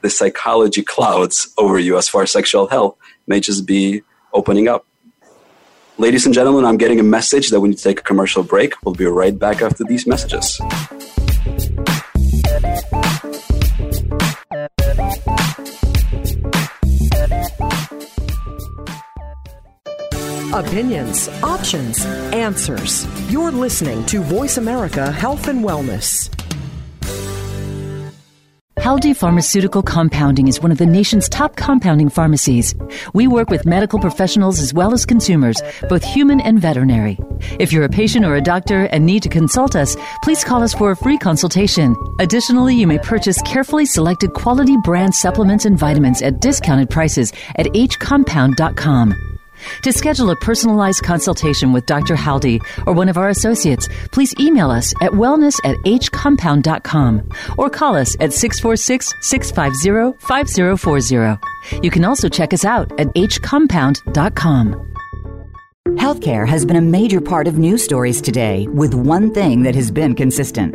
the 0.03 0.11
psychology 0.11 0.83
clouds 0.83 1.53
over 1.57 1.79
you 1.79 1.97
as 1.97 2.09
far 2.09 2.23
as 2.23 2.31
sexual 2.31 2.67
health 2.67 2.97
may 3.27 3.41
just 3.41 3.67
be 3.67 4.03
opening 4.33 4.69
up. 4.69 4.85
Ladies 5.99 6.27
and 6.27 6.35
gentlemen, 6.35 6.65
I'm 6.65 6.77
getting 6.77 7.01
a 7.01 7.05
message 7.05 7.51
that 7.51 7.61
we 7.61 7.69
need 7.69 7.79
to 7.79 7.85
take 7.85 8.01
a 8.01 8.03
commercial 8.03 8.43
break. 8.43 8.75
We'll 8.85 8.95
be 8.95 9.07
right 9.07 9.39
back 9.39 9.63
after 9.63 9.85
these 9.85 10.07
messages. 10.07 10.61
Opinions, 20.55 21.29
options, 21.43 22.05
answers. 22.35 23.07
You're 23.31 23.51
listening 23.51 24.05
to 24.07 24.23
Voice 24.23 24.59
America 24.59 25.11
Health 25.11 25.49
and 25.49 25.65
Wellness. 25.65 26.29
Haldi 28.79 29.15
Pharmaceutical 29.15 29.83
Compounding 29.83 30.49
is 30.49 30.61
one 30.61 30.73
of 30.73 30.79
the 30.79 30.87
nation's 30.87 31.29
top 31.29 31.57
compounding 31.57 32.09
pharmacies. 32.09 32.75
We 33.13 33.27
work 33.29 33.51
with 33.51 33.67
medical 33.67 33.99
professionals 33.99 34.61
as 34.61 34.73
well 34.73 34.95
as 34.95 35.05
consumers, 35.05 35.61
both 35.89 36.03
human 36.03 36.41
and 36.41 36.59
veterinary. 36.59 37.19
If 37.61 37.73
you're 37.73 37.85
a 37.85 37.89
patient 37.89 38.25
or 38.25 38.35
a 38.35 38.41
doctor 38.41 38.85
and 38.85 39.05
need 39.05 39.23
to 39.25 39.29
consult 39.29 39.77
us, 39.77 39.95
please 40.23 40.43
call 40.43 40.63
us 40.63 40.73
for 40.75 40.91
a 40.91 40.97
free 40.97 41.19
consultation. 41.19 41.95
Additionally, 42.19 42.75
you 42.75 42.87
may 42.87 42.99
purchase 42.99 43.41
carefully 43.43 43.85
selected 43.85 44.33
quality 44.33 44.77
brand 44.79 45.15
supplements 45.15 45.67
and 45.67 45.79
vitamins 45.79 46.23
at 46.23 46.41
discounted 46.41 46.89
prices 46.89 47.33
at 47.57 47.67
hcompound.com. 47.67 49.32
To 49.83 49.93
schedule 49.93 50.31
a 50.31 50.37
personalized 50.37 51.03
consultation 51.03 51.73
with 51.73 51.87
Dr. 51.87 52.15
Haldi 52.15 52.61
or 52.87 52.93
one 52.93 53.09
of 53.09 53.17
our 53.17 53.29
associates, 53.29 53.89
please 54.13 54.35
email 54.39 54.71
us 54.71 54.93
at 55.03 55.13
wellness 55.13 55.59
at 55.65 55.77
hcompound.com 55.79 57.29
or 57.59 57.71
call 57.71 57.97
us 57.97 58.17
at 58.21 58.33
646 58.33 59.15
650 59.21 60.19
5040. 60.27 61.39
You 61.83 61.91
can 61.91 62.05
also 62.05 62.29
check 62.29 62.53
us 62.53 62.65
out 62.65 62.93
at 63.01 63.09
hcompound.com. 63.09 64.89
Healthcare 65.97 66.49
has 66.49 66.65
been 66.65 66.77
a 66.77 66.81
major 66.81 67.21
part 67.21 67.47
of 67.47 67.59
news 67.59 67.85
stories 67.85 68.21
today, 68.21 68.67
with 68.69 68.95
one 68.95 69.33
thing 69.35 69.63
that 69.65 69.75
has 69.75 69.91
been 69.91 70.15
consistent 70.15 70.75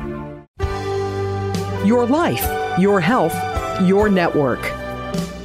Your 1.91 2.05
life, 2.05 2.47
your 2.79 3.01
health, 3.01 3.35
your 3.81 4.07
network. 4.07 4.63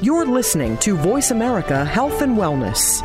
You're 0.00 0.24
listening 0.24 0.76
to 0.76 0.96
Voice 0.96 1.32
America 1.32 1.84
Health 1.84 2.22
and 2.22 2.38
Wellness. 2.38 3.02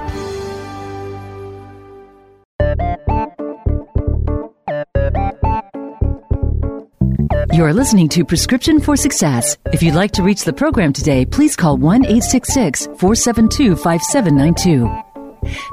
You're 7.51 7.73
listening 7.73 8.09
to 8.09 8.23
Prescription 8.23 8.79
for 8.79 8.95
Success. 8.95 9.57
If 9.73 9.81
you'd 9.81 9.95
like 9.95 10.11
to 10.11 10.21
reach 10.21 10.43
the 10.43 10.53
program 10.53 10.93
today, 10.93 11.25
please 11.25 11.55
call 11.55 11.77
1 11.77 12.05
866 12.05 12.85
472 12.99 13.75
5792. 13.75 14.87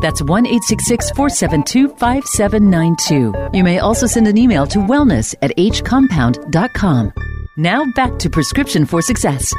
That's 0.00 0.22
1 0.22 0.46
866 0.46 1.10
472 1.10 1.88
5792. 1.98 3.50
You 3.52 3.62
may 3.62 3.80
also 3.80 4.06
send 4.06 4.26
an 4.26 4.38
email 4.38 4.66
to 4.68 4.78
wellness 4.78 5.34
at 5.42 5.54
hcompound.com. 5.58 7.12
Now 7.58 7.84
back 7.96 8.20
to 8.20 8.30
Prescription 8.30 8.86
for 8.86 9.02
Success. 9.02 9.52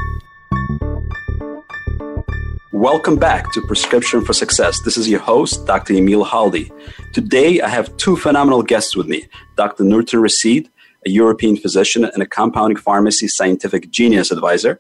Welcome 2.72 3.18
back 3.18 3.52
to 3.52 3.62
Prescription 3.68 4.24
for 4.24 4.32
Success. 4.32 4.80
This 4.86 4.96
is 4.96 5.10
your 5.10 5.20
host, 5.20 5.66
Dr. 5.66 5.96
Emil 5.96 6.24
Haldi. 6.24 6.72
Today, 7.12 7.60
I 7.60 7.68
have 7.68 7.98
two 7.98 8.16
phenomenal 8.16 8.64
guests 8.64 8.96
with 8.96 9.08
me 9.08 9.28
Dr. 9.58 9.84
Nurten 9.84 10.22
Rashid, 10.22 10.70
a 11.06 11.10
European 11.10 11.58
physician 11.58 12.06
and 12.06 12.24
a 12.24 12.26
compounding 12.26 12.78
pharmacy 12.78 13.28
scientific 13.28 13.92
genius 13.92 14.32
advisor. 14.32 14.80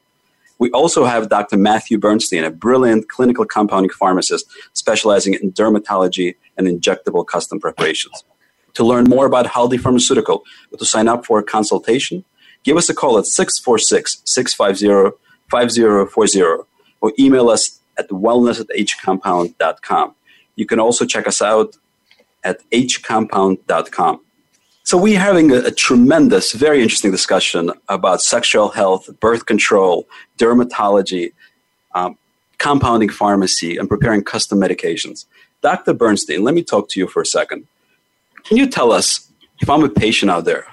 We 0.57 0.71
also 0.71 1.03
have 1.03 1.27
Dr. 1.27 1.57
Matthew 1.57 1.97
Bernstein, 1.97 2.45
a 2.45 2.49
brilliant 2.49 3.09
clinical 3.09 3.43
compounding 3.43 3.89
pharmacist 3.89 4.45
specializing 4.71 5.33
in 5.33 5.51
dermatology 5.51 6.37
and 6.55 6.67
injectable 6.67 7.27
custom 7.27 7.59
preparations. 7.59 8.23
To 8.75 8.85
learn 8.85 9.09
more 9.09 9.25
about 9.25 9.45
Haldi 9.47 9.77
Pharmaceutical 9.77 10.45
to 10.77 10.85
sign 10.85 11.09
up 11.09 11.25
for 11.25 11.37
a 11.37 11.43
consultation, 11.43 12.23
give 12.63 12.77
us 12.77 12.89
a 12.89 12.93
call 12.93 13.17
at 13.17 13.25
646 13.25 14.21
650 14.25 15.17
5040 15.49 16.41
or 17.01 17.13
email 17.17 17.49
us 17.49 17.79
at 17.97 18.09
wellness 18.09 18.59
at 18.59 18.67
hcompound.com. 18.69 20.15
You 20.55 20.65
can 20.65 20.79
also 20.79 21.05
check 21.05 21.27
us 21.27 21.41
out 21.41 21.75
at 22.43 22.61
hcompound.com. 22.71 24.21
So 24.83 24.97
we're 24.97 25.19
having 25.19 25.51
a, 25.51 25.57
a, 25.57 25.71
tremendous, 25.71 26.53
very 26.53 26.81
interesting 26.81 27.11
discussion 27.11 27.71
about 27.89 28.21
sexual 28.21 28.69
health, 28.69 29.09
birth 29.19 29.45
control, 29.45 30.07
dermatology, 30.37 31.33
um, 31.93 32.17
compounding 32.57 33.09
pharmacy, 33.09 33.77
and 33.77 33.87
preparing 33.87 34.23
custom 34.23 34.59
medications. 34.59 35.25
Dr. 35.61 35.93
Bernstein, 35.93 36.43
let 36.43 36.55
me 36.55 36.63
talk 36.63 36.89
to 36.89 36.99
you 36.99 37.07
for 37.07 37.21
a 37.21 37.25
second. 37.25 37.67
Can 38.45 38.57
you 38.57 38.67
tell 38.67 38.91
us, 38.91 39.29
if 39.59 39.69
I'm 39.69 39.83
a 39.83 39.89
patient 39.89 40.31
out 40.31 40.45
there, 40.45 40.65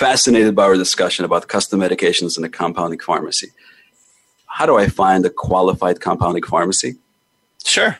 fascinated 0.00 0.54
by 0.54 0.64
our 0.64 0.76
discussion 0.76 1.26
about 1.26 1.46
custom 1.48 1.78
medications 1.78 2.38
in 2.38 2.42
a 2.42 2.48
compounding 2.48 2.98
pharmacy, 2.98 3.48
how 4.46 4.64
do 4.64 4.78
I 4.78 4.86
find 4.86 5.26
a 5.26 5.30
qualified 5.30 6.00
compounding 6.00 6.42
pharmacy? 6.42 6.94
Sure. 7.66 7.98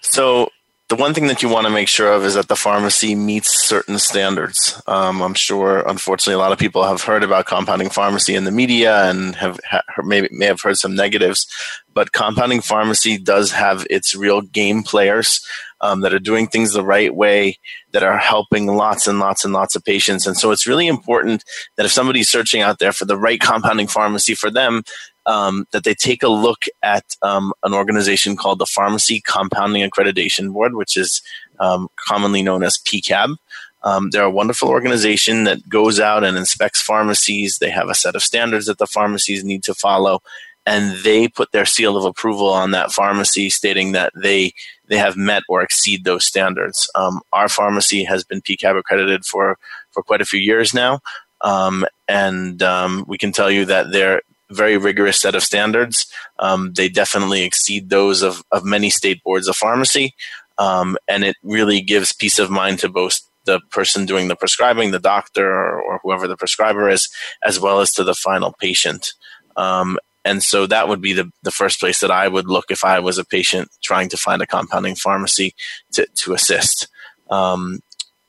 So 0.00 0.48
the 0.88 0.96
one 0.96 1.14
thing 1.14 1.28
that 1.28 1.40
you 1.40 1.48
want 1.48 1.68
to 1.68 1.72
make 1.72 1.86
sure 1.86 2.12
of 2.12 2.24
is 2.24 2.34
that 2.34 2.48
the 2.48 2.56
pharmacy 2.56 3.14
meets 3.14 3.68
certain 3.68 4.00
standards. 4.00 4.82
Um, 4.88 5.22
I'm 5.22 5.34
sure, 5.34 5.86
unfortunately, 5.86 6.34
a 6.34 6.38
lot 6.38 6.50
of 6.50 6.58
people 6.58 6.82
have 6.82 7.02
heard 7.02 7.22
about 7.22 7.46
compounding 7.46 7.90
pharmacy 7.90 8.34
in 8.34 8.42
the 8.42 8.50
media 8.50 9.08
and 9.08 9.36
have 9.36 9.60
ha- 9.64 9.82
maybe 10.02 10.28
may 10.32 10.46
have 10.46 10.60
heard 10.60 10.76
some 10.76 10.96
negatives. 10.96 11.46
But 11.94 12.12
compounding 12.12 12.62
pharmacy 12.62 13.16
does 13.16 13.52
have 13.52 13.86
its 13.90 14.16
real 14.16 14.40
game 14.40 14.82
players 14.82 15.40
um, 15.80 16.00
that 16.00 16.12
are 16.12 16.18
doing 16.18 16.46
things 16.46 16.72
the 16.72 16.84
right 16.84 17.14
way, 17.14 17.58
that 17.92 18.02
are 18.02 18.18
helping 18.18 18.66
lots 18.66 19.06
and 19.06 19.18
lots 19.18 19.44
and 19.44 19.52
lots 19.52 19.76
of 19.76 19.84
patients. 19.84 20.26
And 20.26 20.36
so 20.36 20.50
it's 20.50 20.66
really 20.66 20.86
important 20.86 21.44
that 21.76 21.86
if 21.86 21.92
somebody's 21.92 22.28
searching 22.28 22.62
out 22.62 22.78
there 22.78 22.92
for 22.92 23.04
the 23.04 23.16
right 23.16 23.40
compounding 23.40 23.86
pharmacy 23.86 24.34
for 24.34 24.50
them, 24.50 24.82
um, 25.26 25.66
that 25.72 25.84
they 25.84 25.94
take 25.94 26.22
a 26.22 26.28
look 26.28 26.64
at 26.82 27.04
um, 27.22 27.52
an 27.62 27.74
organization 27.74 28.34
called 28.34 28.58
the 28.58 28.66
Pharmacy 28.66 29.20
Compounding 29.20 29.88
Accreditation 29.88 30.52
Board, 30.52 30.74
which 30.74 30.96
is 30.96 31.20
um, 31.60 31.88
commonly 31.96 32.42
known 32.42 32.62
as 32.62 32.78
PCAB. 32.78 33.36
Um, 33.82 34.10
they're 34.10 34.24
a 34.24 34.30
wonderful 34.30 34.68
organization 34.68 35.44
that 35.44 35.68
goes 35.68 36.00
out 36.00 36.24
and 36.24 36.36
inspects 36.36 36.80
pharmacies. 36.80 37.58
They 37.58 37.70
have 37.70 37.88
a 37.88 37.94
set 37.94 38.16
of 38.16 38.22
standards 38.22 38.66
that 38.66 38.78
the 38.78 38.86
pharmacies 38.86 39.44
need 39.44 39.62
to 39.64 39.74
follow, 39.74 40.20
and 40.66 40.96
they 41.04 41.28
put 41.28 41.52
their 41.52 41.66
seal 41.66 41.96
of 41.96 42.04
approval 42.04 42.48
on 42.48 42.72
that 42.72 42.90
pharmacy, 42.90 43.50
stating 43.50 43.92
that 43.92 44.12
they 44.16 44.52
they 44.88 44.96
have 44.98 45.16
met 45.16 45.42
or 45.48 45.62
exceed 45.62 46.04
those 46.04 46.24
standards. 46.24 46.90
Um, 46.94 47.20
our 47.32 47.48
pharmacy 47.48 48.04
has 48.04 48.24
been 48.24 48.40
PCAB 48.40 48.78
accredited 48.78 49.24
for 49.24 49.58
for 49.90 50.02
quite 50.02 50.20
a 50.20 50.26
few 50.26 50.40
years 50.40 50.74
now, 50.74 51.00
um, 51.42 51.86
and 52.08 52.62
um, 52.62 53.04
we 53.06 53.18
can 53.18 53.32
tell 53.32 53.50
you 53.50 53.64
that 53.66 53.92
they're 53.92 54.22
very 54.50 54.78
rigorous 54.78 55.20
set 55.20 55.34
of 55.34 55.42
standards. 55.42 56.06
Um, 56.38 56.72
they 56.72 56.88
definitely 56.88 57.42
exceed 57.42 57.90
those 57.90 58.22
of, 58.22 58.42
of 58.50 58.64
many 58.64 58.88
state 58.88 59.22
boards 59.22 59.46
of 59.46 59.56
pharmacy, 59.56 60.14
um, 60.58 60.96
and 61.06 61.24
it 61.24 61.36
really 61.42 61.80
gives 61.80 62.12
peace 62.12 62.38
of 62.38 62.50
mind 62.50 62.78
to 62.80 62.88
both 62.88 63.20
the 63.44 63.60
person 63.70 64.04
doing 64.04 64.28
the 64.28 64.36
prescribing, 64.36 64.90
the 64.90 64.98
doctor, 64.98 65.50
or, 65.50 65.80
or 65.80 66.00
whoever 66.02 66.28
the 66.28 66.36
prescriber 66.36 66.88
is, 66.88 67.08
as 67.42 67.58
well 67.58 67.80
as 67.80 67.90
to 67.92 68.04
the 68.04 68.14
final 68.14 68.54
patient. 68.60 69.12
Um, 69.56 69.98
and 70.24 70.42
so 70.42 70.66
that 70.66 70.88
would 70.88 71.00
be 71.00 71.12
the, 71.12 71.30
the 71.42 71.50
first 71.50 71.80
place 71.80 72.00
that 72.00 72.10
I 72.10 72.28
would 72.28 72.48
look 72.48 72.66
if 72.70 72.84
I 72.84 73.00
was 73.00 73.18
a 73.18 73.24
patient 73.24 73.70
trying 73.82 74.08
to 74.10 74.16
find 74.16 74.42
a 74.42 74.46
compounding 74.46 74.94
pharmacy 74.96 75.54
to, 75.92 76.06
to 76.16 76.34
assist. 76.34 76.88
Um, 77.30 77.80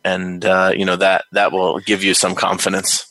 and, 0.03 0.45
uh, 0.45 0.71
you 0.75 0.85
know, 0.85 0.95
that, 0.95 1.25
that 1.33 1.51
will 1.51 1.79
give 1.79 2.03
you 2.03 2.13
some 2.13 2.35
confidence 2.35 3.09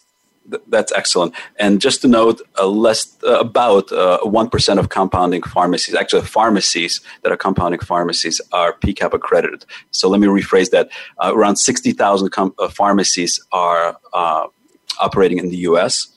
that's 0.69 0.93
excellent. 0.93 1.35
And 1.59 1.81
just 1.81 2.01
to 2.03 2.09
note, 2.09 2.41
uh, 2.59 2.67
less 2.67 3.17
uh, 3.25 3.39
about 3.41 3.91
uh, 3.93 4.21
one 4.21 4.49
of 4.79 4.89
compounding 4.89 5.43
pharmacies, 5.43 5.95
actually 5.95 6.23
pharmacies 6.23 7.01
that 7.23 7.33
are 7.33 7.37
compounding 7.37 7.81
pharmacies, 7.81 8.41
are 8.53 8.73
PCAB 8.79 9.15
accredited. 9.15 9.65
So 9.91 10.09
let 10.09 10.21
me 10.21 10.27
rephrase 10.27 10.71
that: 10.71 10.89
uh, 11.23 11.33
around 11.35 11.57
sixty 11.57 11.93
thousand 11.93 12.31
com- 12.31 12.55
uh, 12.59 12.69
pharmacies 12.69 13.39
are 13.53 13.99
operating 15.01 15.39
in 15.39 15.49
the 15.49 15.59
U.S., 15.59 16.09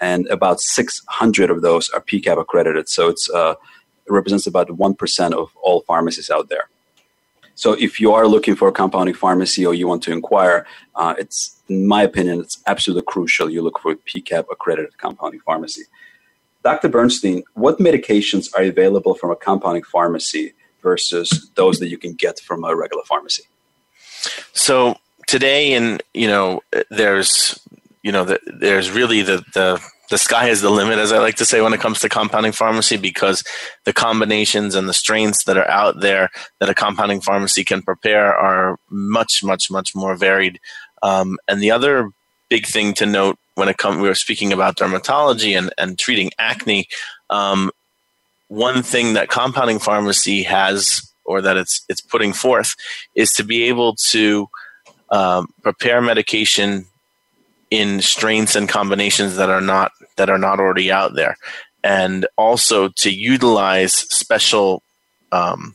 and 0.00 0.26
about 0.28 0.60
six 0.60 1.02
hundred 1.08 1.50
of 1.50 1.62
those 1.62 1.90
are 1.90 2.00
PCAB 2.00 2.40
accredited. 2.40 2.88
So 2.88 3.08
it 3.08 3.56
represents 4.08 4.46
about 4.46 4.70
one 4.72 4.94
percent 4.94 5.34
of 5.34 5.50
all 5.62 5.82
pharmacies 5.82 6.30
out 6.30 6.48
there. 6.48 6.68
So 7.54 7.74
if 7.74 8.00
you 8.00 8.12
are 8.12 8.26
looking 8.26 8.56
for 8.56 8.68
a 8.68 8.72
compounding 8.72 9.14
pharmacy 9.14 9.66
or 9.66 9.74
you 9.74 9.86
want 9.86 10.02
to 10.04 10.12
inquire, 10.12 10.66
uh, 10.94 11.14
it's 11.18 11.60
in 11.68 11.86
my 11.86 12.02
opinion, 12.02 12.40
it's 12.40 12.58
absolutely 12.66 13.04
crucial 13.06 13.50
you 13.50 13.60
look 13.62 13.78
for 13.78 13.92
a 13.92 13.96
PCAB 13.96 14.46
accredited 14.50 14.96
compounding 14.96 15.40
pharmacy. 15.40 15.82
Dr. 16.62 16.88
Bernstein, 16.88 17.42
what 17.54 17.78
medications 17.78 18.48
are 18.56 18.62
available 18.62 19.14
from 19.14 19.30
a 19.30 19.36
compounding 19.36 19.82
pharmacy 19.82 20.54
versus 20.82 21.50
those 21.54 21.78
that 21.80 21.88
you 21.88 21.98
can 21.98 22.14
get 22.14 22.40
from 22.40 22.64
a 22.64 22.74
regular 22.74 23.02
pharmacy? 23.04 23.44
So 24.52 24.96
today, 25.26 25.74
and 25.74 26.02
you 26.12 26.26
know, 26.26 26.62
there's 26.90 27.60
you 28.02 28.12
know, 28.12 28.24
the, 28.24 28.40
there's 28.46 28.90
really 28.90 29.22
the 29.22 29.42
the 29.54 29.80
the 30.10 30.18
sky 30.18 30.48
is 30.48 30.60
the 30.60 30.70
limit, 30.70 30.98
as 30.98 31.12
I 31.12 31.18
like 31.18 31.36
to 31.36 31.44
say, 31.44 31.60
when 31.60 31.72
it 31.72 31.80
comes 31.80 32.00
to 32.00 32.08
compounding 32.08 32.52
pharmacy, 32.52 32.96
because 32.96 33.44
the 33.84 33.92
combinations 33.92 34.74
and 34.74 34.88
the 34.88 34.92
strengths 34.92 35.44
that 35.44 35.56
are 35.56 35.68
out 35.68 36.00
there 36.00 36.30
that 36.58 36.68
a 36.68 36.74
compounding 36.74 37.20
pharmacy 37.20 37.64
can 37.64 37.80
prepare 37.80 38.34
are 38.34 38.76
much, 38.90 39.44
much, 39.44 39.70
much 39.70 39.94
more 39.94 40.16
varied. 40.16 40.58
Um, 41.02 41.38
and 41.46 41.62
the 41.62 41.70
other 41.70 42.10
big 42.48 42.66
thing 42.66 42.92
to 42.94 43.06
note 43.06 43.38
when 43.54 43.68
it 43.68 43.78
comes, 43.78 43.98
we 43.98 44.08
were 44.08 44.14
speaking 44.16 44.52
about 44.52 44.76
dermatology 44.76 45.56
and, 45.56 45.72
and 45.78 45.96
treating 45.96 46.30
acne. 46.38 46.88
Um, 47.30 47.70
one 48.48 48.82
thing 48.82 49.14
that 49.14 49.28
compounding 49.28 49.78
pharmacy 49.78 50.42
has, 50.42 51.08
or 51.24 51.40
that 51.40 51.56
it's 51.56 51.84
it's 51.88 52.00
putting 52.00 52.32
forth, 52.32 52.74
is 53.14 53.30
to 53.34 53.44
be 53.44 53.64
able 53.64 53.94
to 54.08 54.48
um, 55.10 55.46
prepare 55.62 56.00
medication 56.00 56.86
in 57.70 58.00
strengths 58.00 58.56
and 58.56 58.68
combinations 58.68 59.36
that 59.36 59.48
are 59.48 59.60
not 59.60 59.92
that 60.16 60.30
are 60.30 60.38
not 60.38 60.60
already 60.60 60.90
out 60.90 61.14
there, 61.14 61.36
and 61.82 62.26
also 62.36 62.88
to 62.96 63.10
utilize 63.10 63.92
special 63.92 64.82
um, 65.32 65.74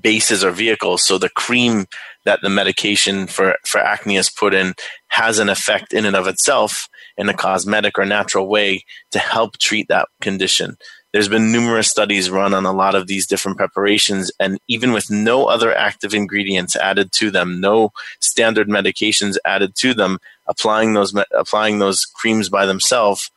bases 0.00 0.44
or 0.44 0.50
vehicles. 0.50 1.04
So 1.04 1.18
the 1.18 1.28
cream 1.28 1.86
that 2.24 2.40
the 2.42 2.50
medication 2.50 3.26
for, 3.26 3.56
for 3.64 3.78
acne 3.78 4.16
is 4.16 4.30
put 4.30 4.52
in 4.52 4.74
has 5.08 5.38
an 5.38 5.48
effect 5.48 5.92
in 5.92 6.04
and 6.04 6.16
of 6.16 6.26
itself 6.26 6.88
in 7.16 7.28
a 7.28 7.34
cosmetic 7.34 7.98
or 7.98 8.04
natural 8.04 8.48
way 8.48 8.84
to 9.12 9.18
help 9.18 9.58
treat 9.58 9.88
that 9.88 10.08
condition. 10.20 10.76
There's 11.12 11.28
been 11.28 11.52
numerous 11.52 11.90
studies 11.90 12.30
run 12.30 12.52
on 12.52 12.66
a 12.66 12.72
lot 12.72 12.94
of 12.94 13.06
these 13.06 13.26
different 13.26 13.56
preparations, 13.56 14.30
and 14.38 14.58
even 14.68 14.92
with 14.92 15.10
no 15.10 15.46
other 15.46 15.74
active 15.74 16.12
ingredients 16.12 16.76
added 16.76 17.12
to 17.12 17.30
them, 17.30 17.60
no 17.60 17.92
standard 18.20 18.68
medications 18.68 19.36
added 19.44 19.74
to 19.76 19.94
them, 19.94 20.18
applying 20.46 20.92
those 20.92 21.14
applying 21.32 21.78
those 21.78 22.04
creams 22.04 22.48
by 22.48 22.66
themselves 22.66 23.30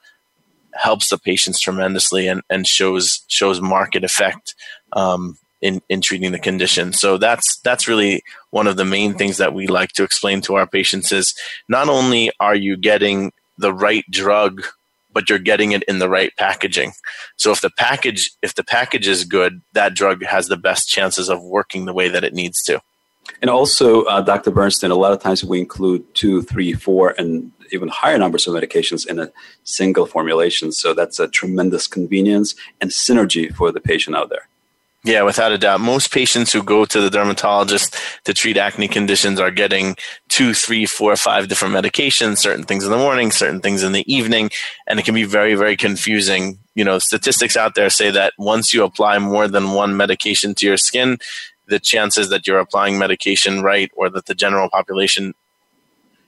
helps 0.74 1.10
the 1.10 1.18
patients 1.18 1.60
tremendously 1.60 2.28
and, 2.28 2.42
and 2.50 2.68
shows 2.68 3.24
shows 3.28 3.62
market 3.62 4.04
effect 4.04 4.56
um, 4.94 5.38
in, 5.62 5.82
in 5.90 6.02
treating 6.02 6.32
the 6.32 6.40
condition. 6.40 6.94
So 6.94 7.18
that's 7.18 7.58
that's 7.58 7.88
really 7.88 8.24
one 8.50 8.68
of 8.68 8.78
the 8.78 8.86
main 8.86 9.14
things 9.14 9.38
that 9.38 9.54
we 9.54 9.68
like 9.68 9.92
to 9.94 10.04
explain 10.04 10.42
to 10.42 10.56
our 10.56 10.68
patients 10.68 11.12
is 11.12 11.36
not 11.68 11.88
only 11.88 12.32
are 12.40 12.56
you 12.56 12.78
getting 12.78 13.32
the 13.58 13.74
right 13.74 14.06
drug 14.10 14.64
but 15.14 15.30
you're 15.30 15.40
getting 15.40 15.72
it 15.72 15.84
in 15.84 16.00
the 16.00 16.10
right 16.10 16.32
packaging. 16.38 16.94
So 17.36 17.52
if 17.52 17.62
the 17.62 17.72
package 17.78 18.32
if 18.42 18.56
the 18.56 18.64
package 18.64 19.08
is 19.08 19.26
good, 19.26 19.62
that 19.74 19.96
drug 19.96 20.24
has 20.24 20.48
the 20.48 20.58
best 20.58 20.88
chances 20.88 21.30
of 21.30 21.44
working 21.44 21.86
the 21.86 21.94
way 21.94 22.10
that 22.10 22.24
it 22.24 22.34
needs 22.34 22.62
to. 22.64 22.82
And 23.42 23.50
also, 23.50 24.04
uh, 24.04 24.22
Dr. 24.22 24.52
Bernstein, 24.52 24.92
a 24.92 24.96
lot 24.96 25.14
of 25.14 25.22
times 25.22 25.44
we 25.44 25.60
include 25.60 26.04
two, 26.16 26.42
three, 26.42 26.74
four, 26.74 27.14
and 27.18 27.52
even 27.72 27.88
higher 27.88 28.18
numbers 28.18 28.48
of 28.48 28.54
medications 28.54 29.08
in 29.08 29.20
a 29.20 29.32
single 29.64 30.06
formulation. 30.06 30.72
So 30.72 30.94
that's 30.94 31.20
a 31.20 31.28
tremendous 31.28 31.88
convenience 31.88 32.56
and 32.82 32.92
synergy 32.92 33.54
for 33.54 33.72
the 33.72 33.80
patient 33.80 34.16
out 34.16 34.30
there. 34.30 34.48
Yeah, 35.04 35.24
without 35.24 35.52
a 35.52 35.58
doubt. 35.58 35.82
Most 35.82 36.12
patients 36.12 36.54
who 36.54 36.62
go 36.62 36.86
to 36.86 37.02
the 37.02 37.10
dermatologist 37.10 37.96
to 38.26 38.36
treat 38.36 38.56
acne 38.56 38.88
conditions 38.88 39.40
are 39.40 39.50
getting 39.50 39.96
two, 40.30 40.54
three, 40.54 40.86
four, 40.86 41.16
five 41.16 41.48
different 41.48 41.74
medications, 41.74 42.38
certain 42.38 42.66
things 42.66 42.86
in 42.86 42.92
the 42.92 42.98
morning, 42.98 43.32
certain 43.32 43.62
things 43.62 43.82
in 43.82 43.94
the 43.94 44.14
evening, 44.14 44.52
and 44.88 45.00
it 45.00 45.06
can 45.06 45.16
be 45.16 45.24
very, 45.24 45.56
very 45.56 45.76
confusing. 45.76 46.60
You 46.76 46.84
know, 46.84 47.00
statistics 47.00 47.58
out 47.58 47.74
there 47.74 47.90
say 47.90 48.12
that 48.12 48.34
once 48.38 48.76
you 48.76 48.84
apply 48.84 49.18
more 49.18 49.48
than 49.48 49.72
one 49.72 49.98
medication 49.98 50.54
to 50.56 50.68
your 50.68 50.78
skin, 50.78 51.18
the 51.66 51.80
chances 51.80 52.30
that 52.30 52.46
you're 52.46 52.60
applying 52.60 53.00
medication 53.00 53.64
right 53.64 53.90
or 53.96 54.08
that 54.10 54.28
the 54.28 54.36
general 54.36 54.70
population 54.70 55.34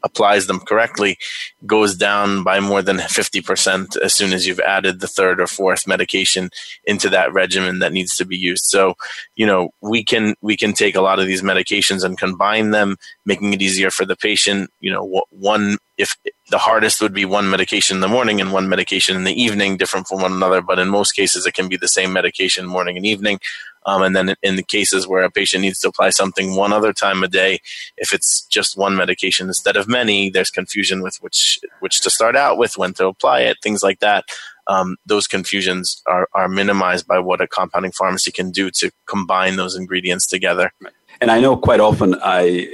applies 0.04 0.47
them 0.47 0.60
correctly 0.60 1.18
goes 1.66 1.95
down 1.95 2.43
by 2.43 2.60
more 2.60 2.82
than 2.82 2.97
50% 2.97 3.97
as 3.97 4.14
soon 4.14 4.34
as 4.34 4.45
you've 4.45 4.60
added 4.60 4.99
the 4.99 5.08
third 5.08 5.39
or 5.39 5.47
fourth 5.47 5.88
medication 5.88 6.49
into 6.86 7.10
that 7.10 7.32
regimen 7.34 7.80
that 7.80 7.93
needs 7.93 8.16
to 8.18 8.26
be 8.26 8.38
used. 8.38 8.66
So 8.66 8.95
you 9.36 9.45
know 9.45 9.70
we 9.82 10.04
can 10.04 10.36
we 10.41 10.58
can 10.58 10.74
take 10.74 10.95
a 10.95 11.01
lot 11.01 11.20
of 11.20 11.28
these 11.28 11.41
medications 11.41 12.04
and 12.04 12.18
combine 12.18 12.72
them 12.72 12.97
making 13.26 13.54
it 13.54 13.62
easier 13.62 13.91
for 13.91 14.06
the 14.06 14.16
patient. 14.16 14.70
You 14.80 14.91
know 14.91 15.24
one 15.30 15.78
if 15.97 16.16
the 16.49 16.58
hardest 16.58 17.01
would 17.01 17.14
be 17.14 17.26
one 17.26 17.49
medication 17.49 17.97
in 17.97 18.01
the 18.01 18.08
morning 18.08 18.41
and 18.41 18.51
one 18.51 18.68
medication 18.68 19.16
in 19.16 19.24
the 19.24 19.41
evening 19.41 19.78
different 19.78 20.08
from 20.08 20.22
one 20.22 20.34
another 20.34 20.62
but 20.62 20.80
in 20.80 20.89
most 20.89 21.12
cases 21.12 21.45
it 21.45 21.54
can 21.54 21.68
be 21.68 21.78
the 21.78 21.88
same 21.88 22.12
medication 22.12 22.66
morning 22.66 22.97
and 22.97 23.06
evening 23.06 23.39
um, 23.86 24.02
and 24.02 24.16
then 24.16 24.36
in 24.42 24.56
the 24.56 24.64
cases 24.64 25.08
where 25.08 25.24
a 25.24 25.32
patient 25.32 25.62
needs 25.62 25.80
to 25.80 25.90
apply 25.90 26.10
something 26.10 26.56
one 26.56 26.74
other 26.74 26.94
time 26.94 27.24
a 27.24 27.28
day, 27.28 27.60
if 27.98 28.14
it's 28.14 28.46
just 28.46 28.78
one 28.78 28.96
medication 28.96 29.48
instead 29.48 29.76
of 29.76 29.88
many, 29.88 30.30
there's 30.30 30.50
confusion 30.50 31.02
with 31.02 31.18
which 31.18 31.60
which 31.80 32.02
to 32.02 32.10
start 32.10 32.36
out 32.36 32.58
with, 32.58 32.78
when 32.78 32.94
to 32.94 33.08
apply 33.08 33.42
it, 33.42 33.58
things 33.62 33.84
like 33.84 34.00
that. 34.00 34.26
Um, 34.68 34.96
those 35.06 35.28
confusions 35.28 36.02
are, 36.08 36.30
are 36.34 36.48
minimized 36.48 37.06
by 37.06 37.20
what 37.20 37.42
a 37.42 37.48
compounding 37.48 37.92
pharmacy 37.92 38.32
can 38.32 38.52
do 38.52 38.72
to 38.72 38.92
combine 39.08 39.58
those 39.58 39.76
ingredients 39.76 40.26
together. 40.26 40.72
And 41.20 41.30
I 41.30 41.42
know 41.42 41.58
quite 41.58 41.82
often 41.82 42.16
I 42.24 42.70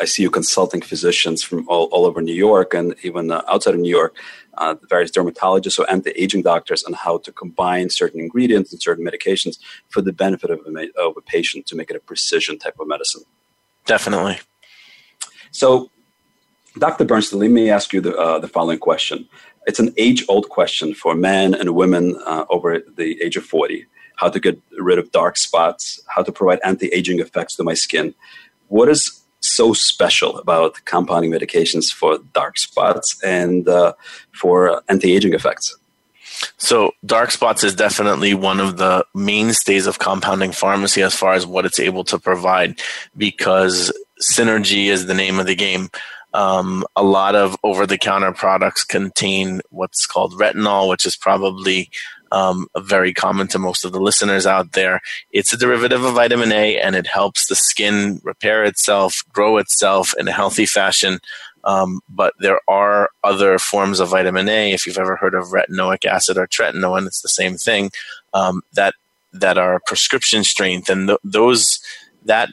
I 0.00 0.04
see 0.06 0.22
you 0.22 0.30
consulting 0.30 0.80
physicians 0.80 1.42
from 1.42 1.68
all, 1.68 1.84
all 1.86 2.04
over 2.06 2.20
New 2.20 2.34
York 2.34 2.74
and 2.74 2.94
even 3.02 3.30
uh, 3.30 3.42
outside 3.48 3.74
of 3.74 3.80
New 3.80 3.90
York 3.90 4.16
uh, 4.58 4.74
various 4.88 5.10
dermatologists 5.10 5.78
or 5.78 5.90
anti-aging 5.90 6.42
doctors 6.42 6.84
on 6.84 6.92
how 6.92 7.18
to 7.18 7.32
combine 7.32 7.90
certain 7.90 8.20
ingredients 8.20 8.72
and 8.72 8.80
certain 8.80 9.04
medications 9.04 9.58
for 9.88 10.00
the 10.00 10.12
benefit 10.12 10.50
of 10.50 10.60
a, 10.66 10.88
of 11.00 11.16
a 11.16 11.20
patient 11.20 11.66
to 11.66 11.76
make 11.76 11.90
it 11.90 11.96
a 11.96 12.00
precision 12.00 12.58
type 12.58 12.76
of 12.78 12.88
medicine. 12.88 13.22
Definitely. 13.86 14.38
So, 15.50 15.90
Dr. 16.78 17.04
Bernstein, 17.04 17.40
let 17.40 17.50
me 17.50 17.70
ask 17.70 17.92
you 17.92 18.00
the, 18.00 18.16
uh, 18.16 18.38
the 18.38 18.48
following 18.48 18.78
question. 18.78 19.28
It's 19.66 19.78
an 19.78 19.94
age-old 19.96 20.48
question 20.48 20.94
for 20.94 21.14
men 21.14 21.54
and 21.54 21.74
women 21.74 22.16
uh, 22.26 22.44
over 22.50 22.80
the 22.96 23.20
age 23.22 23.36
of 23.36 23.44
40. 23.44 23.86
How 24.16 24.28
to 24.28 24.40
get 24.40 24.60
rid 24.78 24.98
of 24.98 25.10
dark 25.12 25.36
spots, 25.36 26.00
how 26.08 26.22
to 26.22 26.32
provide 26.32 26.60
anti-aging 26.64 27.20
effects 27.20 27.56
to 27.56 27.64
my 27.64 27.74
skin. 27.74 28.14
What 28.68 28.88
is 28.88 29.23
so 29.44 29.72
special 29.72 30.38
about 30.38 30.84
compounding 30.84 31.30
medications 31.30 31.92
for 31.92 32.18
dark 32.32 32.58
spots 32.58 33.22
and 33.22 33.68
uh, 33.68 33.92
for 34.32 34.82
anti-aging 34.88 35.34
effects? 35.34 35.76
So, 36.56 36.92
dark 37.04 37.30
spots 37.30 37.62
is 37.62 37.74
definitely 37.74 38.34
one 38.34 38.60
of 38.60 38.76
the 38.76 39.04
mainstays 39.14 39.86
of 39.86 39.98
compounding 39.98 40.52
pharmacy 40.52 41.02
as 41.02 41.14
far 41.14 41.34
as 41.34 41.46
what 41.46 41.64
it's 41.64 41.78
able 41.78 42.04
to 42.04 42.18
provide 42.18 42.80
because 43.16 43.92
synergy 44.20 44.86
is 44.86 45.06
the 45.06 45.14
name 45.14 45.38
of 45.38 45.46
the 45.46 45.54
game. 45.54 45.90
Um, 46.32 46.84
a 46.96 47.04
lot 47.04 47.36
of 47.36 47.56
over 47.62 47.86
the 47.86 47.98
counter 47.98 48.32
products 48.32 48.82
contain 48.82 49.60
what's 49.70 50.06
called 50.06 50.34
retinol, 50.34 50.88
which 50.88 51.06
is 51.06 51.16
probably 51.16 51.90
um, 52.34 52.66
very 52.76 53.14
common 53.14 53.46
to 53.46 53.60
most 53.60 53.84
of 53.84 53.92
the 53.92 54.00
listeners 54.00 54.44
out 54.44 54.72
there. 54.72 55.00
It's 55.30 55.52
a 55.52 55.56
derivative 55.56 56.02
of 56.02 56.14
vitamin 56.14 56.50
A 56.50 56.80
and 56.80 56.96
it 56.96 57.06
helps 57.06 57.46
the 57.46 57.54
skin 57.54 58.20
repair 58.24 58.64
itself, 58.64 59.22
grow 59.32 59.58
itself 59.58 60.12
in 60.18 60.26
a 60.26 60.32
healthy 60.32 60.66
fashion. 60.66 61.20
Um, 61.62 62.00
but 62.08 62.34
there 62.40 62.58
are 62.66 63.10
other 63.22 63.58
forms 63.60 64.00
of 64.00 64.10
vitamin 64.10 64.48
A. 64.48 64.72
If 64.72 64.84
you've 64.84 64.98
ever 64.98 65.14
heard 65.14 65.34
of 65.34 65.52
retinoic 65.52 66.04
acid 66.04 66.36
or 66.36 66.48
tretinoin, 66.48 67.06
it's 67.06 67.22
the 67.22 67.28
same 67.28 67.54
thing. 67.56 67.92
Um, 68.34 68.62
that 68.72 68.94
that 69.32 69.56
are 69.56 69.80
prescription 69.86 70.44
strength, 70.44 70.90
and 70.90 71.08
th- 71.08 71.20
those 71.24 71.80
that 72.24 72.50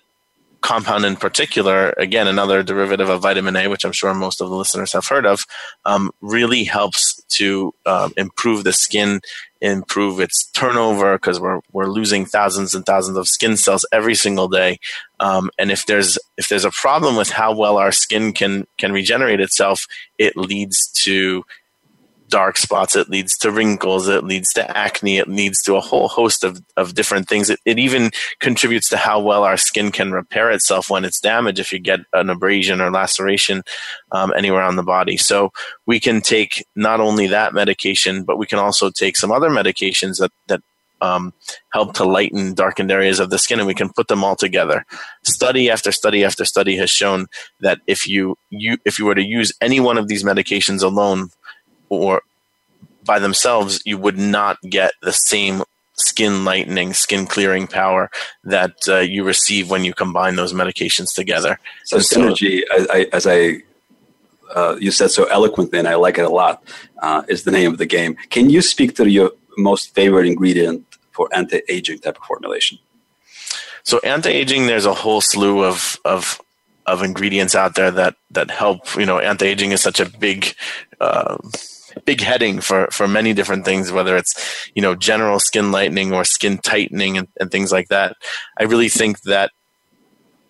compound 0.61 1.05
in 1.05 1.15
particular, 1.15 1.93
again, 1.97 2.27
another 2.27 2.63
derivative 2.63 3.09
of 3.09 3.21
vitamin 3.21 3.55
A, 3.55 3.67
which 3.67 3.83
I'm 3.83 3.91
sure 3.91 4.13
most 4.13 4.41
of 4.41 4.49
the 4.49 4.55
listeners 4.55 4.93
have 4.93 5.07
heard 5.07 5.25
of, 5.25 5.45
um, 5.85 6.11
really 6.21 6.63
helps 6.63 7.21
to 7.29 7.73
um, 7.85 8.13
improve 8.15 8.63
the 8.63 8.73
skin, 8.73 9.21
improve 9.61 10.19
its 10.19 10.49
turnover 10.51 11.13
because 11.15 11.39
we're 11.39 11.61
we're 11.71 11.87
losing 11.87 12.25
thousands 12.25 12.73
and 12.73 12.85
thousands 12.85 13.17
of 13.17 13.27
skin 13.27 13.55
cells 13.55 13.85
every 13.91 14.15
single 14.15 14.47
day. 14.47 14.79
Um, 15.19 15.51
and 15.59 15.71
if 15.71 15.85
there's 15.85 16.17
if 16.37 16.47
there's 16.47 16.65
a 16.65 16.71
problem 16.71 17.15
with 17.15 17.29
how 17.29 17.55
well 17.55 17.77
our 17.77 17.91
skin 17.91 18.33
can 18.33 18.65
can 18.77 18.91
regenerate 18.91 19.39
itself, 19.39 19.85
it 20.17 20.35
leads 20.35 20.91
to 21.03 21.43
dark 22.31 22.57
spots, 22.57 22.95
it 22.95 23.09
leads 23.09 23.37
to 23.39 23.51
wrinkles, 23.51 24.07
it 24.07 24.23
leads 24.23 24.51
to 24.53 24.77
acne, 24.77 25.17
it 25.17 25.27
leads 25.27 25.61
to 25.63 25.75
a 25.75 25.81
whole 25.81 26.07
host 26.07 26.43
of, 26.43 26.59
of 26.77 26.95
different 26.95 27.27
things. 27.29 27.49
It, 27.51 27.59
it 27.65 27.77
even 27.77 28.09
contributes 28.39 28.89
to 28.89 28.97
how 28.97 29.19
well 29.19 29.43
our 29.43 29.57
skin 29.57 29.91
can 29.91 30.11
repair 30.11 30.49
itself 30.49 30.89
when 30.89 31.05
it's 31.05 31.19
damaged 31.19 31.59
if 31.59 31.71
you 31.71 31.77
get 31.77 31.99
an 32.13 32.29
abrasion 32.29 32.81
or 32.81 32.89
laceration 32.89 33.61
um, 34.11 34.33
anywhere 34.35 34.63
on 34.63 34.77
the 34.77 34.83
body. 34.83 35.17
So 35.17 35.51
we 35.85 35.99
can 35.99 36.21
take 36.21 36.65
not 36.75 36.99
only 36.99 37.27
that 37.27 37.53
medication, 37.53 38.23
but 38.23 38.39
we 38.39 38.47
can 38.47 38.57
also 38.57 38.89
take 38.89 39.17
some 39.17 39.31
other 39.31 39.49
medications 39.49 40.17
that, 40.17 40.31
that 40.47 40.61
um, 41.01 41.33
help 41.73 41.93
to 41.95 42.05
lighten 42.05 42.53
darkened 42.53 42.91
areas 42.91 43.19
of 43.19 43.29
the 43.29 43.39
skin, 43.39 43.59
and 43.59 43.67
we 43.67 43.73
can 43.73 43.89
put 43.89 44.07
them 44.07 44.23
all 44.23 44.35
together. 44.35 44.85
Study 45.23 45.69
after 45.69 45.91
study 45.91 46.23
after 46.23 46.45
study 46.45 46.77
has 46.77 46.89
shown 46.89 47.25
that 47.59 47.79
if 47.87 48.07
you, 48.07 48.37
you 48.49 48.77
if 48.85 48.99
you 48.99 49.05
were 49.05 49.15
to 49.15 49.23
use 49.23 49.51
any 49.61 49.79
one 49.79 49.97
of 49.97 50.07
these 50.07 50.23
medications 50.23 50.83
alone, 50.83 51.29
or 51.91 52.21
by 53.05 53.19
themselves, 53.19 53.81
you 53.85 53.97
would 53.97 54.17
not 54.17 54.57
get 54.61 54.93
the 55.01 55.11
same 55.11 55.63
skin 55.95 56.45
lightening, 56.45 56.93
skin 56.93 57.27
clearing 57.27 57.67
power 57.67 58.09
that 58.43 58.75
uh, 58.87 58.99
you 58.99 59.23
receive 59.23 59.69
when 59.69 59.83
you 59.83 59.93
combine 59.93 60.35
those 60.35 60.53
medications 60.53 61.13
together. 61.13 61.59
So, 61.85 61.97
and 61.97 62.05
synergy, 62.05 62.61
so, 62.71 62.87
I, 62.89 62.97
I, 62.97 63.05
as 63.13 63.27
I 63.27 63.61
uh, 64.55 64.77
you 64.79 64.91
said 64.91 65.11
so 65.11 65.25
eloquently, 65.25 65.79
and 65.79 65.87
I 65.87 65.95
like 65.95 66.17
it 66.17 66.25
a 66.25 66.29
lot, 66.29 66.63
uh, 67.01 67.23
is 67.27 67.43
the 67.43 67.51
name 67.51 67.71
of 67.71 67.77
the 67.77 67.85
game. 67.85 68.15
Can 68.29 68.49
you 68.49 68.61
speak 68.61 68.95
to 68.95 69.09
your 69.09 69.31
most 69.57 69.93
favorite 69.93 70.25
ingredient 70.25 70.85
for 71.11 71.29
anti-aging 71.33 71.99
type 71.99 72.17
of 72.17 72.23
formulation? 72.23 72.79
So 73.83 73.99
anti-aging, 73.99 74.67
there's 74.67 74.85
a 74.85 74.93
whole 74.93 75.21
slew 75.21 75.63
of 75.63 75.97
of 76.05 76.41
of 76.85 77.03
ingredients 77.03 77.55
out 77.55 77.75
there 77.75 77.91
that 77.91 78.15
that 78.31 78.49
help. 78.51 78.95
You 78.95 79.05
know, 79.05 79.19
anti-aging 79.19 79.71
is 79.71 79.81
such 79.81 79.99
a 79.99 80.05
big 80.05 80.53
uh, 80.99 81.37
big 82.05 82.21
heading 82.21 82.61
for 82.61 82.87
for 82.91 83.07
many 83.07 83.33
different 83.33 83.65
things, 83.65 83.91
whether 83.91 84.17
it's 84.17 84.69
you 84.75 84.81
know 84.81 84.95
general 84.95 85.39
skin 85.39 85.71
lightening 85.71 86.13
or 86.13 86.23
skin 86.23 86.57
tightening 86.57 87.17
and, 87.17 87.27
and 87.39 87.51
things 87.51 87.71
like 87.71 87.89
that. 87.89 88.15
I 88.59 88.63
really 88.63 88.89
think 88.89 89.21
that, 89.21 89.51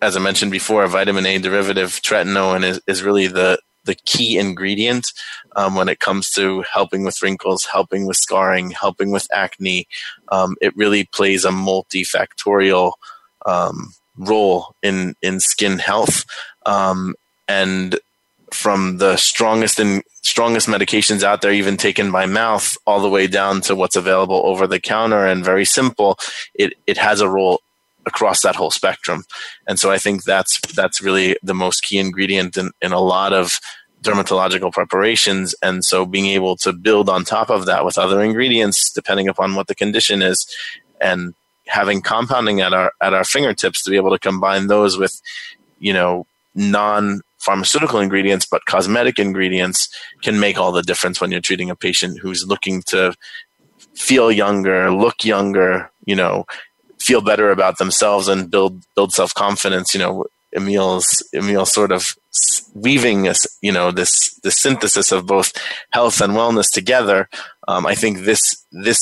as 0.02 0.16
I 0.16 0.20
mentioned 0.20 0.52
before, 0.52 0.84
a 0.84 0.90
vitamin 0.90 1.26
A 1.26 1.38
derivative 1.38 2.02
tretinoin 2.02 2.64
is, 2.64 2.82
is 2.88 3.04
really 3.04 3.28
the 3.28 3.60
the 3.84 3.96
key 3.96 4.38
ingredient 4.38 5.08
um, 5.56 5.76
when 5.76 5.90
it 5.90 6.00
comes 6.00 6.30
to 6.32 6.64
helping 6.72 7.04
with 7.04 7.22
wrinkles, 7.22 7.66
helping 7.66 8.06
with 8.06 8.18
scarring, 8.18 8.72
helping 8.72 9.12
with 9.12 9.28
acne. 9.34 9.88
Um, 10.32 10.56
it 10.62 10.76
really 10.78 11.06
plays 11.06 11.46
a 11.46 11.50
multifactorial 11.50 12.94
um, 13.46 13.94
role 14.18 14.76
in 14.84 15.16
in 15.22 15.40
skin 15.40 15.80
health, 15.80 16.26
um, 16.66 17.16
and 17.48 18.00
from 18.52 18.98
the 18.98 19.18
strongest 19.18 19.80
and 19.80 20.04
strongest 20.24 20.68
medications 20.68 21.24
out 21.24 21.42
there, 21.42 21.54
even 21.54 21.78
taken 21.78 22.12
by 22.12 22.26
mouth, 22.26 22.78
all 22.86 23.00
the 23.00 23.10
way 23.10 23.28
down 23.28 23.62
to 23.62 23.76
what's 23.76 23.96
available 23.96 24.42
over 24.46 24.68
the 24.68 24.80
counter 24.80 25.26
and 25.26 25.44
very 25.44 25.66
simple. 25.66 26.18
It 26.54 26.74
it 26.88 26.98
has 26.98 27.22
a 27.22 27.30
role 27.30 27.62
across 28.06 28.42
that 28.42 28.56
whole 28.56 28.72
spectrum, 28.72 29.24
and 29.68 29.80
so 29.80 29.92
I 29.92 29.98
think 29.98 30.24
that's 30.24 30.60
that's 30.74 31.02
really 31.02 31.38
the 31.44 31.54
most 31.54 31.84
key 31.84 31.98
ingredient 31.98 32.58
in, 32.58 32.72
in 32.82 32.92
a 32.92 33.00
lot 33.00 33.34
of 33.34 33.60
dermatological 34.02 34.74
preparations. 34.74 35.54
And 35.62 35.86
so 35.86 36.06
being 36.06 36.26
able 36.28 36.58
to 36.58 36.74
build 36.74 37.08
on 37.08 37.24
top 37.24 37.50
of 37.50 37.66
that 37.68 37.86
with 37.86 37.98
other 37.98 38.22
ingredients, 38.22 38.92
depending 38.92 39.28
upon 39.28 39.56
what 39.56 39.68
the 39.68 39.76
condition 39.76 40.22
is, 40.22 40.46
and 41.00 41.34
having 41.68 42.02
compounding 42.02 42.62
at 42.62 42.74
our 42.74 42.92
at 43.02 43.14
our 43.14 43.24
fingertips 43.24 43.84
to 43.84 43.90
be 43.90 43.96
able 43.96 44.12
to 44.12 44.20
combine 44.20 44.68
those 44.68 44.98
with, 44.98 45.22
you 45.80 45.94
know, 45.94 46.26
non 46.56 47.22
pharmaceutical 47.42 48.00
ingredients, 48.00 48.46
but 48.46 48.66
cosmetic 48.66 49.20
ingredients 49.20 49.90
can 50.22 50.40
make 50.40 50.58
all 50.58 50.72
the 50.72 50.84
difference 50.84 51.20
when 51.20 51.32
you're 51.32 51.42
treating 51.42 51.70
a 51.70 51.76
patient 51.76 52.20
who's 52.20 52.46
looking 52.48 52.82
to 52.84 53.14
feel 53.96 54.32
younger, 54.32 54.92
look 54.92 55.26
younger, 55.26 55.90
you 56.06 56.16
know, 56.16 56.46
feel 57.00 57.22
better 57.22 57.52
about 57.52 57.78
themselves 57.80 58.28
and 58.28 58.52
build 58.52 58.84
build 58.96 59.12
self 59.12 59.34
confidence. 59.34 59.94
You 59.94 60.00
know, 60.00 60.26
Emil's 60.54 61.24
Emil 61.34 61.66
sort 61.66 61.92
of 61.92 62.16
weaving 62.74 63.24
this, 63.24 63.46
you 63.62 63.72
know, 63.72 63.92
this 63.92 64.34
the 64.44 64.52
synthesis 64.52 65.12
of 65.12 65.26
both 65.26 65.54
health 65.92 66.22
and 66.22 66.34
wellness 66.34 66.70
together. 66.72 67.28
Um, 67.68 67.86
I 67.86 67.96
think 67.96 68.20
this 68.20 68.64
this 68.72 69.00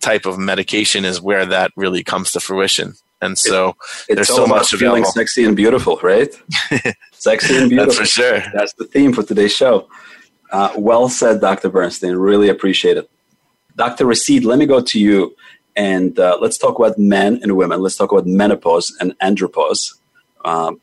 type 0.00 0.26
of 0.26 0.38
medication 0.38 1.04
is 1.04 1.20
where 1.20 1.46
that 1.46 1.72
really 1.76 2.02
comes 2.02 2.30
to 2.32 2.40
fruition. 2.40 2.94
And 3.22 3.38
so 3.38 3.76
it, 4.08 4.16
there's 4.16 4.28
so 4.28 4.46
much 4.46 4.70
feeling 4.70 5.02
available. 5.02 5.12
sexy 5.12 5.44
and 5.44 5.56
beautiful, 5.56 5.98
right? 6.02 6.34
sexy 7.12 7.56
and 7.56 7.70
beautiful. 7.70 7.94
That's 7.94 7.98
for 7.98 8.04
sure. 8.04 8.42
That's 8.52 8.72
the 8.74 8.84
theme 8.84 9.12
for 9.12 9.22
today's 9.22 9.54
show. 9.54 9.88
Uh, 10.50 10.72
well 10.76 11.08
said, 11.08 11.40
Dr. 11.40 11.70
Bernstein. 11.70 12.16
Really 12.16 12.48
appreciate 12.48 12.96
it. 12.96 13.08
Dr. 13.76 14.06
Rashid, 14.06 14.44
let 14.44 14.58
me 14.58 14.66
go 14.66 14.82
to 14.82 15.00
you 15.00 15.34
and 15.76 16.18
uh, 16.18 16.36
let's 16.40 16.58
talk 16.58 16.78
about 16.78 16.98
men 16.98 17.38
and 17.42 17.56
women. 17.56 17.80
Let's 17.80 17.96
talk 17.96 18.12
about 18.12 18.26
menopause 18.26 18.94
and 19.00 19.18
andropause. 19.20 19.94
Um, 20.44 20.80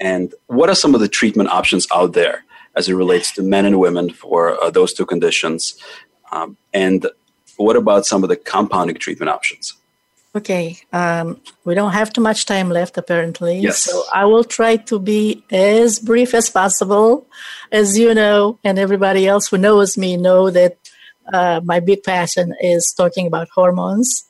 and 0.00 0.34
what 0.46 0.68
are 0.68 0.74
some 0.74 0.94
of 0.94 1.00
the 1.00 1.08
treatment 1.08 1.50
options 1.50 1.86
out 1.94 2.14
there 2.14 2.44
as 2.74 2.88
it 2.88 2.94
relates 2.94 3.30
to 3.32 3.42
men 3.42 3.64
and 3.64 3.78
women 3.78 4.10
for 4.10 4.60
uh, 4.62 4.70
those 4.70 4.92
two 4.92 5.06
conditions? 5.06 5.76
Um, 6.32 6.56
and 6.72 7.06
what 7.56 7.76
about 7.76 8.06
some 8.06 8.22
of 8.22 8.28
the 8.28 8.36
compounding 8.36 8.96
treatment 8.96 9.28
options? 9.28 9.74
Okay, 10.36 10.76
um, 10.92 11.40
we 11.64 11.76
don't 11.76 11.92
have 11.92 12.12
too 12.12 12.20
much 12.20 12.44
time 12.44 12.68
left 12.68 12.98
apparently. 12.98 13.60
Yes. 13.60 13.78
So 13.78 14.02
I 14.12 14.24
will 14.24 14.42
try 14.42 14.76
to 14.76 14.98
be 14.98 15.44
as 15.52 16.00
brief 16.00 16.34
as 16.34 16.50
possible. 16.50 17.28
As 17.70 17.96
you 17.96 18.12
know, 18.14 18.58
and 18.64 18.76
everybody 18.78 19.28
else 19.28 19.46
who 19.48 19.58
knows 19.58 19.96
me 19.96 20.16
know 20.16 20.50
that 20.50 20.76
uh, 21.32 21.60
my 21.64 21.78
big 21.78 22.02
passion 22.02 22.52
is 22.60 22.92
talking 22.96 23.28
about 23.28 23.48
hormones. 23.54 24.24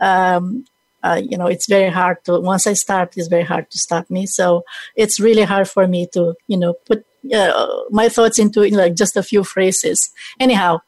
Um, 0.00 0.64
uh, 1.02 1.20
you 1.22 1.36
know, 1.36 1.46
it's 1.46 1.68
very 1.68 1.90
hard 1.90 2.24
to, 2.24 2.40
once 2.40 2.66
I 2.66 2.74
start, 2.74 3.16
it's 3.16 3.28
very 3.28 3.44
hard 3.44 3.70
to 3.70 3.78
stop 3.78 4.08
me. 4.10 4.26
So 4.26 4.62
it's 4.94 5.18
really 5.20 5.42
hard 5.42 5.68
for 5.68 5.88
me 5.88 6.08
to, 6.12 6.34
you 6.46 6.56
know, 6.56 6.74
put 6.86 7.04
uh, 7.34 7.66
my 7.90 8.08
thoughts 8.08 8.38
into 8.38 8.64
you 8.64 8.72
know, 8.72 8.78
like 8.78 8.94
just 8.94 9.16
a 9.16 9.22
few 9.22 9.42
phrases. 9.42 10.10
Anyhow, 10.38 10.78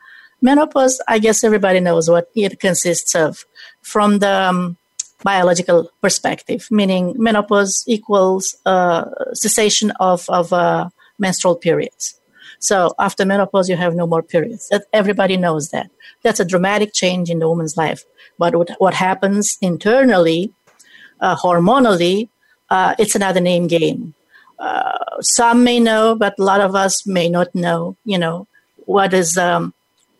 menopause, 0.42 1.00
I 1.08 1.18
guess 1.18 1.44
everybody 1.44 1.80
knows 1.80 2.08
what 2.08 2.30
it 2.34 2.60
consists 2.60 3.14
of 3.14 3.44
from 3.82 4.18
the 4.18 4.30
um, 4.30 4.76
biological 5.22 5.90
perspective, 6.00 6.68
meaning 6.70 7.14
menopause 7.16 7.84
equals 7.86 8.56
uh, 8.66 9.04
cessation 9.32 9.92
of, 10.00 10.24
of 10.28 10.52
uh, 10.52 10.88
menstrual 11.18 11.56
periods. 11.56 12.18
So 12.58 12.94
after 12.98 13.24
menopause, 13.24 13.68
you 13.68 13.76
have 13.76 13.94
no 13.94 14.06
more 14.06 14.22
periods. 14.22 14.70
Everybody 14.92 15.36
knows 15.36 15.70
that. 15.70 15.90
That's 16.22 16.40
a 16.40 16.44
dramatic 16.44 16.92
change 16.92 17.30
in 17.30 17.38
the 17.38 17.48
woman's 17.48 17.76
life. 17.76 18.04
But 18.38 18.54
what, 18.54 18.70
what 18.78 18.94
happens 18.94 19.56
internally, 19.62 20.52
uh, 21.20 21.36
hormonally, 21.36 22.28
uh, 22.68 22.94
it's 22.98 23.14
another 23.14 23.40
name 23.40 23.66
game. 23.66 24.14
Uh, 24.58 24.98
some 25.20 25.64
may 25.64 25.80
know, 25.80 26.14
but 26.14 26.38
a 26.38 26.42
lot 26.42 26.60
of 26.60 26.74
us 26.74 27.06
may 27.06 27.28
not 27.30 27.54
know. 27.54 27.96
You 28.04 28.18
know 28.18 28.46
what 28.84 29.14
is 29.14 29.38
um, 29.38 29.72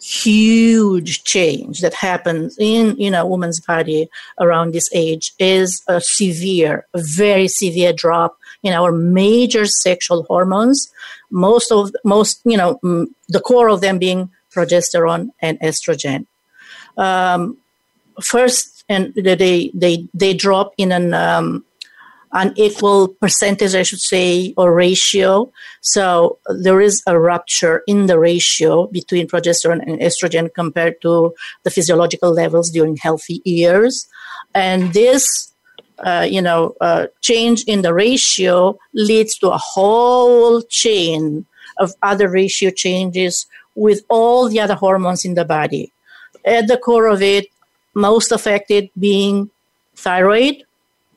huge 0.03 1.24
change 1.24 1.80
that 1.80 1.94
happens 1.94 2.57
in 2.59 2.96
in 2.96 3.14
a 3.14 3.26
woman's 3.26 3.61
body 3.61 4.09
around 4.40 4.72
this 4.72 4.88
age 4.92 5.32
is 5.38 5.82
a 5.88 6.01
severe, 6.01 6.86
a 6.94 7.01
very 7.03 7.48
severe 7.48 7.92
drop 7.92 8.36
in 8.62 8.72
our 8.72 8.92
major 8.92 9.66
sexual 9.66 10.22
hormones. 10.24 10.92
Most 11.30 11.70
of 11.70 11.92
most, 12.05 12.40
you 12.44 12.57
know, 12.57 12.78
the 13.28 13.40
core 13.40 13.68
of 13.68 13.80
them 13.80 13.98
being 13.98 14.30
progesterone 14.55 15.30
and 15.40 15.61
estrogen. 15.61 16.26
um, 16.96 17.57
first, 18.22 18.84
and 18.88 19.14
they 19.14 19.70
they 19.74 20.07
they 20.14 20.34
drop 20.34 20.72
in 20.76 20.92
an 20.92 21.14
um, 21.14 21.64
unequal 22.33 23.09
percentage, 23.09 23.74
I 23.74 23.83
should 23.83 24.01
say, 24.01 24.55
or 24.57 24.72
ratio. 24.74 25.53
So 25.81 26.39
there 26.49 26.81
is 26.81 27.03
a 27.07 27.18
rupture 27.18 27.83
in 27.87 28.07
the 28.07 28.18
ratio 28.18 28.87
between 28.87 29.26
progesterone 29.26 29.83
and 29.87 30.01
estrogen 30.01 30.53
compared 30.55 31.01
to 31.03 31.35
the 31.64 31.70
physiological 31.70 32.33
levels 32.33 32.70
during 32.70 32.97
healthy 32.97 33.43
years, 33.45 34.07
and 34.55 34.93
this. 34.93 35.26
Uh, 36.03 36.26
you 36.26 36.41
know, 36.41 36.74
uh, 36.81 37.09
change 37.20 37.62
in 37.64 37.83
the 37.83 37.93
ratio 37.93 38.78
leads 38.95 39.37
to 39.37 39.51
a 39.51 39.59
whole 39.59 40.62
chain 40.62 41.45
of 41.76 41.93
other 42.03 42.26
ratio 42.26 42.70
changes 42.70 43.45
with 43.74 44.01
all 44.09 44.49
the 44.49 44.59
other 44.59 44.74
hormones 44.74 45.26
in 45.26 45.35
the 45.35 45.45
body. 45.45 45.93
At 46.43 46.68
the 46.68 46.78
core 46.78 47.07
of 47.07 47.20
it, 47.20 47.49
most 47.95 48.33
affected 48.33 48.89
being 48.99 49.51
thyroid, 49.95 50.64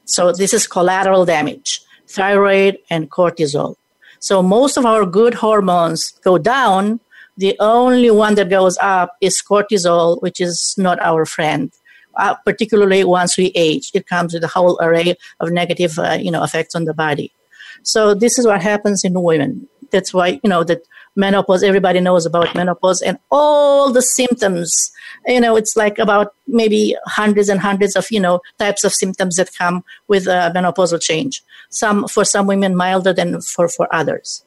so 0.06 0.32
this 0.32 0.54
is 0.54 0.68
collateral 0.68 1.26
damage, 1.26 1.82
thyroid 2.08 2.78
and 2.90 3.10
cortisol. 3.10 3.76
So 4.20 4.42
most 4.42 4.78
of 4.78 4.86
our 4.86 5.06
good 5.06 5.34
hormones 5.34 6.12
go 6.24 6.38
down. 6.38 7.00
The 7.38 7.56
only 7.60 8.12
one 8.12 8.36
that 8.36 8.50
goes 8.50 8.78
up 8.82 9.16
is 9.22 9.42
cortisol, 9.42 10.22
which 10.22 10.40
is 10.40 10.76
not 10.78 11.00
our 11.02 11.26
friend. 11.26 11.72
Uh, 12.16 12.36
particularly 12.46 13.04
once 13.04 13.38
we 13.38 13.52
age, 13.56 13.90
it 13.94 14.08
comes 14.08 14.34
with 14.34 14.44
a 14.44 14.48
whole 14.48 14.78
array 14.82 15.16
of 15.40 15.52
negative, 15.52 15.98
uh, 15.98 16.18
you 16.22 16.30
know, 16.30 16.44
effects 16.44 16.76
on 16.76 16.86
the 16.86 16.94
body. 16.94 17.34
So 17.82 18.14
this 18.14 18.38
is 18.38 18.46
what 18.46 18.62
happens 18.62 19.04
in 19.04 19.20
women. 19.22 19.68
That's 19.94 20.14
why 20.14 20.40
you 20.44 20.50
know 20.50 20.64
that 20.66 20.82
menopause. 21.16 21.64
Everybody 21.64 22.00
knows 22.02 22.26
about 22.26 22.54
menopause 22.56 23.02
and 23.02 23.18
all 23.32 23.94
the 23.94 24.02
symptoms. 24.02 24.92
You 25.28 25.40
know 25.40 25.56
it's 25.56 25.78
like 25.78 26.00
about 26.00 26.34
maybe 26.48 26.98
hundreds 27.06 27.48
and 27.48 27.60
hundreds 27.60 27.96
of 27.96 28.12
you 28.12 28.20
know 28.20 28.42
types 28.60 28.84
of 28.84 28.92
symptoms 28.92 29.36
that 29.36 29.52
come 29.58 29.84
with 30.08 30.28
a 30.28 30.52
menopausal 30.56 31.02
change. 31.02 31.44
Some 31.70 32.08
for 32.08 32.26
some 32.26 32.48
women 32.48 32.76
milder 32.76 33.14
than 33.14 33.40
for 33.42 33.70
for 33.70 33.88
others. 33.96 34.44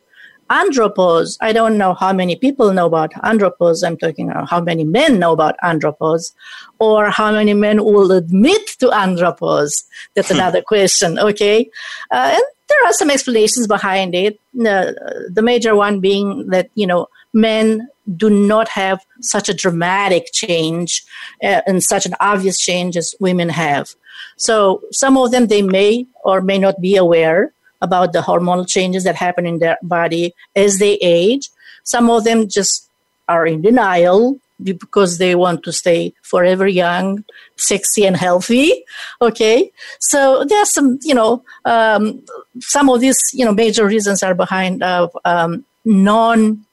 Andropause 0.49 1.37
i 1.41 1.53
don't 1.53 1.77
know 1.77 1.93
how 1.93 2.13
many 2.13 2.37
people 2.37 2.73
know 2.73 2.87
about 2.87 3.13
andropause. 3.31 3.85
I'm 3.85 3.97
talking 3.97 4.31
about 4.31 4.49
how 4.49 4.61
many 4.61 4.85
men 4.85 5.19
know 5.19 5.33
about 5.33 5.57
andropause 5.65 6.33
or 6.79 7.11
how 7.11 7.33
many 7.33 7.53
men 7.53 7.83
will 7.85 8.13
admit 8.13 8.65
to 8.79 8.87
andropause. 8.89 9.73
That's 10.15 10.29
hmm. 10.29 10.37
another 10.37 10.63
question 10.63 11.19
okay? 11.19 11.69
Uh, 12.13 12.35
and 12.35 12.45
there 12.69 12.85
are 12.85 12.93
some 12.93 13.11
explanations 13.11 13.67
behind 13.67 14.15
it 14.15 14.41
uh, 14.61 14.93
the 15.29 15.43
major 15.43 15.75
one 15.75 16.01
being 16.01 16.49
that 16.49 16.69
you 16.75 16.87
know 16.87 17.09
men 17.33 17.89
do 18.17 18.31
not 18.31 18.69
have 18.69 19.05
such 19.21 19.49
a 19.49 19.55
dramatic 19.55 20.33
change 20.33 21.05
uh, 21.43 21.61
and 21.67 21.83
such 21.83 22.07
an 22.07 22.15
obvious 22.21 22.59
change 22.59 22.97
as 22.97 23.15
women 23.21 23.49
have. 23.49 23.95
So 24.37 24.83
some 24.93 25.17
of 25.17 25.31
them 25.31 25.49
they 25.49 25.63
may 25.63 26.07
or 26.25 26.41
may 26.41 26.59
not 26.59 26.81
be 26.81 26.97
aware 26.97 27.53
about 27.83 28.13
the 28.13 28.21
hormonal 28.21 28.67
changes 28.67 29.05
that 29.05 29.17
happen 29.17 29.47
in 29.47 29.59
their 29.59 29.77
body 29.83 30.35
as 30.55 30.79
they 30.79 30.95
age. 30.95 31.51
Some 31.85 32.09
of 32.11 32.25
them 32.25 32.49
just 32.49 32.89
are 33.29 33.47
in 33.47 33.61
denial 33.61 34.39
because 34.63 35.19
they 35.19 35.35
want 35.35 35.63
to 35.65 35.73
stay 35.73 36.15
forever 36.23 36.67
young, 36.67 37.25
sexy, 37.57 38.07
and 38.07 38.17
healthy. 38.17 38.85
Okay, 39.21 39.71
so 40.01 40.45
there's 40.45 40.73
some, 40.73 40.99
you 41.03 41.15
know, 41.15 41.45
um, 41.65 42.23
some 42.61 42.89
of 42.89 43.01
these, 43.01 43.19
you 43.33 43.45
know, 43.45 43.53
major 43.53 43.87
reasons 43.87 44.23
are 44.23 44.35
behind 44.35 44.83
of 44.83 45.17
um, 45.25 45.65
non 45.85 46.65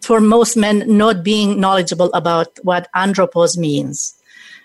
for 0.00 0.20
most 0.20 0.56
men 0.56 0.82
not 0.86 1.22
being 1.22 1.60
knowledgeable 1.60 2.10
about 2.14 2.58
what 2.62 2.88
andropause 2.96 3.56
means. 3.56 4.14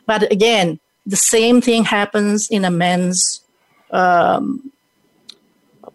But 0.05 0.31
again, 0.31 0.79
the 1.05 1.17
same 1.17 1.61
thing 1.61 1.83
happens 1.83 2.47
in 2.49 2.65
a 2.65 2.71
man's 2.71 3.41
um, 3.91 4.71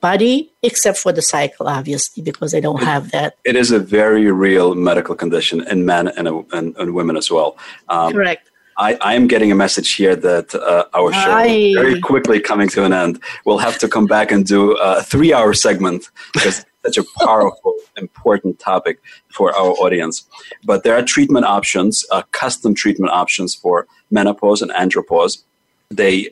body, 0.01 0.53
except 0.63 0.99
for 0.99 1.13
the 1.13 1.23
cycle, 1.23 1.69
obviously, 1.69 2.23
because 2.23 2.53
they 2.53 2.61
don't 2.61 2.83
it, 2.83 2.85
have 2.85 3.11
that. 3.11 3.37
It 3.45 3.57
is 3.57 3.71
a 3.71 3.79
very 3.79 4.31
real 4.31 4.75
medical 4.75 5.15
condition 5.15 5.67
in 5.69 5.85
men 5.85 6.09
and, 6.09 6.29
and, 6.53 6.77
and 6.77 6.95
women 6.95 7.17
as 7.17 7.31
well. 7.31 7.57
Um, 7.89 8.13
Correct. 8.13 8.51
I, 8.77 8.97
I, 9.03 9.15
am 9.15 9.27
getting 9.27 9.53
a 9.53 9.55
message 9.55 9.93
here 9.93 10.17
that 10.17 10.55
uh, 10.55 10.87
our 10.95 11.13
show 11.13 11.39
is 11.41 11.75
very 11.75 12.01
quickly 12.01 12.41
coming 12.41 12.69
to 12.71 12.85
an 12.85 12.95
end. 12.95 13.23
We'll 13.45 13.59
have 13.59 13.79
to 13.79 13.89
come 13.89 14.07
back 14.07 14.33
and 14.33 14.47
do 14.47 14.73
a 14.73 15.03
three 15.03 15.35
hour 15.35 15.53
segment 15.53 16.09
because 16.33 16.65
such 16.85 16.97
a 16.97 17.05
powerful, 17.19 17.75
important 17.97 18.59
topic 18.59 19.01
for 19.29 19.55
our 19.55 19.73
audience. 19.73 20.27
But 20.65 20.83
there 20.83 20.97
are 20.97 21.03
treatment 21.03 21.45
options, 21.45 22.07
uh, 22.11 22.23
custom 22.33 22.75
treatment 22.75 23.13
options 23.13 23.55
for 23.55 23.87
menopause 24.11 24.63
and 24.63 24.71
andropause. 24.71 25.43
They 25.91 26.31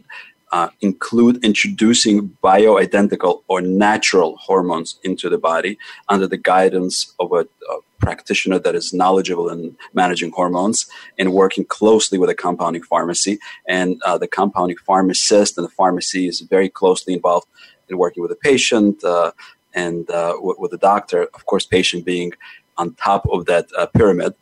uh, 0.52 0.68
include 0.80 1.44
introducing 1.44 2.36
bioidentical 2.42 3.42
or 3.48 3.60
natural 3.60 4.36
hormones 4.36 4.98
into 5.02 5.28
the 5.28 5.38
body 5.38 5.78
under 6.08 6.26
the 6.26 6.36
guidance 6.36 7.12
of 7.18 7.32
a, 7.32 7.40
a 7.40 7.78
practitioner 7.98 8.58
that 8.58 8.74
is 8.74 8.92
knowledgeable 8.92 9.48
in 9.48 9.76
managing 9.92 10.30
hormones 10.30 10.86
and 11.18 11.32
working 11.32 11.64
closely 11.64 12.18
with 12.18 12.30
a 12.30 12.34
compounding 12.34 12.82
pharmacy. 12.82 13.38
And 13.66 14.00
uh, 14.04 14.18
the 14.18 14.28
compounding 14.28 14.76
pharmacist 14.78 15.58
and 15.58 15.66
the 15.66 15.70
pharmacy 15.70 16.28
is 16.28 16.40
very 16.40 16.68
closely 16.68 17.14
involved 17.14 17.48
in 17.88 17.98
working 17.98 18.22
with 18.22 18.30
the 18.30 18.36
patient, 18.36 19.02
uh, 19.02 19.32
and 19.74 20.10
uh, 20.10 20.34
with 20.40 20.70
the 20.70 20.78
doctor, 20.78 21.22
of 21.34 21.46
course, 21.46 21.66
patient 21.66 22.04
being 22.04 22.32
on 22.78 22.94
top 22.94 23.26
of 23.30 23.46
that 23.46 23.66
uh, 23.76 23.86
pyramid, 23.86 24.34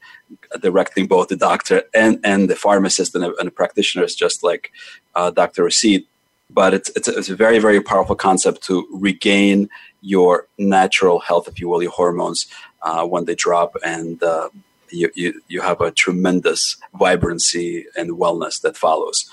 directing 0.60 1.06
both 1.06 1.28
the 1.28 1.36
doctor 1.36 1.82
and, 1.94 2.20
and 2.22 2.50
the 2.50 2.56
pharmacist 2.56 3.14
and, 3.14 3.24
and 3.24 3.46
the 3.46 3.50
practitioner 3.50 4.04
is 4.04 4.14
just 4.14 4.44
like 4.44 4.72
uh, 5.16 5.30
Dr. 5.30 5.64
Rashid. 5.64 6.04
But 6.48 6.74
it's, 6.74 6.90
it's, 6.90 7.08
a, 7.08 7.18
it's 7.18 7.28
a 7.28 7.34
very, 7.34 7.58
very 7.58 7.80
powerful 7.80 8.14
concept 8.14 8.62
to 8.64 8.86
regain 8.92 9.68
your 10.00 10.46
natural 10.58 11.18
health, 11.18 11.48
if 11.48 11.58
you 11.60 11.68
will, 11.68 11.82
your 11.82 11.90
hormones 11.90 12.46
uh, 12.82 13.04
when 13.04 13.24
they 13.24 13.34
drop, 13.34 13.74
and 13.84 14.22
uh, 14.22 14.48
you, 14.90 15.10
you, 15.16 15.42
you 15.48 15.60
have 15.60 15.80
a 15.80 15.90
tremendous 15.90 16.76
vibrancy 16.94 17.86
and 17.96 18.10
wellness 18.12 18.60
that 18.60 18.76
follows. 18.76 19.28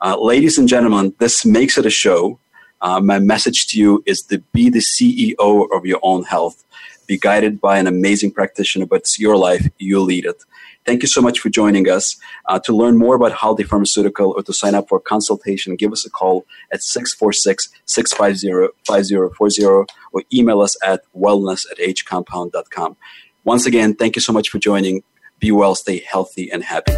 Uh, 0.00 0.16
ladies 0.20 0.58
and 0.58 0.68
gentlemen, 0.68 1.14
this 1.20 1.46
makes 1.46 1.78
it 1.78 1.86
a 1.86 1.90
show 1.90 2.40
uh, 2.80 3.00
my 3.00 3.18
message 3.18 3.66
to 3.68 3.78
you 3.80 4.02
is 4.06 4.22
to 4.22 4.38
be 4.52 4.68
the 4.68 4.80
CEO 4.80 5.66
of 5.72 5.86
your 5.86 6.00
own 6.02 6.24
health. 6.24 6.64
Be 7.06 7.18
guided 7.18 7.60
by 7.60 7.78
an 7.78 7.86
amazing 7.86 8.32
practitioner, 8.32 8.86
but 8.86 9.00
it's 9.00 9.18
your 9.18 9.36
life. 9.36 9.68
You 9.78 10.00
lead 10.00 10.24
it. 10.24 10.42
Thank 10.84 11.02
you 11.02 11.08
so 11.08 11.20
much 11.20 11.40
for 11.40 11.48
joining 11.48 11.88
us. 11.88 12.16
Uh, 12.46 12.60
to 12.60 12.72
learn 12.72 12.96
more 12.96 13.16
about 13.16 13.32
Haldi 13.32 13.66
Pharmaceutical 13.66 14.32
or 14.36 14.42
to 14.42 14.52
sign 14.52 14.74
up 14.74 14.88
for 14.88 14.98
a 14.98 15.00
consultation, 15.00 15.74
give 15.74 15.92
us 15.92 16.06
a 16.06 16.10
call 16.10 16.46
at 16.72 16.82
646 16.82 17.68
650 17.86 18.72
5040 18.84 19.64
or 19.64 20.22
email 20.32 20.60
us 20.60 20.76
at 20.84 21.02
wellness 21.14 21.66
at 21.70 21.78
hcompound.com. 21.78 22.96
Once 23.44 23.66
again, 23.66 23.94
thank 23.94 24.16
you 24.16 24.22
so 24.22 24.32
much 24.32 24.48
for 24.48 24.58
joining. 24.58 25.02
Be 25.38 25.50
well, 25.50 25.74
stay 25.74 25.98
healthy, 25.98 26.50
and 26.50 26.64
happy. 26.64 26.92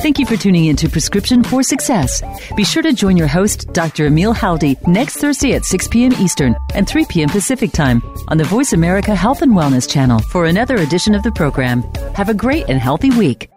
Thank 0.00 0.18
you 0.18 0.24
for 0.24 0.34
tuning 0.38 0.64
in 0.64 0.76
to 0.76 0.88
Prescription 0.88 1.44
for 1.44 1.62
Success. 1.62 2.22
Be 2.56 2.64
sure 2.64 2.82
to 2.82 2.94
join 2.94 3.18
your 3.18 3.26
host, 3.26 3.70
Dr. 3.74 4.06
Emil 4.06 4.32
Haldi, 4.32 4.74
next 4.86 5.18
Thursday 5.18 5.52
at 5.52 5.66
6 5.66 5.88
p.m. 5.88 6.14
Eastern 6.14 6.56
and 6.74 6.88
3 6.88 7.04
p.m. 7.04 7.28
Pacific 7.28 7.70
Time 7.70 8.02
on 8.28 8.38
the 8.38 8.44
Voice 8.44 8.72
America 8.72 9.14
Health 9.14 9.42
and 9.42 9.52
Wellness 9.52 9.86
channel 9.86 10.18
for 10.18 10.46
another 10.46 10.76
edition 10.76 11.14
of 11.14 11.22
the 11.22 11.32
program. 11.32 11.82
Have 12.14 12.30
a 12.30 12.34
great 12.34 12.70
and 12.70 12.80
healthy 12.80 13.10
week. 13.10 13.50